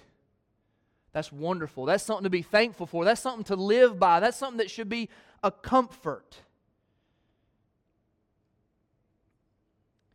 That's 1.12 1.32
wonderful. 1.32 1.86
That's 1.86 2.04
something 2.04 2.24
to 2.24 2.30
be 2.30 2.42
thankful 2.42 2.86
for. 2.86 3.06
That's 3.06 3.20
something 3.20 3.44
to 3.44 3.56
live 3.56 3.98
by. 3.98 4.20
That's 4.20 4.36
something 4.36 4.58
that 4.58 4.70
should 4.70 4.90
be 4.90 5.08
a 5.42 5.50
comfort. 5.50 6.42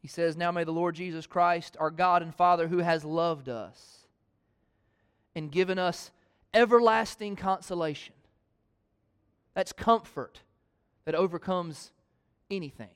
He 0.04 0.10
says, 0.10 0.36
Now 0.36 0.52
may 0.52 0.66
the 0.66 0.74
Lord 0.74 0.96
Jesus 0.96 1.26
Christ, 1.26 1.78
our 1.80 1.90
God 1.90 2.22
and 2.22 2.36
Father, 2.36 2.68
who 2.68 2.80
has 2.80 3.06
loved 3.06 3.48
us 3.48 4.06
and 5.34 5.50
given 5.50 5.80
us 5.80 6.12
everlasting 6.54 7.38
consolation. 7.38 8.14
That's 9.54 9.72
comfort 9.72 10.42
that 11.06 11.16
overcomes 11.16 11.92
anything. 12.52 12.90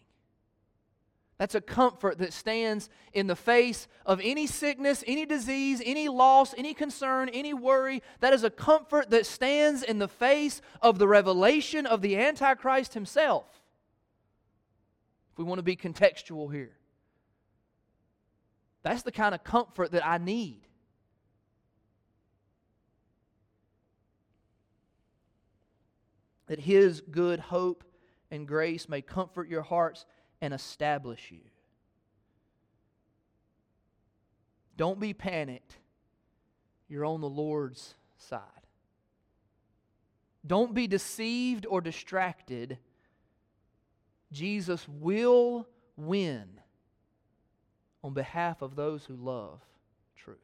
That's 1.37 1.55
a 1.55 1.61
comfort 1.61 2.17
that 2.17 2.33
stands 2.33 2.89
in 3.13 3.27
the 3.27 3.35
face 3.37 3.87
of 4.05 4.19
any 4.21 4.45
sickness, 4.45 5.01
any 5.07 5.25
disease, 5.25 5.81
any 5.85 6.09
loss, 6.09 6.53
any 6.57 6.73
concern, 6.73 7.29
any 7.29 7.53
worry. 7.53 8.03
That 8.19 8.33
is 8.33 8.43
a 8.43 8.49
comfort 8.49 9.11
that 9.11 9.25
stands 9.25 9.81
in 9.81 9.99
the 9.99 10.09
face 10.09 10.61
of 10.81 10.99
the 10.99 11.07
revelation 11.07 11.85
of 11.85 12.01
the 12.01 12.17
Antichrist 12.17 12.95
himself. 12.95 13.45
If 15.31 15.37
we 15.37 15.45
want 15.45 15.59
to 15.59 15.63
be 15.63 15.77
contextual 15.77 16.51
here. 16.51 16.76
That's 18.87 19.03
the 19.03 19.11
kind 19.11 19.35
of 19.35 19.43
comfort 19.43 19.91
that 19.91 20.07
I 20.07 20.17
need. 20.17 20.61
That 26.45 26.61
His 26.61 27.01
good 27.01 27.41
hope 27.41 27.83
and 28.31 28.47
grace 28.47 28.87
may 28.87 29.01
comfort 29.01 29.49
your 29.49 29.61
hearts 29.61 30.05
and 30.39 30.53
establish 30.53 31.31
you. 31.31 31.41
Don't 34.77 35.01
be 35.01 35.13
panicked. 35.13 35.75
You're 36.87 37.03
on 37.03 37.19
the 37.19 37.27
Lord's 37.27 37.93
side. 38.17 38.39
Don't 40.45 40.73
be 40.73 40.87
deceived 40.87 41.65
or 41.65 41.81
distracted. 41.81 42.77
Jesus 44.31 44.87
will 44.87 45.67
win 45.97 46.61
on 48.07 48.13
behalf 48.13 48.61
of 48.61 48.77
those 48.77 49.03
who 49.03 49.15
love 49.15 49.59
truth. 50.15 50.37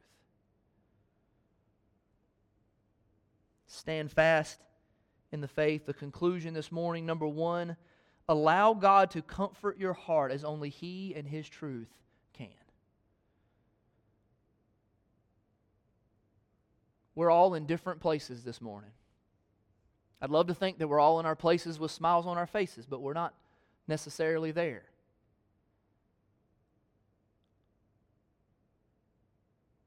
Stand 3.66 4.12
fast 4.12 4.60
in 5.32 5.40
the 5.40 5.48
faith. 5.48 5.86
The 5.86 5.94
conclusion 5.94 6.52
this 6.52 6.70
morning 6.70 7.06
number 7.06 7.26
one, 7.26 7.78
allow 8.28 8.74
God 8.74 9.10
to 9.12 9.22
comfort 9.22 9.78
your 9.78 9.94
heart 9.94 10.30
as 10.30 10.44
only 10.44 10.68
He 10.68 11.14
and 11.16 11.26
His 11.26 11.48
truth 11.48 11.88
can. 12.36 12.48
We're 17.14 17.30
all 17.30 17.54
in 17.54 17.64
different 17.64 18.00
places 18.00 18.44
this 18.44 18.60
morning. 18.60 18.90
I'd 20.20 20.28
love 20.28 20.48
to 20.48 20.54
think 20.54 20.76
that 20.78 20.88
we're 20.88 21.00
all 21.00 21.18
in 21.18 21.24
our 21.24 21.36
places 21.36 21.78
with 21.78 21.90
smiles 21.90 22.26
on 22.26 22.36
our 22.36 22.46
faces, 22.46 22.84
but 22.84 23.00
we're 23.00 23.14
not 23.14 23.32
necessarily 23.88 24.50
there. 24.50 24.82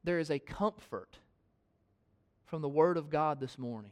There 0.08 0.18
is 0.18 0.30
a 0.30 0.38
comfort 0.38 1.18
from 2.46 2.62
the 2.62 2.68
Word 2.68 2.96
of 2.96 3.10
God 3.10 3.40
this 3.40 3.58
morning, 3.58 3.90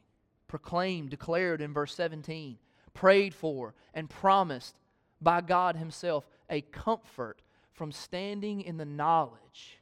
proclaimed, 0.49 1.11
declared 1.11 1.61
in 1.61 1.75
verse 1.75 1.95
17, 1.95 2.57
prayed 2.95 3.35
for, 3.35 3.75
and 3.93 4.09
promised 4.09 4.79
by 5.21 5.43
God 5.43 5.77
Himself, 5.77 6.27
a 6.49 6.63
comfort 6.63 7.43
from 7.75 7.93
standing 7.93 8.63
in 8.63 8.79
the 8.79 8.87
knowledge 8.87 9.79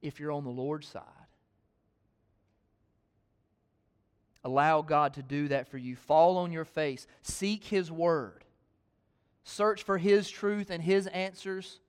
if 0.00 0.20
you're 0.20 0.30
on 0.30 0.44
the 0.44 0.50
Lord's 0.50 0.86
side. 0.86 1.02
Allow 4.44 4.82
God 4.82 5.14
to 5.14 5.22
do 5.24 5.48
that 5.48 5.66
for 5.66 5.78
you. 5.78 5.96
Fall 5.96 6.38
on 6.38 6.52
your 6.52 6.64
face. 6.64 7.08
Seek 7.22 7.64
His 7.64 7.90
Word. 7.90 8.44
Search 9.42 9.82
for 9.82 9.98
His 9.98 10.30
truth 10.30 10.70
and 10.70 10.80
His 10.80 11.08
answers 11.08 11.80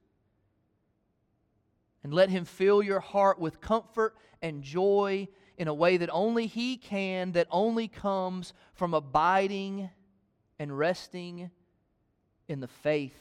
and 2.05 2.13
let 2.13 2.29
Him 2.29 2.45
fill 2.45 2.83
your 2.83 2.99
heart 2.99 3.39
with 3.39 3.61
comfort 3.61 4.15
and 4.39 4.61
joy 4.61 5.27
in 5.57 5.67
a 5.67 5.73
way 5.73 5.97
that 5.97 6.11
only 6.11 6.45
He 6.45 6.77
can, 6.77 7.31
that 7.31 7.47
only 7.49 7.87
comes 7.87 8.53
from 8.75 8.93
abiding 8.93 9.89
and 10.59 10.77
resting 10.77 11.49
in 12.47 12.59
the 12.59 12.67
faith 12.67 13.17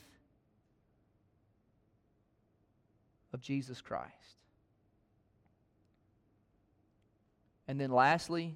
of 3.32 3.41
Jesus 3.41 3.80
Christ. 3.80 4.12
And 7.66 7.80
then 7.80 7.91
lastly, 7.91 8.55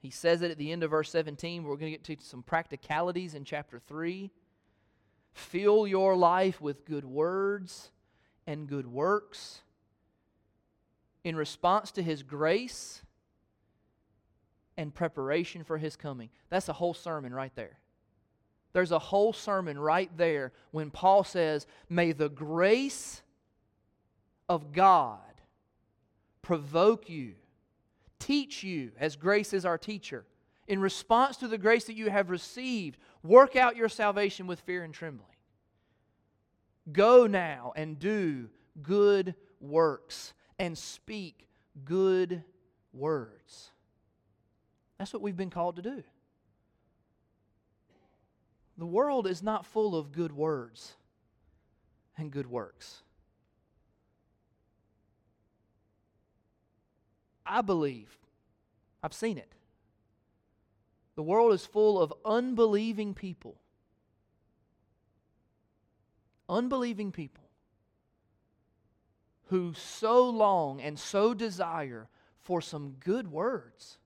he 0.00 0.08
says 0.08 0.40
it 0.40 0.50
at 0.50 0.56
the 0.56 0.72
end 0.72 0.82
of 0.82 0.92
verse 0.92 1.10
17. 1.10 1.62
We're 1.62 1.76
going 1.76 1.92
to 1.92 1.98
get 1.98 2.04
to 2.04 2.24
some 2.24 2.42
practicalities 2.42 3.34
in 3.34 3.44
chapter 3.44 3.78
3. 3.78 4.30
Fill 5.34 5.86
your 5.86 6.16
life 6.16 6.58
with 6.58 6.86
good 6.86 7.04
words 7.04 7.90
and 8.48 8.66
good 8.66 8.86
works 8.86 9.60
in 11.22 11.36
response 11.36 11.90
to 11.92 12.02
his 12.02 12.22
grace 12.22 13.02
and 14.78 14.94
preparation 14.94 15.64
for 15.64 15.76
his 15.76 15.96
coming. 15.96 16.30
That's 16.48 16.70
a 16.70 16.72
whole 16.72 16.94
sermon 16.94 17.34
right 17.34 17.54
there. 17.54 17.78
There's 18.72 18.90
a 18.90 18.98
whole 18.98 19.34
sermon 19.34 19.78
right 19.78 20.10
there 20.16 20.52
when 20.70 20.90
Paul 20.90 21.24
says, 21.24 21.66
May 21.90 22.12
the 22.12 22.30
grace 22.30 23.20
of 24.48 24.72
God 24.72 25.18
provoke 26.40 27.10
you, 27.10 27.34
teach 28.18 28.64
you, 28.64 28.92
as 28.98 29.14
grace 29.14 29.52
is 29.52 29.66
our 29.66 29.76
teacher. 29.76 30.24
In 30.66 30.80
response 30.80 31.36
to 31.38 31.48
the 31.48 31.58
grace 31.58 31.84
that 31.84 31.96
you 31.96 32.08
have 32.08 32.30
received, 32.30 32.98
work 33.22 33.56
out 33.56 33.76
your 33.76 33.90
salvation 33.90 34.46
with 34.46 34.60
fear 34.60 34.84
and 34.84 34.94
trembling. 34.94 35.28
Go 36.92 37.26
now 37.26 37.72
and 37.76 37.98
do 37.98 38.48
good 38.82 39.34
works 39.60 40.32
and 40.58 40.76
speak 40.76 41.46
good 41.84 42.42
words. 42.92 43.70
That's 44.98 45.12
what 45.12 45.22
we've 45.22 45.36
been 45.36 45.50
called 45.50 45.76
to 45.76 45.82
do. 45.82 46.02
The 48.76 48.86
world 48.86 49.26
is 49.26 49.42
not 49.42 49.66
full 49.66 49.96
of 49.96 50.12
good 50.12 50.32
words 50.32 50.94
and 52.16 52.30
good 52.30 52.46
works. 52.46 53.02
I 57.44 57.62
believe, 57.62 58.16
I've 59.02 59.14
seen 59.14 59.38
it. 59.38 59.52
The 61.16 61.22
world 61.22 61.52
is 61.52 61.66
full 61.66 62.00
of 62.00 62.12
unbelieving 62.24 63.14
people. 63.14 63.56
Unbelieving 66.48 67.12
people 67.12 67.44
who 69.48 69.74
so 69.74 70.28
long 70.28 70.80
and 70.80 70.98
so 70.98 71.34
desire 71.34 72.08
for 72.40 72.60
some 72.60 72.96
good 73.00 73.30
words. 73.30 73.98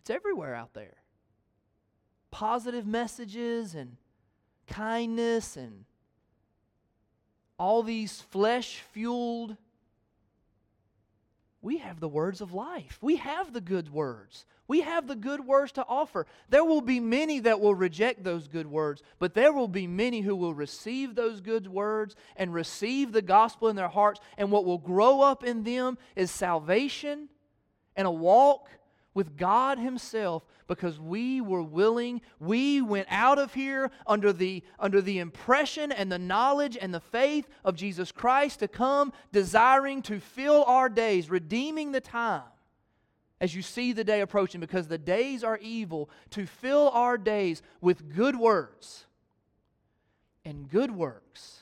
It's 0.00 0.10
everywhere 0.10 0.54
out 0.54 0.74
there. 0.74 0.96
Positive 2.30 2.86
messages 2.86 3.74
and 3.74 3.96
kindness 4.66 5.56
and 5.56 5.84
all 7.58 7.82
these 7.82 8.20
flesh 8.20 8.82
fueled. 8.92 9.56
We 11.62 11.78
have 11.78 12.00
the 12.00 12.08
words 12.08 12.40
of 12.40 12.52
life. 12.52 12.98
We 13.00 13.16
have 13.16 13.52
the 13.52 13.60
good 13.60 13.92
words. 13.92 14.44
We 14.66 14.80
have 14.80 15.06
the 15.06 15.14
good 15.14 15.46
words 15.46 15.70
to 15.72 15.86
offer. 15.86 16.26
There 16.48 16.64
will 16.64 16.80
be 16.80 16.98
many 16.98 17.38
that 17.40 17.60
will 17.60 17.74
reject 17.74 18.24
those 18.24 18.48
good 18.48 18.66
words, 18.66 19.02
but 19.20 19.34
there 19.34 19.52
will 19.52 19.68
be 19.68 19.86
many 19.86 20.22
who 20.22 20.34
will 20.34 20.54
receive 20.54 21.14
those 21.14 21.40
good 21.40 21.68
words 21.68 22.16
and 22.36 22.52
receive 22.52 23.12
the 23.12 23.22
gospel 23.22 23.68
in 23.68 23.76
their 23.76 23.88
hearts. 23.88 24.20
And 24.36 24.50
what 24.50 24.64
will 24.64 24.78
grow 24.78 25.20
up 25.20 25.44
in 25.44 25.62
them 25.62 25.98
is 26.16 26.32
salvation 26.32 27.28
and 27.94 28.08
a 28.08 28.10
walk 28.10 28.68
with 29.14 29.36
God 29.36 29.78
Himself 29.78 30.44
because 30.66 30.98
we 30.98 31.40
were 31.40 31.62
willing. 31.62 32.20
We 32.40 32.80
went 32.80 33.08
out 33.10 33.38
of 33.38 33.54
here 33.54 33.90
under 34.06 34.32
the, 34.32 34.62
under 34.78 35.02
the 35.02 35.18
impression 35.18 35.92
and 35.92 36.10
the 36.10 36.18
knowledge 36.18 36.78
and 36.80 36.94
the 36.94 37.00
faith 37.00 37.46
of 37.64 37.76
Jesus 37.76 38.12
Christ 38.12 38.60
to 38.60 38.68
come, 38.68 39.12
desiring 39.32 40.02
to 40.02 40.20
fill 40.20 40.64
our 40.64 40.88
days, 40.88 41.30
redeeming 41.30 41.92
the 41.92 42.00
time 42.00 42.42
as 43.42 43.56
you 43.56 43.60
see 43.60 43.92
the 43.92 44.04
day 44.04 44.20
approaching 44.20 44.60
because 44.60 44.86
the 44.86 44.96
days 44.96 45.42
are 45.42 45.58
evil, 45.58 46.08
to 46.30 46.46
fill 46.46 46.90
our 46.90 47.18
days 47.18 47.60
with 47.80 48.14
good 48.14 48.36
words 48.36 49.04
and 50.44 50.70
good 50.70 50.92
works 50.92 51.58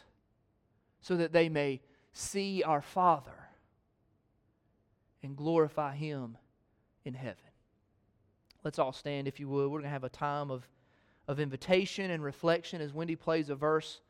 so 1.01 1.17
that 1.17 1.33
they 1.33 1.49
may 1.49 1.81
see 2.13 2.63
our 2.63 2.83
Father 2.83 3.49
and 5.23 5.37
glorify 5.37 5.95
Him 5.95 6.37
in 7.11 7.15
heaven. 7.15 7.37
Let's 8.63 8.79
all 8.79 8.93
stand, 8.93 9.27
if 9.27 9.41
you 9.41 9.49
would. 9.49 9.65
We're 9.65 9.81
going 9.81 9.83
to 9.85 9.89
have 9.89 10.05
a 10.05 10.09
time 10.09 10.51
of, 10.51 10.69
of 11.27 11.41
invitation 11.41 12.11
and 12.11 12.23
reflection 12.23 12.81
as 12.81 12.95
Wendy 12.95 13.17
plays 13.17 13.51
a 13.51 13.55
verse 13.57 14.01